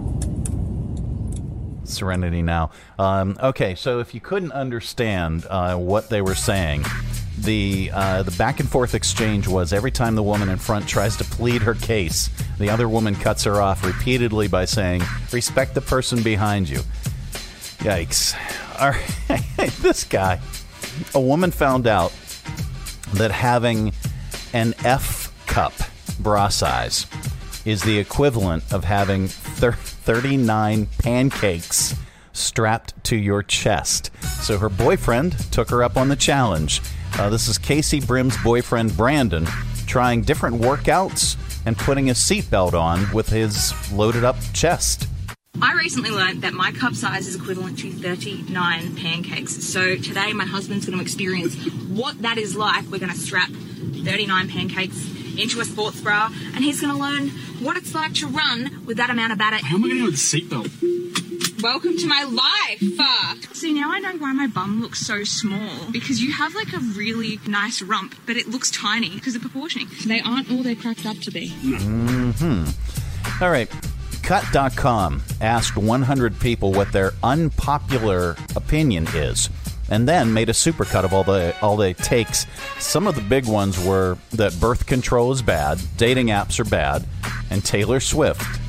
Serenity 1.82 2.42
now. 2.42 2.70
Um, 2.98 3.36
okay, 3.42 3.74
so 3.74 3.98
if 3.98 4.14
you 4.14 4.20
couldn't 4.20 4.52
understand 4.52 5.44
uh, 5.50 5.76
what 5.76 6.08
they 6.08 6.22
were 6.22 6.34
saying, 6.36 6.84
the 7.39 7.91
uh, 7.93 8.22
the 8.22 8.30
back 8.32 8.61
and 8.61 8.68
forth 8.68 8.95
exchange 8.95 9.47
was 9.47 9.72
every 9.72 9.91
time 9.91 10.14
the 10.14 10.22
woman 10.22 10.49
in 10.49 10.57
front 10.57 10.89
tries 10.89 11.16
to 11.16 11.24
plead 11.24 11.62
her 11.62 11.74
case, 11.74 12.30
the 12.59 12.70
other 12.70 12.89
woman 12.89 13.14
cuts 13.14 13.45
her 13.45 13.61
off 13.61 13.84
repeatedly 13.84 14.49
by 14.49 14.64
saying, 14.64 15.03
"Respect 15.32 15.74
the 15.74 15.80
person 15.80 16.22
behind 16.22 16.68
you." 16.68 16.80
Yikes! 17.78 18.34
All 18.80 18.91
right, 18.91 19.70
this 19.80 20.05
guy, 20.05 20.41
a 21.14 21.20
woman 21.20 21.51
found 21.51 21.87
out 21.87 22.12
that 23.14 23.30
having 23.30 23.93
an 24.53 24.74
F 24.84 25.32
cup 25.47 25.72
bra 26.18 26.49
size 26.49 27.07
is 27.64 27.82
the 27.82 27.99
equivalent 27.99 28.62
of 28.72 28.84
having 28.84 29.26
thir- 29.26 29.72
39 29.72 30.87
pancakes 30.99 31.95
strapped 32.32 32.93
to 33.05 33.16
your 33.16 33.43
chest. 33.43 34.11
So 34.22 34.59
her 34.59 34.68
boyfriend 34.68 35.39
took 35.53 35.70
her 35.70 35.82
up 35.82 35.97
on 35.97 36.09
the 36.09 36.16
challenge. 36.16 36.80
Uh, 37.14 37.30
this 37.30 37.48
is 37.48 37.59
Casey 37.59 38.00
Brim's 38.00 38.36
boyfriend, 38.42 38.96
Brandon, 38.96 39.46
trying 39.86 40.22
different 40.22 40.61
workouts 40.61 41.36
and 41.64 41.76
putting 41.76 42.11
a 42.11 42.12
seatbelt 42.12 42.74
on 42.74 43.11
with 43.12 43.28
his 43.28 43.72
loaded 43.92 44.24
up 44.24 44.36
chest. 44.52 45.09
I 45.62 45.72
recently 45.72 46.11
learned 46.11 46.42
that 46.42 46.52
my 46.52 46.72
cup 46.72 46.94
size 46.94 47.26
is 47.26 47.34
equivalent 47.34 47.78
to 47.78 47.90
39 47.90 48.96
pancakes. 48.96 49.66
So 49.66 49.96
today, 49.96 50.32
my 50.34 50.44
husband's 50.44 50.84
going 50.84 50.98
to 50.98 51.02
experience 51.02 51.54
what 51.88 52.20
that 52.22 52.36
is 52.36 52.54
like. 52.54 52.84
We're 52.84 52.98
going 52.98 53.12
to 53.12 53.18
strap 53.18 53.48
39 53.50 54.50
pancakes 54.50 55.09
into 55.38 55.61
a 55.61 55.64
sports 55.64 56.00
bra, 56.00 56.30
and 56.54 56.62
he's 56.62 56.80
going 56.80 56.94
to 56.94 57.00
learn 57.00 57.30
what 57.64 57.76
it's 57.78 57.94
like 57.94 58.12
to 58.14 58.26
run 58.26 58.84
with 58.84 58.98
that 58.98 59.09
amount 59.09 59.32
of 59.32 59.38
batter. 59.38 59.57
How 59.64 59.76
am 59.76 59.84
I 59.84 59.88
going 59.88 59.98
to 59.98 60.04
do 60.04 60.11
with 60.11 60.30
the 60.30 60.40
seatbelt? 60.40 61.55
Welcome 61.66 61.98
to 61.98 62.06
my 62.06 62.22
life. 62.22 63.00
Uh, 63.00 63.34
See, 63.52 63.72
now 63.72 63.90
I 63.90 63.98
know 63.98 64.16
why 64.18 64.32
my 64.32 64.46
bum 64.46 64.80
looks 64.80 65.04
so 65.04 65.24
small 65.24 65.90
because 65.90 66.22
you 66.22 66.32
have 66.32 66.54
like 66.54 66.72
a 66.72 66.78
really 66.78 67.40
nice 67.44 67.82
rump, 67.82 68.14
but 68.24 68.36
it 68.36 68.46
looks 68.46 68.70
tiny 68.70 69.10
because 69.10 69.34
of 69.34 69.42
proportioning. 69.42 69.88
They 70.06 70.20
aren't 70.20 70.48
all 70.48 70.62
they're 70.62 70.76
cracked 70.76 71.06
up 71.06 71.16
to 71.22 71.32
be. 71.32 71.48
hmm 71.48 72.66
All 73.42 73.50
right. 73.50 73.68
Cut.com 74.22 75.24
asked 75.40 75.76
100 75.76 76.38
people 76.38 76.70
what 76.72 76.92
their 76.92 77.14
unpopular 77.24 78.36
opinion 78.54 79.08
is, 79.08 79.50
and 79.90 80.08
then 80.08 80.32
made 80.32 80.48
a 80.48 80.52
supercut 80.52 81.02
of 81.02 81.12
all 81.12 81.24
the 81.24 81.52
all 81.62 81.76
the 81.76 81.94
takes. 81.94 82.46
Some 82.78 83.08
of 83.08 83.16
the 83.16 83.22
big 83.22 83.44
ones 83.48 83.84
were 83.84 84.18
that 84.34 84.60
birth 84.60 84.86
control 84.86 85.32
is 85.32 85.42
bad, 85.42 85.80
dating 85.96 86.28
apps 86.28 86.60
are 86.60 86.64
bad, 86.64 87.04
and 87.50 87.64
Taylor 87.64 87.98
Swift 87.98 88.60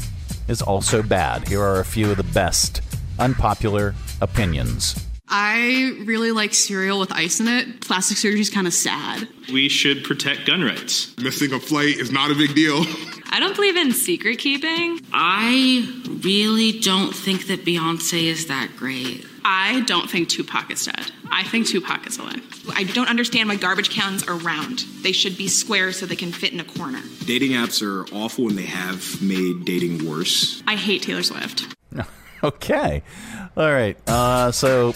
is 0.48 0.64
also 0.64 1.04
bad. 1.04 1.48
Here 1.48 1.62
are 1.62 1.80
a 1.80 1.86
few 1.86 2.10
of 2.10 2.18
the 2.18 2.24
best 2.24 2.82
unpopular 3.20 3.96
opinions. 4.22 5.08
I 5.30 5.98
really 6.06 6.32
like 6.32 6.54
cereal 6.54 7.00
with 7.00 7.12
ice 7.12 7.40
in 7.40 7.48
it. 7.48 7.82
Plastic 7.82 8.18
surgery 8.18 8.40
is 8.40 8.50
kind 8.50 8.66
of 8.66 8.74
sad. 8.74 9.28
We 9.52 9.68
should 9.68 10.04
protect 10.04 10.48
gun 10.48 10.64
rights. 10.64 11.16
Missing 11.18 11.52
a 11.52 11.60
flight 11.60 11.98
is 11.98 12.12
not 12.12 12.32
a 12.32 12.36
big 12.36 12.56
deal. 12.56 12.84
I 13.30 13.42
don't 13.42 13.56
believe 13.56 13.76
in 13.76 13.92
secret 13.92 14.40
keeping. 14.40 15.02
I 15.12 15.86
really 16.24 16.80
don't 16.80 17.14
think 17.14 17.48
that 17.48 17.66
Beyonce 17.66 18.24
is 18.24 18.48
that 18.48 18.72
great. 18.78 19.26
I 19.44 19.82
don't 19.82 20.10
think 20.10 20.30
Tupac 20.30 20.72
is 20.72 20.86
dead. 20.86 21.12
I 21.30 21.44
think 21.44 21.68
Tupac 21.68 22.08
is 22.08 22.18
alive. 22.18 22.42
I 22.74 22.84
don't 22.86 23.10
understand 23.10 23.50
why 23.50 23.58
garbage 23.58 23.90
cans 23.90 24.24
are 24.28 24.38
round. 24.38 24.80
They 25.02 25.12
should 25.12 25.38
be 25.38 25.50
square 25.50 25.92
so 25.92 26.06
they 26.06 26.16
can 26.16 26.32
fit 26.32 26.54
in 26.54 26.60
a 26.62 26.66
corner. 26.66 27.02
Dating 27.26 27.52
apps 27.52 27.82
are 27.82 28.06
awful 28.16 28.48
and 28.48 28.58
they 28.58 28.66
have 28.66 29.22
made 29.22 29.66
dating 29.66 30.10
worse. 30.10 30.64
I 30.66 30.76
hate 30.76 31.04
Taylor 31.04 31.24
Swift. 31.24 31.76
Okay. 32.44 33.02
All 33.56 33.72
right. 33.72 33.98
Uh, 34.08 34.52
so 34.52 34.94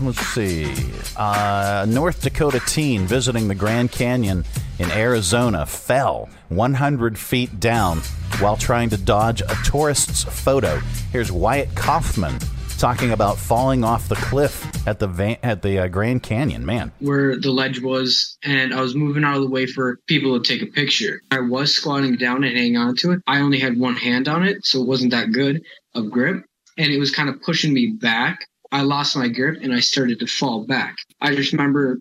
let's 0.00 0.26
see. 0.28 0.72
Uh, 1.16 1.86
North 1.88 2.22
Dakota 2.22 2.60
teen 2.66 3.06
visiting 3.06 3.48
the 3.48 3.54
Grand 3.54 3.92
Canyon 3.92 4.44
in 4.78 4.90
Arizona 4.90 5.66
fell 5.66 6.28
100 6.48 7.18
feet 7.18 7.60
down 7.60 7.98
while 8.38 8.56
trying 8.56 8.88
to 8.90 8.96
dodge 8.96 9.42
a 9.42 9.54
tourist's 9.64 10.24
photo. 10.24 10.78
Here's 11.12 11.30
Wyatt 11.30 11.74
Kaufman 11.74 12.38
talking 12.78 13.12
about 13.12 13.38
falling 13.38 13.84
off 13.84 14.08
the 14.08 14.16
cliff 14.16 14.66
at 14.88 14.98
the 14.98 15.06
van- 15.06 15.36
at 15.44 15.62
the 15.62 15.78
uh, 15.78 15.86
Grand 15.86 16.20
Canyon. 16.22 16.66
Man, 16.66 16.90
where 16.98 17.38
the 17.38 17.52
ledge 17.52 17.80
was, 17.80 18.36
and 18.42 18.74
I 18.74 18.80
was 18.80 18.96
moving 18.96 19.22
out 19.22 19.36
of 19.36 19.42
the 19.42 19.48
way 19.48 19.66
for 19.66 19.98
people 20.08 20.40
to 20.40 20.44
take 20.44 20.68
a 20.68 20.72
picture. 20.72 21.20
I 21.30 21.40
was 21.40 21.72
squatting 21.72 22.16
down 22.16 22.42
and 22.42 22.56
hanging 22.56 22.76
on 22.76 22.96
to 22.96 23.12
it. 23.12 23.20
I 23.28 23.40
only 23.40 23.60
had 23.60 23.78
one 23.78 23.94
hand 23.94 24.26
on 24.26 24.42
it, 24.42 24.66
so 24.66 24.80
it 24.82 24.88
wasn't 24.88 25.12
that 25.12 25.30
good 25.30 25.62
of 25.94 26.10
grip, 26.10 26.42
and 26.78 26.92
it 26.92 26.98
was 26.98 27.10
kind 27.10 27.28
of 27.28 27.40
pushing 27.42 27.72
me 27.72 27.88
back. 28.00 28.46
I 28.70 28.82
lost 28.82 29.16
my 29.16 29.28
grip 29.28 29.58
and 29.62 29.74
I 29.74 29.80
started 29.80 30.18
to 30.20 30.26
fall 30.26 30.64
back. 30.66 30.96
I 31.20 31.34
just 31.34 31.52
remember 31.52 31.98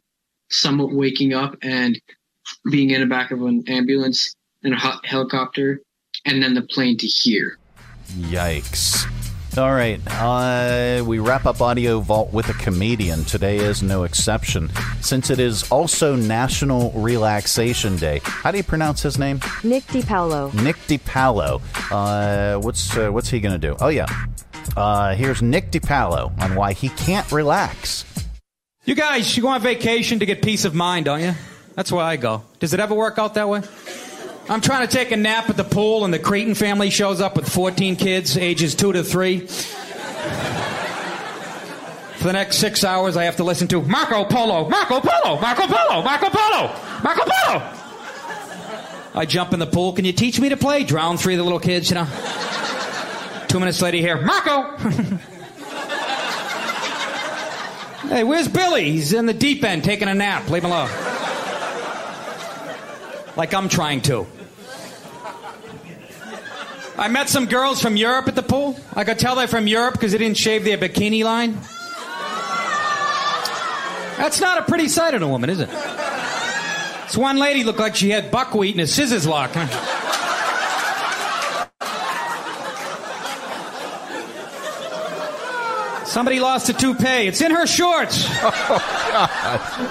somewhat 0.50 0.94
waking 0.94 1.34
up 1.34 1.56
and 1.62 2.00
being 2.72 2.92
in 2.92 3.02
the 3.02 3.08
back 3.08 3.32
of 3.32 3.42
an 3.42 3.64
ambulance 3.68 4.34
and 4.64 4.74
a 4.74 4.78
helicopter, 5.04 5.82
and 6.26 6.42
then 6.42 6.54
the 6.54 6.62
plane 6.62 6.98
to 6.98 7.08
here. 7.08 7.58
Yikes. 8.12 9.08
All 9.58 9.74
right. 9.74 10.00
Uh, 10.08 11.04
we 11.06 11.20
wrap 11.20 11.46
up 11.46 11.60
Audio 11.60 12.00
Vault 12.00 12.32
with 12.32 12.48
a 12.48 12.54
comedian. 12.54 13.26
Today 13.26 13.58
is 13.58 13.84
no 13.84 14.04
exception, 14.04 14.72
since 15.02 15.30
it 15.30 15.40
is 15.40 15.70
also 15.72 16.16
National 16.16 16.92
Relaxation 16.92 17.98
Day. 17.98 18.22
How 18.24 18.52
do 18.52 18.58
you 18.58 18.64
pronounce 18.64 19.02
his 19.02 19.18
name? 19.18 19.42
Nick 19.64 19.84
DiPaolo. 19.88 20.54
Nick 20.64 20.78
DiPaolo. 20.88 21.62
Uh, 21.92 22.62
what's 22.62 22.96
uh, 22.96 23.10
what's 23.10 23.30
he 23.30 23.42
going 23.42 23.60
to 23.60 23.68
do? 23.68 23.76
Oh 23.82 23.90
yeah. 23.90 24.06
Uh, 24.76 25.16
here's 25.16 25.42
Nick 25.42 25.72
DiPaolo 25.72 26.40
on 26.42 26.56
why 26.56 26.74
he 26.74 26.90
can't 26.90 27.30
relax. 27.32 28.06
You 28.86 28.96
guys, 28.96 29.36
you 29.36 29.44
go 29.44 29.50
on 29.50 29.62
vacation 29.62 30.20
to 30.20 30.26
get 30.26 30.42
peace 30.42 30.66
of 30.66 30.74
mind, 30.74 31.06
don't 31.06 31.22
you? 31.22 31.34
That's 31.76 31.92
where 31.92 32.04
I 32.04 32.18
go. 32.18 32.44
Does 32.60 32.74
it 32.74 32.80
ever 32.80 32.96
work 32.96 33.18
out 33.20 33.36
that 33.36 33.48
way? 33.48 33.62
I'm 34.50 34.62
trying 34.62 34.88
to 34.88 34.92
take 34.92 35.12
a 35.12 35.18
nap 35.18 35.50
at 35.50 35.58
the 35.58 35.64
pool, 35.64 36.04
and 36.04 36.14
the 36.14 36.20
Creighton 36.20 36.56
family 36.56 36.90
shows 36.90 37.22
up 37.22 37.36
with 37.36 37.48
14 37.48 37.96
kids, 37.96 38.38
ages 38.38 38.76
two 38.76 38.92
to 38.92 39.04
three. 39.04 39.48
For 42.18 42.28
the 42.28 42.34
next 42.34 42.58
six 42.58 42.84
hours, 42.84 43.18
I 43.18 43.24
have 43.26 43.38
to 43.38 43.44
listen 43.44 43.68
to 43.70 43.82
Marco 43.82 44.26
Polo, 44.26 44.70
Marco 44.70 45.00
Polo, 45.00 45.40
Marco 45.40 45.68
Polo, 45.68 46.02
Marco 46.04 46.30
Polo, 46.30 46.68
Marco 47.04 47.24
Polo. 47.26 47.78
I 49.14 49.26
jump 49.28 49.54
in 49.54 49.60
the 49.60 49.68
pool. 49.68 49.94
Can 49.94 50.06
you 50.06 50.14
teach 50.14 50.40
me 50.40 50.50
to 50.50 50.58
play? 50.58 50.84
Drown 50.84 51.18
three 51.18 51.34
of 51.34 51.40
the 51.40 51.44
little 51.44 51.60
kids, 51.60 51.90
you 51.90 51.96
know. 51.96 52.08
Two 53.52 53.60
minutes 53.60 53.82
later, 53.82 53.98
here, 53.98 54.22
Marco. 54.22 54.78
hey, 58.08 58.24
where's 58.24 58.48
Billy? 58.48 58.92
He's 58.92 59.12
in 59.12 59.26
the 59.26 59.34
deep 59.34 59.66
end 59.66 59.84
taking 59.84 60.08
a 60.08 60.14
nap. 60.14 60.50
Leave 60.50 60.64
him 60.64 60.72
alone. 60.72 60.88
Like 63.36 63.54
I'm 63.54 63.68
trying 63.68 64.00
to. 64.04 64.26
I 66.98 67.10
met 67.10 67.28
some 67.28 67.46
girls 67.46 67.82
from 67.82 67.98
Europe 67.98 68.30
at 68.30 68.36
the 68.36 68.42
pool. 68.42 68.80
I 68.94 69.04
could 69.04 69.20
tell 69.20 69.36
they're 69.36 69.50
from 69.50 69.68
Europe 69.68 69.96
because 69.96 70.14
they 70.14 70.18
didn't 70.18 70.38
shave 70.38 70.64
their 70.64 70.78
bikini 70.78 71.26
line. 71.26 71.56
That's 74.16 74.40
not 74.40 74.60
a 74.60 74.62
pretty 74.62 74.88
sight 74.88 75.14
in 75.14 75.24
a 75.24 75.28
woman, 75.28 75.50
is 75.50 75.60
it? 75.60 75.70
This 75.70 77.18
one 77.18 77.36
lady 77.36 77.66
looked 77.66 77.80
like 77.80 77.98
she 77.98 78.12
had 78.12 78.32
buckwheat 78.32 78.76
in 78.76 78.80
a 78.80 78.88
scissors 78.88 79.28
lock. 79.28 79.52
Somebody 86.12 86.42
lost 86.42 86.68
a 86.68 86.74
toupee. 86.74 87.28
It's 87.28 87.40
in 87.40 87.52
her 87.52 87.66
shorts. 87.66 88.28
Oh, 89.14 89.28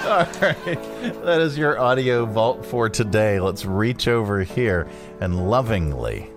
God. 0.03 0.27
All 0.35 0.49
right. 0.49 1.23
That 1.23 1.41
is 1.41 1.55
your 1.55 1.79
audio 1.79 2.25
vault 2.25 2.65
for 2.65 2.89
today. 2.89 3.39
Let's 3.39 3.65
reach 3.65 4.07
over 4.07 4.41
here 4.41 4.87
and 5.19 5.49
lovingly 5.49 6.27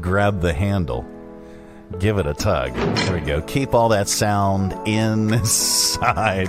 grab 0.00 0.40
the 0.42 0.52
handle. 0.52 1.06
Give 1.98 2.18
it 2.18 2.26
a 2.26 2.34
tug. 2.34 2.74
There 2.74 3.14
we 3.14 3.20
go. 3.20 3.40
Keep 3.40 3.72
all 3.72 3.88
that 3.90 4.08
sound 4.08 4.86
inside. 4.86 6.48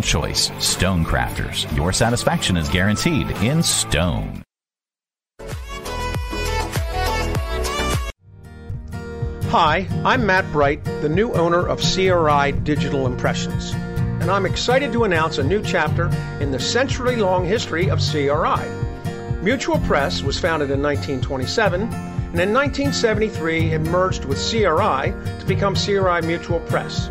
choice 0.00 0.48
Stonecrafters. 0.60 1.66
Your 1.76 1.92
satisfaction 1.92 2.56
is 2.56 2.68
guaranteed 2.68 3.28
in 3.42 3.64
stone. 3.64 4.44
Hi, 9.50 9.88
I'm 10.04 10.24
Matt 10.24 10.50
Bright, 10.52 10.84
the 10.84 11.08
new 11.08 11.32
owner 11.32 11.66
of 11.66 11.80
CRI 11.80 12.52
Digital 12.62 13.06
Impressions, 13.08 13.72
and 13.72 14.30
I'm 14.30 14.46
excited 14.46 14.92
to 14.92 15.02
announce 15.02 15.38
a 15.38 15.42
new 15.42 15.60
chapter 15.60 16.06
in 16.40 16.52
the 16.52 16.60
century 16.60 17.16
long 17.16 17.44
history 17.44 17.90
of 17.90 17.98
CRI. 17.98 18.64
Mutual 19.42 19.80
Press 19.80 20.22
was 20.22 20.38
founded 20.38 20.70
in 20.70 20.80
1927, 20.80 21.82
and 21.82 22.40
in 22.40 22.54
1973 22.54 23.72
it 23.72 23.80
merged 23.80 24.26
with 24.26 24.38
CRI 24.38 25.12
to 25.40 25.44
become 25.48 25.74
CRI 25.74 26.20
Mutual 26.22 26.60
Press. 26.60 27.10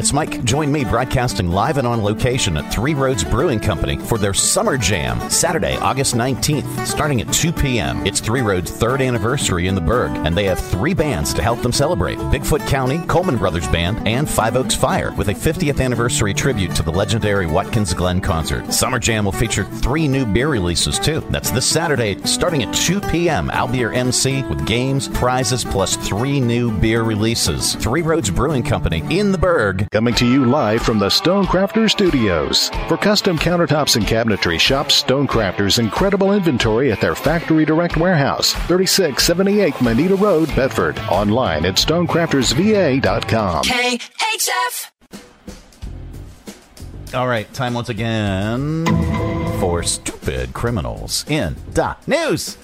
It's 0.00 0.14
Mike. 0.14 0.42
Join 0.44 0.72
me 0.72 0.82
broadcasting 0.82 1.50
live 1.50 1.76
and 1.76 1.86
on 1.86 2.02
location 2.02 2.56
at 2.56 2.72
Three 2.72 2.94
Roads 2.94 3.22
Brewing 3.22 3.60
Company 3.60 3.98
for 3.98 4.16
their 4.16 4.32
Summer 4.32 4.78
Jam, 4.78 5.28
Saturday, 5.28 5.76
August 5.76 6.14
19th, 6.14 6.86
starting 6.86 7.20
at 7.20 7.30
2 7.34 7.52
p.m. 7.52 8.06
It's 8.06 8.18
Three 8.18 8.40
Roads' 8.40 8.70
third 8.70 9.02
anniversary 9.02 9.66
in 9.66 9.74
the 9.74 9.80
Berg, 9.82 10.10
and 10.24 10.34
they 10.34 10.44
have 10.44 10.58
three 10.58 10.94
bands 10.94 11.34
to 11.34 11.42
help 11.42 11.60
them 11.60 11.70
celebrate 11.70 12.16
Bigfoot 12.16 12.66
County, 12.66 12.98
Coleman 13.08 13.36
Brothers 13.36 13.68
Band, 13.68 14.08
and 14.08 14.26
Five 14.26 14.56
Oaks 14.56 14.74
Fire, 14.74 15.12
with 15.18 15.28
a 15.28 15.34
50th 15.34 15.84
anniversary 15.84 16.32
tribute 16.32 16.74
to 16.76 16.82
the 16.82 16.90
legendary 16.90 17.46
Watkins 17.46 17.92
Glen 17.92 18.22
concert. 18.22 18.72
Summer 18.72 18.98
Jam 18.98 19.26
will 19.26 19.32
feature 19.32 19.64
three 19.64 20.08
new 20.08 20.24
beer 20.24 20.48
releases, 20.48 20.98
too. 20.98 21.20
That's 21.28 21.50
this 21.50 21.66
Saturday, 21.66 22.16
starting 22.24 22.62
at 22.62 22.74
2 22.74 23.02
p.m. 23.02 23.50
I'll 23.50 23.68
be 23.68 23.78
your 23.78 23.92
MC 23.92 24.44
with 24.44 24.66
games, 24.66 25.08
prizes, 25.08 25.62
plus 25.62 25.96
three 25.96 26.40
new 26.40 26.72
beer 26.80 27.02
releases. 27.02 27.74
Three 27.74 28.00
Roads 28.00 28.30
Brewing 28.30 28.62
Company 28.62 29.04
in 29.10 29.30
the 29.30 29.38
Berg 29.38 29.89
coming 29.90 30.14
to 30.14 30.24
you 30.24 30.44
live 30.44 30.80
from 30.80 31.00
the 31.00 31.08
Stonecrafters 31.08 31.90
Studios. 31.90 32.68
For 32.86 32.96
custom 32.96 33.36
countertops 33.36 33.96
and 33.96 34.04
cabinetry, 34.06 34.56
shop 34.60 34.86
Stonecrafters' 34.86 35.80
incredible 35.80 36.32
inventory 36.32 36.92
at 36.92 37.00
their 37.00 37.16
Factory 37.16 37.64
Direct 37.64 37.96
Warehouse, 37.96 38.52
3678 38.68 39.80
Moneta 39.82 40.14
Road, 40.14 40.46
Bedford. 40.54 40.96
Online 41.10 41.66
at 41.66 41.74
stonecraftersva.com. 41.74 43.64
KHF. 43.64 44.90
All 47.12 47.26
right, 47.26 47.52
time 47.52 47.74
once 47.74 47.88
again 47.88 48.86
for 49.58 49.82
stupid 49.82 50.52
criminals 50.52 51.24
in 51.28 51.56
the 51.72 51.96
news. 52.06 52.56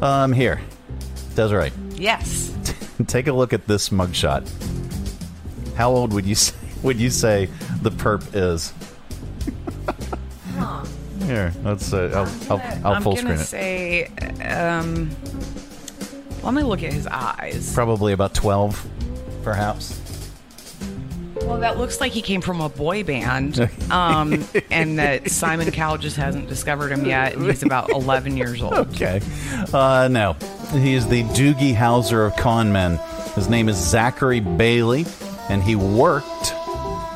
I'm 0.00 0.32
here. 0.32 0.62
Desiree, 1.34 1.72
Yes. 1.96 2.54
take 3.06 3.26
a 3.26 3.32
look 3.34 3.52
at 3.52 3.66
this 3.66 3.90
mugshot. 3.90 4.48
How 5.76 5.90
old 5.90 6.12
would 6.12 6.26
you 6.26 6.34
say, 6.34 6.54
would 6.82 6.98
you 7.00 7.10
say 7.10 7.48
the 7.82 7.90
perp 7.90 8.24
is? 8.34 8.72
Here, 11.26 11.52
let's. 11.64 11.92
Uh, 11.92 12.10
I'll, 12.50 12.58
I'll, 12.58 12.66
I'll 12.84 12.92
I'm 12.94 13.02
full 13.02 13.16
screen 13.16 13.32
it. 13.32 13.38
say, 13.38 14.06
um, 14.42 15.10
let 16.42 16.52
me 16.52 16.62
look 16.62 16.82
at 16.82 16.92
his 16.92 17.06
eyes. 17.06 17.72
Probably 17.74 18.12
about 18.12 18.34
twelve, 18.34 18.86
perhaps. 19.42 20.00
Well, 21.36 21.58
that 21.60 21.78
looks 21.78 22.00
like 22.00 22.12
he 22.12 22.22
came 22.22 22.40
from 22.40 22.60
a 22.60 22.68
boy 22.68 23.04
band, 23.04 23.58
um, 23.90 24.44
and 24.70 24.98
that 24.98 25.30
Simon 25.30 25.70
Cowell 25.70 25.98
just 25.98 26.16
hasn't 26.16 26.48
discovered 26.48 26.90
him 26.92 27.04
yet, 27.04 27.34
and 27.34 27.44
he's 27.46 27.62
about 27.62 27.90
11 27.90 28.36
years 28.36 28.62
old. 28.62 28.72
Okay. 28.74 29.20
Uh, 29.72 30.08
no. 30.10 30.36
He 30.72 30.94
is 30.94 31.06
the 31.08 31.22
Doogie 31.24 31.74
Howser 31.74 32.26
of 32.26 32.36
con 32.36 32.72
men. 32.72 32.98
His 33.34 33.48
name 33.48 33.68
is 33.68 33.76
Zachary 33.76 34.40
Bailey, 34.40 35.04
and 35.48 35.62
he 35.62 35.76
worked, 35.76 36.54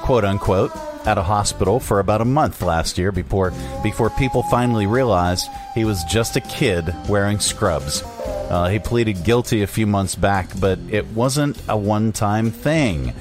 quote 0.03 0.25
unquote, 0.25 0.73
at 1.07 1.17
a 1.19 1.23
hospital 1.23 1.81
for 1.81 2.01
about 2.01 2.21
a 2.21 2.25
month 2.25 2.61
last 2.61 2.99
year 2.99 3.13
before 3.13 3.53
before 3.83 4.11
people 4.11 4.43
finally 4.45 4.87
realized 4.87 5.47
he 5.75 5.85
was 5.85 6.05
just 6.05 6.37
a 6.37 6.41
kid 6.41 6.95
wearing 7.09 7.39
scrubs. 7.39 8.03
Uh, 8.51 8.69
he 8.69 8.79
pleaded 8.79 9.25
guilty 9.25 9.63
a 9.63 9.67
few 9.67 9.87
months 9.87 10.15
back, 10.15 10.49
but 10.61 10.79
it 10.91 11.07
wasn't 11.09 11.61
a 11.69 11.77
one-time 11.77 12.51
thing. 12.51 13.13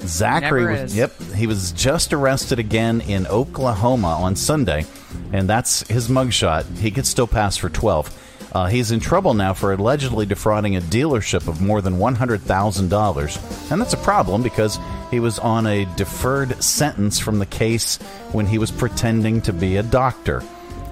Zachary 0.00 0.66
was 0.66 0.94
yep, 0.96 1.12
he 1.34 1.46
was 1.46 1.72
just 1.72 2.12
arrested 2.12 2.58
again 2.58 3.00
in 3.02 3.26
Oklahoma 3.26 4.18
on 4.20 4.36
Sunday, 4.36 4.84
and 5.32 5.48
that's 5.48 5.86
his 5.88 6.08
mugshot. 6.08 6.64
He 6.78 6.90
could 6.90 7.06
still 7.06 7.26
pass 7.26 7.56
for 7.56 7.68
12. 7.70 8.20
Uh, 8.54 8.66
he's 8.66 8.92
in 8.92 9.00
trouble 9.00 9.34
now 9.34 9.52
for 9.52 9.72
allegedly 9.72 10.24
defrauding 10.24 10.76
a 10.76 10.80
dealership 10.80 11.48
of 11.48 11.60
more 11.60 11.80
than 11.80 11.98
$100,000. 11.98 13.70
And 13.72 13.80
that's 13.80 13.94
a 13.94 13.98
problem 13.98 14.42
because 14.42 14.78
he 15.10 15.18
was 15.18 15.40
on 15.40 15.66
a 15.66 15.86
deferred 15.96 16.62
sentence 16.62 17.18
from 17.18 17.40
the 17.40 17.46
case 17.46 17.96
when 18.30 18.46
he 18.46 18.58
was 18.58 18.70
pretending 18.70 19.42
to 19.42 19.52
be 19.52 19.76
a 19.76 19.82
doctor. 19.82 20.42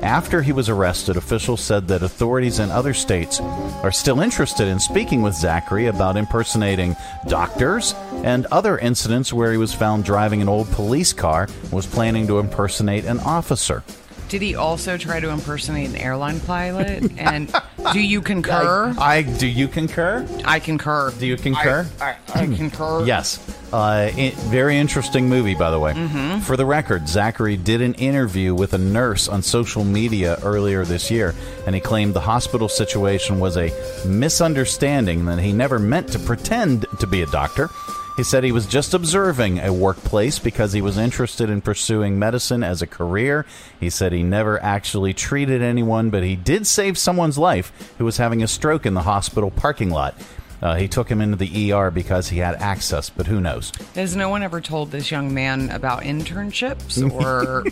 After 0.02 0.42
he 0.42 0.50
was 0.50 0.68
arrested, 0.68 1.16
officials 1.16 1.60
said 1.60 1.86
that 1.86 2.02
authorities 2.02 2.58
in 2.58 2.72
other 2.72 2.92
states 2.92 3.38
are 3.38 3.92
still 3.92 4.20
interested 4.20 4.66
in 4.66 4.80
speaking 4.80 5.22
with 5.22 5.32
Zachary 5.32 5.86
about 5.86 6.16
impersonating 6.16 6.96
doctors 7.28 7.94
and 8.24 8.46
other 8.46 8.76
incidents 8.78 9.32
where 9.32 9.52
he 9.52 9.58
was 9.58 9.72
found 9.72 10.04
driving 10.04 10.42
an 10.42 10.48
old 10.48 10.68
police 10.72 11.12
car 11.12 11.46
was 11.70 11.86
planning 11.86 12.26
to 12.26 12.40
impersonate 12.40 13.04
an 13.04 13.20
officer. 13.20 13.84
Did 14.32 14.40
he 14.40 14.54
also 14.54 14.96
try 14.96 15.20
to 15.20 15.28
impersonate 15.28 15.90
an 15.90 15.96
airline 15.96 16.40
pilot? 16.40 17.12
And 17.18 17.54
do 17.92 18.00
you 18.00 18.22
concur? 18.32 18.94
I, 18.98 19.16
I 19.16 19.22
do 19.22 19.46
you 19.46 19.68
concur? 19.68 20.26
I 20.46 20.58
concur. 20.58 21.10
Do 21.18 21.26
you 21.26 21.36
concur? 21.36 21.86
I, 22.00 22.16
I, 22.34 22.40
I 22.40 22.46
concur. 22.46 23.04
Yes. 23.04 23.38
Uh, 23.70 24.10
i- 24.16 24.32
very 24.48 24.78
interesting 24.78 25.28
movie, 25.28 25.54
by 25.54 25.70
the 25.70 25.78
way. 25.78 25.92
Mhm. 25.92 26.40
For 26.40 26.56
the 26.56 26.64
record, 26.64 27.08
Zachary 27.10 27.58
did 27.58 27.82
an 27.82 27.92
interview 27.94 28.54
with 28.54 28.72
a 28.72 28.78
nurse 28.78 29.28
on 29.28 29.42
social 29.42 29.84
media 29.84 30.38
earlier 30.42 30.86
this 30.86 31.10
year, 31.10 31.34
and 31.66 31.74
he 31.74 31.80
claimed 31.82 32.14
the 32.14 32.20
hospital 32.20 32.70
situation 32.70 33.38
was 33.38 33.58
a 33.58 33.70
misunderstanding, 34.06 35.26
that 35.26 35.40
he 35.40 35.52
never 35.52 35.78
meant 35.78 36.08
to 36.08 36.18
pretend 36.18 36.86
to 37.00 37.06
be 37.06 37.20
a 37.20 37.26
doctor. 37.26 37.68
He 38.16 38.24
said 38.24 38.44
he 38.44 38.52
was 38.52 38.66
just 38.66 38.92
observing 38.92 39.58
a 39.58 39.72
workplace 39.72 40.38
because 40.38 40.74
he 40.74 40.82
was 40.82 40.98
interested 40.98 41.48
in 41.48 41.62
pursuing 41.62 42.18
medicine 42.18 42.62
as 42.62 42.82
a 42.82 42.86
career. 42.86 43.46
He 43.80 43.88
said 43.88 44.12
he 44.12 44.22
never 44.22 44.62
actually 44.62 45.14
treated 45.14 45.62
anyone, 45.62 46.10
but 46.10 46.22
he 46.22 46.36
did 46.36 46.66
save 46.66 46.98
someone's 46.98 47.38
life 47.38 47.94
who 47.96 48.04
was 48.04 48.18
having 48.18 48.42
a 48.42 48.48
stroke 48.48 48.84
in 48.84 48.92
the 48.92 49.02
hospital 49.02 49.50
parking 49.50 49.88
lot. 49.88 50.14
Uh, 50.62 50.76
he 50.76 50.86
took 50.86 51.08
him 51.08 51.20
into 51.20 51.36
the 51.36 51.72
ER 51.72 51.90
because 51.90 52.28
he 52.28 52.38
had 52.38 52.54
access, 52.56 53.10
but 53.10 53.26
who 53.26 53.40
knows? 53.40 53.72
Has 53.96 54.14
no 54.14 54.28
one 54.28 54.44
ever 54.44 54.60
told 54.60 54.92
this 54.92 55.10
young 55.10 55.34
man 55.34 55.70
about 55.70 56.02
internships 56.02 57.10
or 57.20 57.64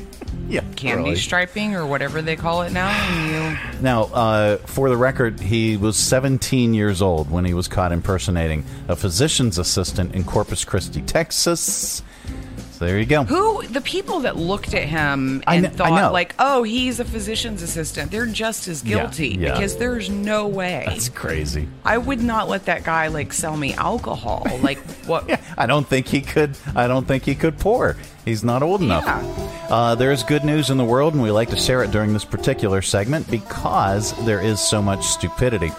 yeah, 0.49 0.63
candy 0.75 1.11
really. 1.11 1.17
striping 1.17 1.77
or 1.77 1.87
whatever 1.87 2.21
they 2.21 2.35
call 2.35 2.63
it 2.63 2.73
now? 2.73 2.91
You, 3.27 3.57
Now, 3.81 4.05
uh, 4.05 4.57
for 4.59 4.89
the 4.89 4.97
record, 4.97 5.39
he 5.39 5.77
was 5.77 5.97
17 5.97 6.75
years 6.75 7.01
old 7.01 7.31
when 7.31 7.45
he 7.45 7.55
was 7.55 7.69
caught 7.69 7.93
impersonating 7.93 8.65
a 8.89 8.97
physician's 8.97 9.59
assistant 9.59 10.15
in 10.15 10.25
Corpus 10.25 10.65
Christi, 10.65 11.03
Texas. 11.03 12.03
So 12.81 12.87
there 12.87 12.99
you 12.99 13.05
go. 13.05 13.25
who 13.25 13.67
the 13.67 13.83
people 13.83 14.21
that 14.21 14.37
looked 14.37 14.73
at 14.73 14.89
him 14.89 15.43
and 15.47 15.67
kn- 15.67 15.75
thought 15.75 16.13
like, 16.15 16.35
oh, 16.39 16.63
he's 16.63 16.99
a 16.99 17.05
physician's 17.05 17.61
assistant. 17.61 18.11
They're 18.11 18.25
just 18.25 18.69
as 18.69 18.81
guilty 18.81 19.37
yeah. 19.39 19.53
because 19.53 19.77
there's 19.77 20.09
no 20.09 20.49
way. 20.49 20.85
That's 20.87 21.11
crazy. 21.11 21.69
I 21.85 21.99
would 21.99 22.23
not 22.23 22.49
let 22.49 22.65
that 22.65 22.83
guy 22.83 23.09
like 23.09 23.35
sell 23.35 23.55
me 23.55 23.75
alcohol. 23.75 24.47
Like 24.63 24.79
what? 25.07 25.29
I 25.59 25.67
don't 25.67 25.87
think 25.87 26.09
he 26.09 26.23
could. 26.23 26.57
I 26.75 26.89
don't 26.89 27.07
think 27.07 27.27
he 27.27 27.35
could 27.35 27.59
pour. 27.59 27.99
He's 28.25 28.43
not 28.43 28.63
old 28.63 28.81
enough. 28.81 29.05
Uh, 29.71 29.95
there 29.95 30.11
is 30.11 30.23
good 30.23 30.45
news 30.45 30.71
in 30.71 30.79
the 30.79 30.85
world, 30.85 31.13
and 31.13 31.23
we 31.23 31.31
like 31.31 31.51
to 31.51 31.59
share 31.59 31.83
it 31.83 31.91
during 31.91 32.15
this 32.15 32.25
particular 32.25 32.81
segment 32.81 33.31
because 33.31 34.15
there 34.25 34.41
is 34.41 34.59
so 34.59 34.81
much 34.81 35.05
stupidity. 35.05 35.71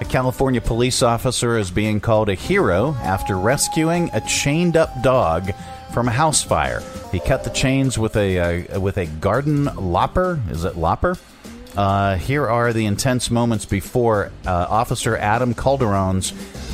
A 0.00 0.06
California 0.06 0.62
police 0.62 1.02
officer 1.02 1.58
is 1.58 1.70
being 1.70 2.00
called 2.00 2.30
a 2.30 2.34
hero 2.34 2.94
after 3.02 3.36
rescuing 3.36 4.08
a 4.14 4.22
chained-up 4.22 5.02
dog 5.02 5.52
from 5.96 6.08
a 6.08 6.12
house 6.12 6.42
fire. 6.42 6.82
He 7.10 7.18
cut 7.18 7.42
the 7.42 7.48
chains 7.48 7.98
with 7.98 8.16
a 8.16 8.38
uh, 8.38 8.78
with 8.78 8.98
a 8.98 9.06
garden 9.06 9.64
lopper. 9.64 10.38
Is 10.50 10.62
it 10.62 10.76
lopper? 10.76 11.16
Uh, 11.74 12.16
here 12.16 12.46
are 12.46 12.74
the 12.74 12.84
intense 12.84 13.30
moments 13.30 13.64
before 13.64 14.30
uh, 14.44 14.66
Officer 14.68 15.16
Adam 15.16 15.54
Calderon's 15.54 16.32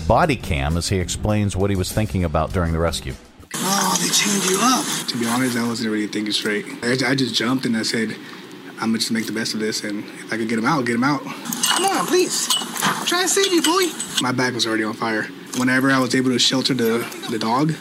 body 0.08 0.34
cam 0.34 0.76
as 0.76 0.88
he 0.88 0.98
explains 0.98 1.54
what 1.54 1.70
he 1.70 1.76
was 1.76 1.92
thinking 1.92 2.24
about 2.24 2.52
during 2.52 2.72
the 2.72 2.80
rescue. 2.80 3.14
Oh, 3.54 3.96
they 4.02 4.08
chained 4.08 4.44
you 4.50 4.58
up. 4.60 5.06
To 5.06 5.16
be 5.16 5.26
honest, 5.28 5.56
I 5.56 5.68
wasn't 5.68 5.92
really 5.92 6.08
thinking 6.08 6.32
straight. 6.32 6.66
I, 6.82 7.12
I 7.12 7.14
just 7.14 7.36
jumped 7.36 7.64
and 7.64 7.76
I 7.76 7.84
said, 7.84 8.16
I'm 8.80 8.88
gonna 8.88 8.98
just 8.98 9.12
make 9.12 9.26
the 9.26 9.32
best 9.32 9.54
of 9.54 9.60
this, 9.60 9.84
and 9.84 10.02
if 10.02 10.32
I 10.32 10.36
could 10.36 10.48
get 10.48 10.58
him 10.58 10.66
out, 10.66 10.84
get 10.84 10.96
him 10.96 11.04
out. 11.04 11.22
Come 11.22 11.84
on, 11.84 12.06
please. 12.08 12.48
I'm 12.56 13.06
trying 13.06 13.22
to 13.22 13.28
save 13.28 13.52
you, 13.52 13.62
boy. 13.62 13.86
My 14.20 14.32
back 14.32 14.52
was 14.52 14.66
already 14.66 14.82
on 14.82 14.94
fire. 14.94 15.28
Whenever 15.58 15.92
I 15.92 16.00
was 16.00 16.12
able 16.12 16.30
to 16.30 16.40
shelter 16.40 16.74
the, 16.74 17.06
the 17.30 17.38
dog, 17.38 17.72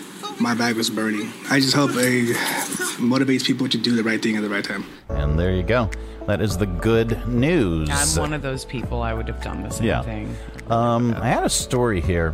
my 0.42 0.56
bag 0.56 0.76
was 0.76 0.90
burning. 0.90 1.32
I 1.50 1.60
just 1.60 1.74
hope 1.76 1.92
it 1.94 2.36
motivates 2.98 3.46
people 3.46 3.68
to 3.70 3.78
do 3.78 3.96
the 3.96 4.04
right 4.04 4.22
thing 4.22 4.36
at 4.36 4.42
the 4.42 4.50
right 4.50 4.64
time. 4.64 4.84
And 5.10 5.40
there 5.40 5.54
you 5.54 5.64
go. 5.64 5.90
That 6.28 6.42
is 6.42 6.58
the 6.58 6.66
good 6.68 7.28
news. 7.28 7.90
I'm 7.92 8.22
one 8.22 8.34
of 8.34 8.42
those 8.42 8.66
people. 8.66 9.02
I 9.02 9.14
would 9.14 9.28
have 9.28 9.42
done 9.44 9.64
the 9.64 9.70
same 9.70 9.88
Yeah. 9.88 10.02
thing. 10.04 10.36
Um, 10.70 11.16
I 11.20 11.28
had 11.28 11.44
a 11.44 11.50
story 11.50 12.00
here, 12.02 12.32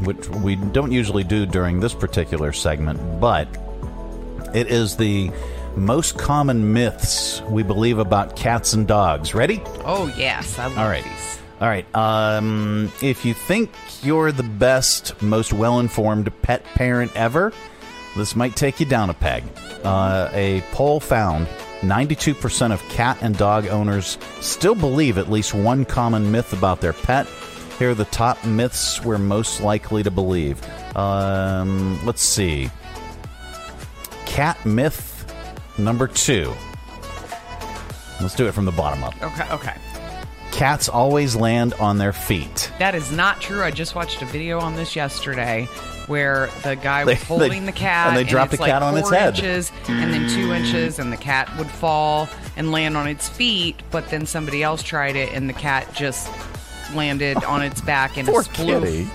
which 0.00 0.28
we 0.28 0.56
don't 0.56 0.92
usually 0.92 1.24
do 1.24 1.46
during 1.46 1.80
this 1.80 1.94
particular 1.94 2.52
segment, 2.52 3.20
but 3.20 3.48
it 4.54 4.68
is 4.68 4.96
the 4.96 5.30
most 5.76 6.16
common 6.16 6.72
myths 6.72 7.42
we 7.50 7.62
believe 7.64 7.98
about 7.98 8.36
cats 8.36 8.72
and 8.72 8.86
dogs. 8.86 9.34
Ready? 9.34 9.60
Oh 9.84 10.12
yes, 10.16 10.58
I 10.58 10.66
love 10.66 10.78
All 10.78 10.86
right. 10.88 11.02
these. 11.04 11.38
All 11.60 11.68
right. 11.68 11.86
Um, 11.94 12.92
if 13.00 13.24
you 13.24 13.34
think 13.34 13.70
you're 14.02 14.32
the 14.32 14.42
best, 14.42 15.20
most 15.22 15.52
well 15.52 15.78
informed 15.80 16.30
pet 16.42 16.64
parent 16.74 17.14
ever, 17.14 17.52
this 18.16 18.36
might 18.36 18.56
take 18.56 18.80
you 18.80 18.86
down 18.86 19.10
a 19.10 19.14
peg. 19.14 19.44
Uh, 19.82 20.30
a 20.32 20.62
poll 20.72 21.00
found 21.00 21.46
92% 21.80 22.72
of 22.72 22.80
cat 22.88 23.18
and 23.20 23.36
dog 23.36 23.66
owners 23.66 24.18
still 24.40 24.74
believe 24.74 25.18
at 25.18 25.30
least 25.30 25.54
one 25.54 25.84
common 25.84 26.30
myth 26.30 26.52
about 26.52 26.80
their 26.80 26.92
pet. 26.92 27.26
Here 27.78 27.90
are 27.90 27.94
the 27.94 28.04
top 28.06 28.44
myths 28.44 29.04
we're 29.04 29.18
most 29.18 29.60
likely 29.60 30.02
to 30.02 30.10
believe. 30.10 30.60
Um, 30.96 32.04
let's 32.06 32.22
see. 32.22 32.70
Cat 34.26 34.64
myth 34.64 35.10
number 35.76 36.06
two. 36.06 36.52
Let's 38.20 38.34
do 38.34 38.46
it 38.46 38.52
from 38.52 38.64
the 38.64 38.72
bottom 38.72 39.02
up. 39.02 39.14
Okay, 39.22 39.48
okay. 39.50 39.74
Cats 40.54 40.88
always 40.88 41.34
land 41.34 41.74
on 41.74 41.98
their 41.98 42.12
feet. 42.12 42.70
That 42.78 42.94
is 42.94 43.10
not 43.10 43.40
true. 43.40 43.62
I 43.64 43.72
just 43.72 43.94
watched 43.96 44.22
a 44.22 44.24
video 44.24 44.60
on 44.60 44.76
this 44.76 44.94
yesterday 44.94 45.64
where 46.06 46.48
the 46.62 46.76
guy 46.76 47.04
was 47.04 47.18
They- 47.18 47.24
holding 47.24 47.50
they- 47.66 47.72
the 47.72 47.76
cat 47.76 48.08
and 48.08 48.16
they 48.16 48.22
dropped 48.24 48.52
the 48.52 48.58
cat 48.58 48.80
like 48.80 48.82
on 48.82 48.96
its 48.96 49.10
head. 49.10 49.34
inches 49.34 49.72
and 49.88 50.12
then 50.12 50.28
two 50.28 50.52
inches 50.52 50.98
and 51.00 51.12
the 51.12 51.16
cat 51.16 51.50
would 51.58 51.66
fall 51.66 52.28
and 52.56 52.70
land 52.70 52.96
on 52.96 53.08
its 53.08 53.28
feet 53.28 53.82
but 53.90 54.08
then 54.10 54.26
somebody 54.26 54.62
else 54.62 54.82
tried 54.82 55.16
it 55.16 55.32
and 55.32 55.48
the 55.48 55.54
cat 55.54 55.92
just 55.94 56.28
landed 56.94 57.42
on 57.44 57.62
its 57.62 57.80
back 57.80 58.16
in 58.16 58.26
Poor 58.26 58.42
a 58.42 58.44
sploof. 58.44 58.82
kitty. 58.82 59.08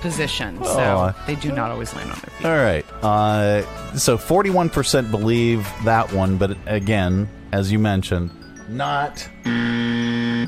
position, 0.00 0.58
so 0.64 1.14
they 1.26 1.34
do 1.34 1.52
not 1.52 1.70
always 1.70 1.94
land 1.94 2.10
on 2.10 2.18
their 2.22 2.30
feet. 2.38 2.46
All 2.46 2.56
right. 2.56 2.86
Uh, 3.04 3.96
so 3.98 4.16
41% 4.16 5.10
believe 5.10 5.68
that 5.84 6.10
one, 6.14 6.38
but 6.38 6.56
again, 6.66 7.28
as 7.52 7.70
you 7.70 7.78
mentioned, 7.78 8.30
not 8.70 9.28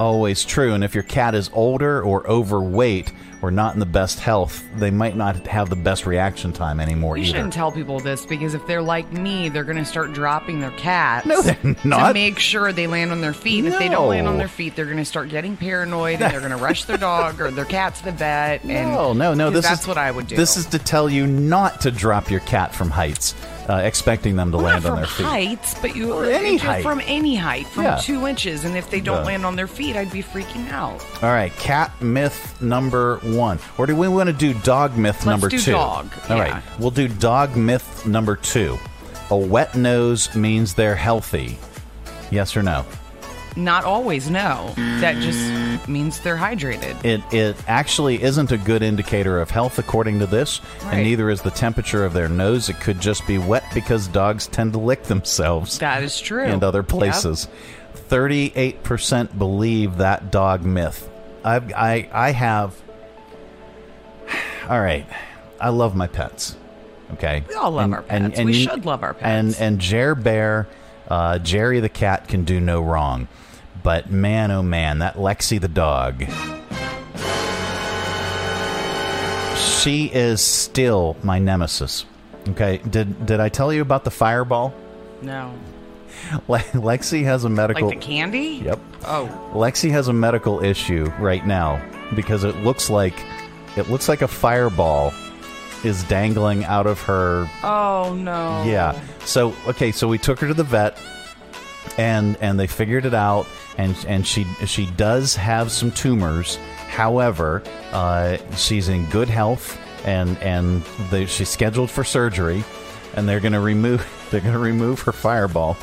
always 0.01 0.45
true. 0.45 0.75
And 0.75 0.83
if 0.85 0.95
your 0.95 1.05
cat 1.05 1.35
is 1.35 1.51
older 1.53 2.03
or 2.03 2.27
overweight 2.29 3.13
or 3.43 3.51
not 3.51 3.75
in 3.75 3.81
the 3.81 3.87
best 3.87 4.21
health, 4.21 4.65
they 4.77 4.91
might 4.91 5.17
not 5.17 5.47
have 5.49 5.69
the 5.69 5.75
best 5.77 6.07
reaction 6.07 6.53
time 6.53 6.79
anymore 6.79 7.17
You 7.17 7.25
either. 7.25 7.33
shouldn't 7.39 7.53
tell 7.53 7.73
people 7.73 7.99
this 7.99 8.25
because 8.25 8.55
if 8.55 8.65
they're 8.69 8.83
like 8.83 9.13
me, 9.13 9.49
they're 9.49 9.65
going 9.65 9.77
to 9.79 9.85
start 9.85 10.13
dropping 10.13 10.61
their 10.61 10.71
cats. 10.73 11.27
No, 11.27 11.43
they're 11.43 11.57
To 11.57 12.11
make 12.15 12.39
sure 12.39 12.73
they 12.73 12.87
land 12.87 13.11
on 13.11 13.21
their 13.21 13.33
feet. 13.33 13.65
And 13.65 13.73
if 13.73 13.79
they 13.79 13.89
don't 13.89 14.09
land 14.09 14.29
on 14.29 14.39
their 14.39 14.49
feet, 14.49 14.77
they're 14.77 14.85
going 14.87 14.97
to 14.99 15.05
start 15.05 15.29
getting 15.29 15.57
paranoid 15.57 16.21
and 16.23 16.33
they're 16.33 16.41
going 16.41 16.53
to 16.57 16.57
rush 16.57 16.85
their 16.85 16.99
dog 16.99 17.41
or 17.41 17.51
their 17.51 17.65
cat 17.65 17.97
to 17.97 18.05
the 18.05 18.13
vet. 18.13 18.65
And 18.65 18.93
No, 18.93 19.13
no, 19.13 19.35
no. 19.35 19.51
This 19.51 19.67
that's 19.67 19.83
is 19.83 19.89
what 19.89 19.99
I 19.99 20.11
would 20.13 20.29
do. 20.29 20.37
This 20.37 20.57
is 20.57 20.67
to 20.67 20.79
tell 20.79 21.11
you 21.11 21.27
not 21.27 21.81
to 21.81 21.91
drop 21.91 22.31
your 22.31 22.41
cat 22.41 22.73
from 22.75 22.91
heights, 22.91 23.35
uh, 23.69 23.75
expecting 23.77 24.37
them 24.37 24.51
to 24.51 24.57
Well, 24.59 24.67
land 24.67 24.87
on 24.87 24.97
their 24.97 25.07
feet. 25.07 25.25
heights, 25.27 25.75
but 25.81 25.95
you 25.97 26.13
Or 26.13 26.25
any 26.25 26.57
height. 26.57 26.83
from 26.83 27.01
any 27.07 27.37
height, 27.37 27.67
from 27.69 27.85
Yeah. 27.85 27.97
two 27.97 28.27
inches. 28.27 28.65
And 28.65 28.77
if 28.77 28.91
they 28.91 29.01
don't 29.01 29.25
land 29.25 29.47
on 29.47 29.57
their 29.57 29.67
feet, 29.69 29.97
I'd 29.97 30.11
be 30.11 30.23
freaking 30.23 30.71
out. 30.73 31.05
All 31.23 31.31
right, 31.31 31.55
cat 31.59 31.91
myth 32.03 32.61
number 32.61 33.19
one, 33.23 33.59
or 33.79 33.87
do 33.87 33.95
we 33.97 34.09
want 34.09 34.27
to 34.29 34.33
do 34.33 34.53
dog 34.53 34.97
myth 34.97 35.15
Let's 35.17 35.27
number 35.27 35.49
do 35.49 35.59
two? 35.59 35.73
dog, 35.73 36.11
All 36.29 36.37
yeah. 36.37 36.43
right, 36.55 36.63
we'll 36.79 36.91
do 36.91 37.09
dog 37.09 37.57
myth 37.57 38.05
number 38.07 38.37
two. 38.37 38.79
A 39.31 39.37
wet 39.37 39.75
nose 39.75 40.35
means 40.35 40.75
they're 40.75 40.97
healthy. 40.97 41.59
Yes 42.31 42.57
or 42.57 42.63
no? 42.63 42.85
Not 43.57 43.85
always, 43.85 44.31
no. 44.31 44.73
That 45.01 45.17
just 45.17 45.89
means 45.89 46.21
they're 46.21 46.37
hydrated. 46.37 47.05
It 47.05 47.21
it 47.33 47.57
actually 47.69 48.23
isn't 48.23 48.51
a 48.53 48.57
good 48.57 48.83
indicator 48.83 49.41
of 49.41 49.51
health 49.51 49.79
according 49.79 50.21
to 50.21 50.27
this, 50.27 50.61
Right. 50.85 50.95
and 50.95 51.03
neither 51.05 51.29
is 51.29 51.43
the 51.43 51.51
temperature 51.51 52.05
of 52.05 52.13
their 52.13 52.29
nose. 52.29 52.69
It 52.69 52.81
could 52.81 53.01
just 53.01 53.27
be 53.27 53.39
wet 53.39 53.65
because 53.75 54.09
dogs 54.09 54.47
tend 54.47 54.73
to 54.75 54.79
lick 54.79 55.03
themselves. 55.05 55.79
That 55.79 56.03
is 56.03 56.19
true. 56.21 56.45
and 56.45 56.63
other 56.65 56.79
Yep. 56.81 56.89
places. 56.89 57.49
Thirty-eight 57.95 58.83
percent 58.85 59.39
believe 59.39 59.99
that 59.99 60.31
dog 60.31 60.63
myth. 60.65 61.09
I 61.45 61.57
I 61.77 62.09
I 62.13 62.31
have. 62.33 62.75
All 64.69 64.81
right, 64.81 65.07
I 65.61 65.71
love 65.71 65.95
my 65.95 66.07
pets. 66.07 66.57
Okay, 67.15 67.45
We 67.49 67.55
all 67.57 67.73
love 67.73 67.93
our 67.93 68.03
pets. 68.03 68.39
We 68.41 68.55
you- 68.55 68.65
should 68.69 68.87
love 68.87 69.03
our 69.03 69.15
And 69.21 69.49
pets. 69.49 69.61
and 69.61 69.79
Jer 69.79 70.15
Bear, 70.15 70.67
uh, 71.09 71.39
Jerry 71.41 71.81
the 71.81 71.89
cat 71.91 72.29
can 72.29 72.45
do 72.45 72.59
no 72.61 72.81
wrong, 72.81 73.29
but 73.83 74.11
man, 74.11 74.51
oh 74.51 74.63
man, 74.63 74.99
that 74.99 75.17
Lexi 75.17 75.61
the 75.61 75.69
dog. 75.69 76.25
She 79.57 80.07
is 80.07 80.41
still 80.41 81.17
my 81.23 81.39
nemesis. 81.39 82.05
Okay, 82.51 82.79
did 82.79 83.27
did 83.27 83.41
I 83.41 83.49
tell 83.49 83.73
you 83.73 83.83
about 83.83 84.05
the 84.05 84.11
fireball? 84.11 84.75
No. 85.21 85.53
Le- 86.49 86.59
Lexi 86.75 87.25
has 87.25 87.45
a 87.45 87.49
medical. 87.49 87.89
Like 87.89 88.01
the 88.01 88.05
candy? 88.07 88.63
Yep. 88.65 88.81
Oh. 89.05 89.51
Lexi 89.55 89.91
has 89.91 90.09
a 90.09 90.13
medical 90.13 90.63
issue 90.63 91.13
right 91.19 91.47
now 91.47 91.83
because 92.15 92.45
it 92.45 92.57
looks 92.59 92.91
like 92.91 93.15
it 93.77 93.89
looks 93.89 94.09
like 94.09 94.23
a 94.23 94.29
fireball 94.29 95.13
is 95.85 96.05
dangling 96.05 96.65
out 96.65 96.87
of 96.87 97.01
her. 97.03 97.49
Oh, 97.63 98.15
no. 98.19 98.63
Yeah. 98.65 99.01
So 99.25 99.55
okay, 99.67 99.93
so 99.93 100.09
we 100.09 100.19
took 100.19 100.39
her 100.41 100.49
to 100.49 100.55
the 100.55 100.65
vet, 100.65 100.99
and 101.99 102.37
and 102.41 102.59
they 102.59 102.67
figured 102.67 103.07
it 103.07 103.15
out, 103.15 103.47
and 103.79 103.97
and 104.07 104.27
she 104.27 104.45
she 104.67 104.87
does 104.87 105.35
have 105.37 105.71
some 105.71 105.91
tumors. 105.91 106.57
However, 106.89 107.63
uh, 107.93 108.37
she's 108.57 108.89
in 108.89 109.07
good 109.07 109.29
health, 109.29 109.79
and 110.05 110.39
and 110.39 110.83
they, 111.11 111.27
she's 111.27 111.49
scheduled 111.49 111.91
for 111.91 112.05
surgery, 112.05 112.65
and 113.15 113.29
they're 113.29 113.41
gonna 113.41 113.61
remove 113.61 114.07
they're 114.31 114.41
gonna 114.41 114.59
remove 114.59 115.01
her 115.01 115.13
fireball. 115.13 115.77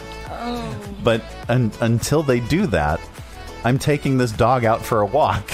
But 1.04 1.24
un, 1.48 1.72
until 1.82 2.24
they 2.24 2.40
do 2.42 2.68
that, 2.68 3.00
I'm 3.64 3.80
taking 3.80 4.18
this 4.18 4.32
dog 4.32 4.66
out 4.66 4.86
for 4.86 5.02
a 5.02 5.06
walk. 5.06 5.52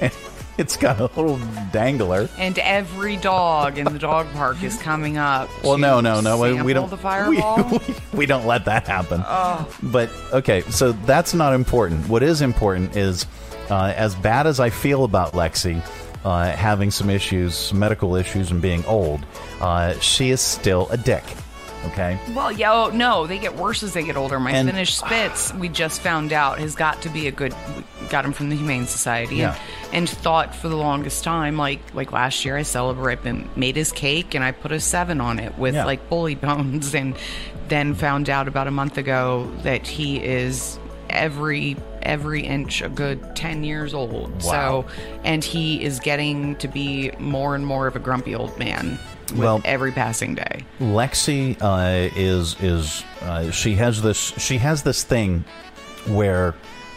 And 0.00 0.12
it's 0.58 0.76
got 0.76 1.00
a 1.00 1.04
little 1.04 1.38
dangler. 1.72 2.28
And 2.38 2.58
every 2.58 3.16
dog 3.16 3.78
in 3.78 3.84
the 3.92 3.98
dog 3.98 4.30
park 4.32 4.62
is 4.62 4.76
coming 4.78 5.16
up. 5.16 5.48
Well, 5.62 5.78
no, 5.78 6.00
no, 6.00 6.20
no. 6.20 6.38
We, 6.40 6.60
we 6.62 6.72
don't. 6.72 6.90
the 6.90 6.96
fireball. 6.98 7.62
We, 7.64 7.78
we, 7.88 7.94
we 8.12 8.26
don't 8.26 8.46
let 8.46 8.64
that 8.66 8.86
happen. 8.86 9.22
Oh. 9.26 9.68
But 9.82 10.10
okay, 10.32 10.62
so 10.62 10.92
that's 10.92 11.34
not 11.34 11.54
important. 11.54 12.08
What 12.08 12.22
is 12.22 12.42
important 12.42 12.96
is, 12.96 13.26
uh, 13.70 13.92
as 13.96 14.14
bad 14.14 14.46
as 14.46 14.60
I 14.60 14.70
feel 14.70 15.04
about 15.04 15.32
Lexi 15.32 15.82
uh, 16.24 16.50
having 16.52 16.90
some 16.90 17.10
issues, 17.10 17.72
medical 17.72 18.16
issues, 18.16 18.50
and 18.50 18.60
being 18.60 18.84
old, 18.86 19.24
uh, 19.60 19.98
she 19.98 20.30
is 20.30 20.40
still 20.40 20.88
a 20.90 20.96
dick. 20.96 21.24
Okay. 21.86 22.18
Well, 22.34 22.52
yeah, 22.52 22.72
oh, 22.72 22.90
no, 22.90 23.26
they 23.26 23.38
get 23.38 23.56
worse 23.56 23.82
as 23.82 23.92
they 23.92 24.02
get 24.04 24.16
older. 24.16 24.38
My 24.38 24.52
And- 24.52 24.68
Finnish 24.68 24.94
Spitz, 24.96 25.52
we 25.54 25.68
just 25.68 26.00
found 26.00 26.32
out, 26.32 26.58
has 26.58 26.74
got 26.76 27.02
to 27.02 27.08
be 27.08 27.26
a 27.26 27.32
good. 27.32 27.54
Got 28.08 28.24
him 28.24 28.32
from 28.32 28.50
the 28.50 28.56
Humane 28.56 28.86
Society, 28.86 29.36
Yeah. 29.36 29.56
and, 29.86 29.94
and 29.94 30.08
thought 30.08 30.54
for 30.54 30.68
the 30.68 30.76
longest 30.76 31.24
time, 31.24 31.56
like 31.56 31.80
like 31.94 32.12
last 32.12 32.44
year, 32.44 32.56
I 32.56 32.62
celebrated, 32.62 33.26
and 33.26 33.56
made 33.56 33.76
his 33.76 33.90
cake, 33.92 34.34
and 34.34 34.44
I 34.44 34.52
put 34.52 34.70
a 34.72 34.80
seven 34.80 35.20
on 35.20 35.38
it 35.38 35.58
with 35.58 35.74
Yeah. 35.74 35.84
like 35.84 36.08
bully 36.08 36.34
bones, 36.36 36.94
and 36.94 37.16
then 37.68 37.94
found 37.94 38.30
out 38.30 38.48
about 38.48 38.66
a 38.68 38.70
month 38.72 38.96
ago 38.98 39.50
that 39.62 39.86
he 39.86 40.22
is 40.22 40.78
every 41.10 41.76
every 42.02 42.42
inch 42.42 42.80
a 42.82 42.88
good 42.88 43.36
10 43.36 43.62
years 43.64 43.92
old 43.94 44.32
Wow. 44.42 44.84
so 44.86 44.86
and 45.24 45.44
he 45.44 45.82
is 45.82 46.00
getting 46.00 46.56
to 46.56 46.66
be 46.68 47.12
more 47.18 47.54
and 47.54 47.64
more 47.66 47.86
of 47.86 47.94
a 47.96 47.98
grumpy 48.00 48.34
old 48.34 48.58
man 48.58 48.98
Well- 49.34 49.60
every 49.64 49.92
passing 49.92 50.34
day 50.34 50.64
Lexi 50.80 51.56
uh, 51.60 52.10
is 52.16 52.56
is 52.60 53.02
uh, 53.22 53.50
she 53.50 53.74
has 53.74 54.02
this 54.02 54.18
she 54.18 54.58
has 54.58 54.82
this 54.82 55.02
thing 55.04 55.44
where 56.06 56.54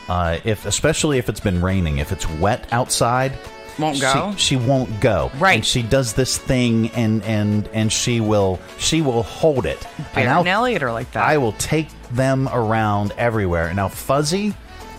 uh, 0.07 0.37
if 0.43 0.65
especially 0.65 1.17
if 1.17 1.29
it's 1.29 1.39
been 1.39 1.61
raining, 1.61 1.97
if 1.97 2.11
it's 2.11 2.29
wet 2.29 2.67
outside, 2.71 3.31
Won't 3.79 3.95
she- 3.97 4.01
go? 4.03 4.33
She, 4.37 4.55
won't 4.55 4.99
go. 5.01 5.31
Right. 5.39 5.55
And 5.55 5.65
she 5.65 5.81
does 5.81 6.13
this 6.13 6.37
thing, 6.37 6.89
and 6.91 7.23
and 7.23 7.67
and 7.73 7.91
she 7.91 8.19
will 8.21 8.59
she 8.77 9.01
will 9.01 9.23
hold 9.23 9.65
it. 9.65 9.79
Bear 10.13 10.27
and 10.29 10.47
Elliot 10.47 10.83
are 10.83 10.91
like 10.91 11.11
that. 11.13 11.23
I 11.25 11.37
will 11.37 11.53
take 11.53 11.87
them 12.11 12.47
around 12.53 13.13
everywhere. 13.17 13.73
Now 13.73 13.87
Fuzzy, 13.89 14.53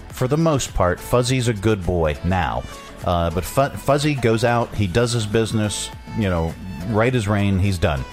for 0.08 0.26
the 0.26 0.36
most 0.36 0.74
part, 0.74 0.98
Fuzzy's 0.98 1.46
a 1.48 1.54
good 1.54 1.84
boy 1.86 2.16
now. 2.24 2.64
Uh, 3.04 3.30
but 3.30 3.44
Fu- 3.44 3.68
Fuzzy 3.76 4.14
goes 4.16 4.42
out, 4.42 4.74
he 4.74 4.88
does 4.88 5.12
his 5.12 5.26
business, 5.26 5.88
you 6.18 6.28
know, 6.28 6.52
right 6.88 7.14
as 7.14 7.26
rain, 7.28 7.58
he's 7.58 7.78
done. 7.78 8.04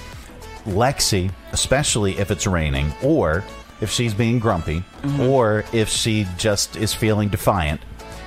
Lexi, 0.65 1.31
especially 1.51 2.17
if 2.17 2.31
it's 2.31 2.47
raining, 2.47 2.93
or 3.01 3.43
if 3.81 3.91
she's 3.91 4.13
being 4.13 4.39
grumpy, 4.39 4.83
Mhm. 5.03 5.27
or 5.29 5.65
if 5.73 5.89
she 5.89 6.25
just 6.37 6.75
is 6.77 6.93
feeling 6.93 7.27
defiant, 7.29 7.81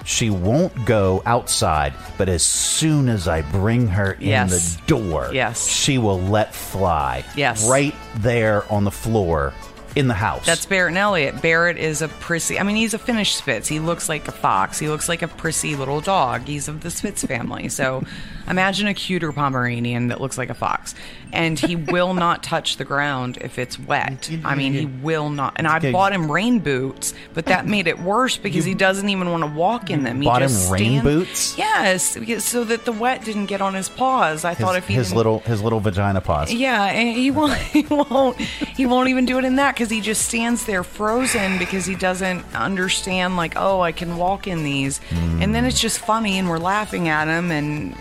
she 0.05 0.28
won't 0.30 0.84
go 0.84 1.22
outside. 1.24 1.94
But 2.18 2.28
as 2.28 2.42
soon 2.42 3.09
as 3.09 3.26
I 3.26 3.40
bring 3.42 3.88
her 3.88 4.12
in 4.12 4.28
Yes. 4.28 4.76
the 4.76 4.82
door, 4.86 5.30
Yes. 5.32 5.66
she 5.66 5.99
will 5.99 6.20
let 6.20 6.55
fly. 6.55 7.24
Yes. 7.36 7.66
right 7.68 7.94
there 8.16 8.64
on 8.70 8.84
the 8.84 8.90
floor 8.90 9.53
in 9.97 10.09
the 10.09 10.14
house. 10.14 10.44
That's 10.44 10.66
Barrett 10.66 10.90
and 10.90 10.99
Elliot. 10.99 11.40
Barrett 11.40 11.78
is 11.78 12.03
a 12.03 12.09
prissy. 12.09 12.61
I 12.61 12.62
mean, 12.64 12.76
he's 12.76 12.92
a 12.92 12.99
Finnish 12.99 13.34
Spitz. 13.34 13.66
He 13.66 13.80
looks 13.80 14.11
like 14.11 14.28
a 14.28 14.32
fox. 14.32 14.78
He 14.78 14.88
looks 14.88 15.09
like 15.09 15.22
a 15.22 15.28
prissy 15.28 15.74
little 15.74 16.03
dog. 16.03 16.42
He's 16.47 16.68
of 16.68 16.82
the 16.82 16.90
Spitz 16.90 17.24
family. 17.24 17.70
So 17.70 18.05
imagine 18.49 18.86
a 18.88 18.94
cuter 18.94 19.32
Pomeranian 19.32 20.09
that 20.09 20.20
looks 20.20 20.38
like 20.38 20.51
a 20.51 20.55
fox. 20.55 20.94
And 21.32 21.59
he 21.59 21.74
will 21.94 22.14
not 22.14 22.42
touch 22.42 22.76
the 22.76 22.84
ground 22.84 23.38
if 23.40 23.59
it's 23.59 23.78
wet. 23.78 24.30
I 24.44 24.55
mean, 24.55 24.72
he 24.72 24.86
will 24.86 25.28
not. 25.30 25.55
And 25.57 25.66
I 25.66 25.78
Okay. 25.78 25.93
bought 25.93 26.12
him 26.12 26.31
rain 26.31 26.60
boots, 26.60 27.12
but 27.35 27.47
that 27.47 27.66
made 27.77 27.86
it 27.86 27.98
worse 27.98 28.36
because 28.36 28.64
he 28.64 28.74
doesn't 28.74 29.09
even 29.09 29.31
want 29.31 29.43
to 29.43 29.51
walk 29.51 29.90
in 29.90 30.05
them. 30.05 30.20
He 30.23 30.28
bought 30.28 30.43
him 30.43 30.48
just 30.48 30.70
rain 30.70 31.02
boots? 31.02 31.59
Yes, 31.59 32.16
because- 32.16 32.44
so 32.44 32.64
that 32.64 32.85
the 32.85 32.93
wet 32.93 33.24
didn't 33.24 33.47
get 33.47 33.60
on 33.60 33.74
his 33.74 33.89
paws. 33.89 34.44
I 34.44 34.51
his, 34.55 34.59
thought 34.64 34.77
if 34.77 34.86
he 34.86 34.94
his 34.94 35.09
didn't- 35.09 35.16
little 35.16 35.39
his 35.40 35.62
little 35.62 35.81
vagina 35.81 36.20
paws. 36.20 36.52
yeah, 36.52 36.85
and 36.85 37.16
he 37.16 37.31
won't. 37.31 37.52
He 37.77 37.82
won't. 37.90 38.36
He 38.40 38.86
won't 38.86 39.09
even 39.09 39.27
do 39.27 39.39
it 39.39 39.44
in 39.44 39.56
that 39.56 39.74
because 39.74 39.90
he 39.90 40.01
just 40.01 40.27
stands 40.28 40.64
there 40.66 40.82
frozen 40.85 41.59
because 41.59 41.85
he 41.85 41.94
doesn't 41.94 42.44
understand. 42.55 43.36
Like, 43.36 43.55
oh, 43.56 43.81
I 43.81 43.93
can 43.93 44.16
walk 44.16 44.47
in 44.47 44.62
these, 44.64 45.01
mm. 45.10 45.43
and 45.43 45.55
then 45.55 45.64
it's 45.64 45.81
just 45.81 45.98
funny, 45.98 46.39
and 46.39 46.48
we're 46.48 46.59
laughing 46.59 47.09
at 47.09 47.28
him, 47.28 47.51
and 47.51 47.94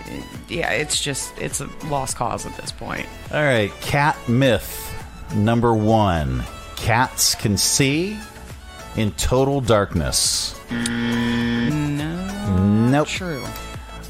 yeah, 0.48 0.72
it's 0.72 1.00
just 1.00 1.38
it's 1.40 1.62
a 1.62 1.70
lost 1.88 2.18
cause 2.18 2.46
at 2.46 2.56
this 2.58 2.72
point. 2.72 3.08
All 3.32 3.44
right, 3.44 3.72
cat 3.82 4.18
myth 4.28 4.82
number 5.36 5.74
one: 5.74 6.44
cats 6.76 7.36
can 7.36 7.58
see 7.58 8.18
in 8.96 9.12
total 9.14 9.62
darkness. 9.62 10.60
No, 10.72 12.90
nope. 12.90 13.08
True. 13.08 13.46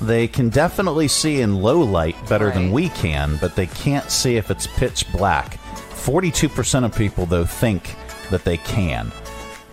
They 0.01 0.27
can 0.27 0.49
definitely 0.49 1.07
see 1.07 1.41
in 1.41 1.61
low 1.61 1.79
light 1.79 2.15
better 2.27 2.51
than 2.51 2.71
we 2.71 2.89
can, 2.89 3.37
but 3.37 3.55
they 3.55 3.67
can't 3.67 4.11
see 4.11 4.35
if 4.35 4.51
it's 4.51 4.67
pitch 4.67 5.11
black. 5.13 5.57
Forty-two 5.57 6.49
percent 6.49 6.85
of 6.85 6.95
people, 6.95 7.25
though, 7.25 7.45
think 7.45 7.95
that 8.29 8.43
they 8.43 8.57
can. 8.57 9.11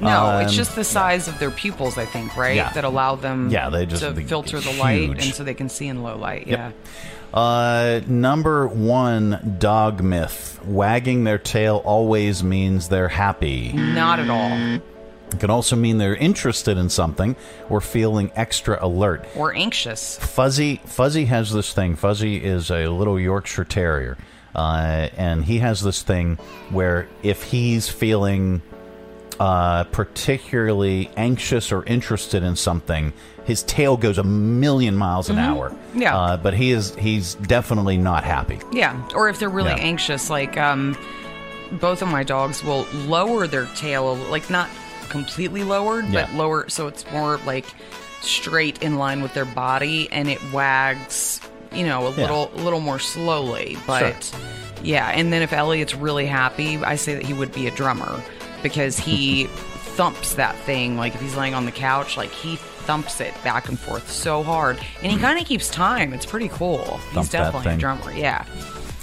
No, 0.02 0.38
it's 0.38 0.50
Um, 0.50 0.56
just 0.56 0.74
the 0.76 0.84
size 0.84 1.28
of 1.28 1.38
their 1.38 1.50
pupils, 1.50 1.96
I 1.96 2.04
think, 2.04 2.36
right? 2.36 2.56
Yeah. 2.56 2.70
That 2.72 2.84
allow 2.84 3.14
them 3.14 3.48
Yeah, 3.50 3.70
they 3.70 3.86
just- 3.86 4.02
to 4.02 4.10
they- 4.12 4.24
filter 4.24 4.60
the 4.60 4.72
light 4.72 5.10
and 5.10 5.22
so 5.22 5.44
they 5.44 5.54
can 5.54 5.68
see 5.68 5.86
in 5.88 6.02
low 6.02 6.16
light. 6.16 6.46
Yep. 6.46 6.58
Yeah. 6.58 7.38
Uh, 7.38 8.00
number 8.06 8.66
one 8.68 9.56
dog 9.58 10.02
myth: 10.02 10.58
wagging 10.66 11.24
their 11.24 11.38
tail 11.38 11.80
always 11.84 12.42
means 12.44 12.88
they're 12.88 13.08
happy. 13.08 13.72
Not 13.72 14.18
at 14.18 14.28
all. 14.28 14.52
It 15.32 15.40
can 15.40 15.48
also 15.48 15.74
mean 15.76 15.96
they're 15.96 16.14
interested 16.14 16.76
in 16.76 16.90
something 16.90 17.34
or 17.70 17.80
feeling 17.80 18.30
extra 18.36 18.78
alert. 18.84 19.24
Or 19.34 19.54
anxious. 19.54 20.18
Fuzzy 20.18 20.82
Fuzzy 20.84 21.24
has 21.24 21.50
this 21.52 21.72
thing. 21.72 21.96
Fuzzy 21.96 22.36
is 22.36 22.70
a 22.70 22.88
little 22.88 23.18
Yorkshire 23.18 23.64
Terrier, 23.64 24.18
uh, 24.54 25.08
and 25.16 25.42
he 25.46 25.60
has 25.60 25.80
this 25.80 26.02
thing 26.02 26.36
where 26.68 27.08
if 27.22 27.44
he's 27.44 27.88
feeling 27.88 28.60
uh, 29.42 29.82
particularly 29.90 31.10
anxious 31.16 31.72
or 31.72 31.84
interested 31.86 32.44
in 32.44 32.54
something, 32.54 33.12
his 33.44 33.64
tail 33.64 33.96
goes 33.96 34.16
a 34.18 34.22
million 34.22 34.94
miles 34.96 35.28
an 35.28 35.34
Mhm. 35.36 35.48
hour. 35.48 35.72
Yeah. 35.94 36.16
uh, 36.16 36.36
but 36.36 36.54
he 36.54 36.70
is 36.70 36.94
he's 36.94 37.34
definitely 37.34 37.96
not 37.98 38.22
happy. 38.22 38.60
Yeah. 38.70 38.94
Or 39.16 39.28
if 39.28 39.40
they're 39.40 39.48
really 39.60 39.72
Yeah. 39.72 39.88
anxious, 39.90 40.30
like 40.30 40.56
um, 40.56 40.96
both 41.72 42.02
of 42.02 42.08
my 42.08 42.22
dogs 42.22 42.62
will 42.62 42.86
lower 43.06 43.48
their 43.48 43.66
tail, 43.76 44.14
like 44.30 44.48
not 44.48 44.68
completely 45.08 45.64
lowered, 45.64 46.10
but 46.12 46.32
lower 46.34 46.68
so 46.68 46.86
it's 46.86 47.04
more 47.12 47.40
like 47.44 47.66
straight 48.20 48.80
in 48.80 48.96
line 48.96 49.22
with 49.22 49.34
their 49.34 49.44
body, 49.44 50.08
and 50.12 50.28
it 50.28 50.38
wags, 50.52 51.40
you 51.74 51.84
know, 51.84 52.06
a 52.06 52.10
Yeah. 52.10 52.16
little, 52.22 52.50
a 52.56 52.60
little 52.62 52.80
more 52.80 53.00
slowly. 53.00 53.76
But 53.88 54.32
yeah, 54.84 55.08
and 55.08 55.32
then 55.32 55.42
if 55.42 55.52
Elliot's 55.52 55.96
really 55.96 56.26
happy, 56.26 56.78
I 56.84 56.94
say 56.94 57.14
that 57.14 57.24
he 57.26 57.32
would 57.32 57.52
be 57.52 57.66
a 57.66 57.72
drummer 57.72 58.20
because 58.62 58.98
he 58.98 59.46
thumps 59.94 60.34
that 60.34 60.56
thing. 60.60 60.96
Like 60.96 61.14
if 61.14 61.20
he's 61.20 61.36
laying 61.36 61.54
on 61.54 61.64
the 61.64 61.72
couch, 61.72 62.16
like 62.16 62.30
he 62.30 62.56
thumps 62.56 63.20
it 63.20 63.34
back 63.44 63.68
and 63.68 63.78
forth 63.78 64.10
so 64.10 64.42
hard, 64.42 64.78
and 65.02 65.12
he 65.12 65.18
kind 65.18 65.38
of 65.38 65.46
keeps 65.46 65.70
time. 65.70 66.12
It's 66.12 66.26
pretty 66.26 66.48
cool. 66.48 66.84
Thump 66.84 67.26
he's 67.26 67.30
definitely 67.30 67.72
a 67.72 67.76
drummer. 67.76 68.12
Yeah. 68.12 68.44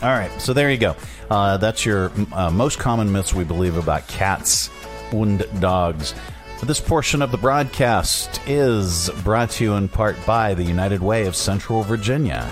All 0.01 0.09
right, 0.09 0.31
so 0.41 0.53
there 0.53 0.71
you 0.71 0.77
go. 0.77 0.95
Uh, 1.29 1.57
that's 1.57 1.85
your 1.85 2.11
uh, 2.31 2.49
most 2.49 2.79
common 2.79 3.11
myths 3.11 3.33
we 3.33 3.43
believe 3.43 3.75
about 3.75 4.07
cats 4.07 4.69
and 5.11 5.45
dogs. 5.59 6.15
This 6.63 6.79
portion 6.79 7.21
of 7.21 7.31
the 7.31 7.37
broadcast 7.37 8.41
is 8.47 9.09
brought 9.23 9.49
to 9.51 9.63
you 9.63 9.73
in 9.73 9.89
part 9.89 10.15
by 10.25 10.53
the 10.53 10.63
United 10.63 11.01
Way 11.01 11.25
of 11.25 11.35
Central 11.35 11.83
Virginia. 11.83 12.49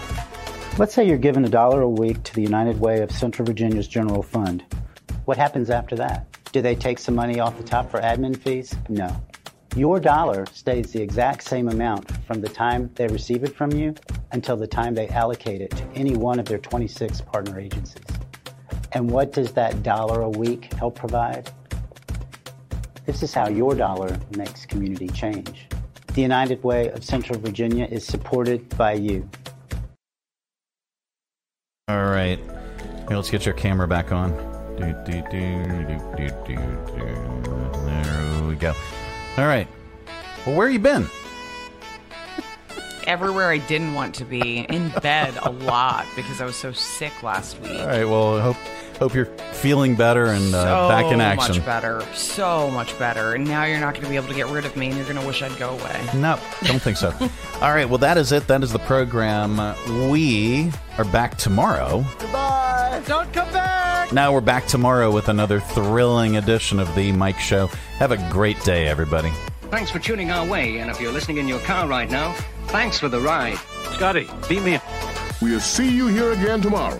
Let's 0.77 0.93
say 0.93 1.07
you're 1.07 1.17
given 1.17 1.43
a 1.45 1.49
dollar 1.49 1.81
a 1.81 1.89
week 1.89 2.21
to 2.23 2.33
the 2.33 2.41
United 2.41 2.79
Way 2.79 3.01
of 3.01 3.11
Central 3.11 3.45
Virginia's 3.45 3.87
general 3.87 4.23
fund. 4.23 4.63
What 5.25 5.37
happens 5.37 5.69
after 5.69 5.95
that? 5.95 6.26
Do 6.51 6.61
they 6.61 6.75
take 6.75 6.97
some 6.97 7.15
money 7.15 7.39
off 7.39 7.57
the 7.57 7.63
top 7.63 7.91
for 7.91 7.99
admin 7.99 8.37
fees? 8.37 8.75
No. 8.89 9.21
Your 9.75 9.99
dollar 9.99 10.45
stays 10.53 10.91
the 10.91 11.01
exact 11.01 11.43
same 11.43 11.67
amount 11.67 12.09
from 12.25 12.41
the 12.41 12.49
time 12.49 12.89
they 12.95 13.07
receive 13.07 13.43
it 13.43 13.55
from 13.55 13.71
you 13.71 13.93
until 14.31 14.57
the 14.57 14.65
time 14.65 14.95
they 14.95 15.07
allocate 15.09 15.61
it 15.61 15.71
to 15.71 15.83
any 15.93 16.15
one 16.15 16.39
of 16.39 16.45
their 16.45 16.57
26 16.57 17.21
partner 17.21 17.59
agencies. 17.59 18.03
And 18.93 19.11
what 19.11 19.33
does 19.33 19.51
that 19.53 19.83
dollar 19.83 20.21
a 20.21 20.29
week 20.29 20.73
help 20.73 20.95
provide? 20.95 21.51
This 23.05 23.21
is 23.21 23.33
how 23.33 23.49
your 23.49 23.75
dollar 23.75 24.17
makes 24.35 24.65
community 24.65 25.09
change. 25.09 25.67
The 26.13 26.21
United 26.21 26.63
Way 26.63 26.89
of 26.89 27.03
Central 27.03 27.37
Virginia 27.39 27.87
is 27.91 28.05
supported 28.05 28.75
by 28.77 28.93
you. 28.93 29.29
All 31.87 32.05
right, 32.05 32.39
here, 33.07 33.15
let's 33.15 33.29
get 33.29 33.45
your 33.45 33.53
camera 33.53 33.87
back 33.87 34.11
on. 34.11 34.56
There 37.85 38.43
we 38.47 38.55
go. 38.55 38.73
All 39.37 39.45
right. 39.45 39.67
Well, 40.45 40.55
where 40.55 40.69
you 40.69 40.79
been? 40.79 41.07
Everywhere 43.05 43.49
I 43.49 43.57
didn't 43.57 43.93
want 43.93 44.15
to 44.15 44.25
be, 44.25 44.59
in 44.59 44.89
bed 45.01 45.33
a 45.41 45.49
lot 45.49 46.05
because 46.15 46.41
I 46.41 46.45
was 46.45 46.55
so 46.55 46.71
sick 46.73 47.23
last 47.23 47.59
week. 47.61 47.79
All 47.79 47.87
right. 47.87 48.05
Well, 48.05 48.37
I 48.37 48.41
hope 48.41 48.57
hope 48.97 49.13
you're 49.13 49.25
feeling 49.53 49.95
better 49.95 50.25
and 50.25 50.53
uh, 50.53 50.63
so 50.63 50.89
back 50.89 51.11
in 51.11 51.21
action. 51.21 51.53
So 51.53 51.59
much 51.59 51.65
better, 51.65 52.01
so 52.13 52.71
much 52.71 52.97
better. 52.99 53.33
And 53.35 53.45
now 53.45 53.63
you're 53.65 53.79
not 53.79 53.93
going 53.93 54.05
to 54.05 54.09
be 54.09 54.15
able 54.15 54.27
to 54.27 54.33
get 54.33 54.47
rid 54.47 54.65
of 54.65 54.75
me, 54.75 54.87
and 54.87 54.95
you're 54.95 55.05
going 55.05 55.19
to 55.19 55.25
wish 55.25 55.41
I'd 55.41 55.57
go 55.57 55.71
away. 55.71 56.09
No, 56.15 56.39
don't 56.63 56.81
think 56.81 56.97
so. 56.97 57.13
All 57.61 57.73
right, 57.73 57.87
well, 57.87 57.97
that 57.99 58.17
is 58.17 58.31
it. 58.31 58.47
That 58.47 58.63
is 58.63 58.71
the 58.71 58.79
program. 58.79 59.57
We 60.09 60.71
are 60.97 61.05
back 61.05 61.37
tomorrow. 61.37 62.05
Goodbye. 62.19 63.01
Don't 63.05 63.31
come 63.31 63.51
back. 63.51 64.11
Now 64.11 64.33
we're 64.33 64.41
back 64.41 64.67
tomorrow 64.67 65.11
with 65.11 65.29
another 65.29 65.59
thrilling 65.59 66.37
edition 66.37 66.79
of 66.79 66.93
The 66.95 67.11
Mike 67.11 67.39
Show. 67.39 67.67
Have 67.99 68.11
a 68.11 68.29
great 68.31 68.61
day, 68.63 68.87
everybody. 68.87 69.31
Thanks 69.63 69.91
for 69.91 69.99
tuning 69.99 70.31
our 70.31 70.47
way, 70.47 70.77
and 70.77 70.89
if 70.89 71.01
you're 71.01 71.11
listening 71.11 71.37
in 71.37 71.47
your 71.47 71.59
car 71.59 71.87
right 71.87 72.09
now, 72.09 72.33
thanks 72.67 72.97
for 72.97 73.09
the 73.09 73.19
ride. 73.19 73.57
Scotty, 73.93 74.29
beat 74.47 74.63
me. 74.63 74.75
Up. 74.75 74.83
We'll 75.41 75.59
see 75.59 75.89
you 75.93 76.07
here 76.07 76.31
again 76.31 76.61
tomorrow. 76.61 76.99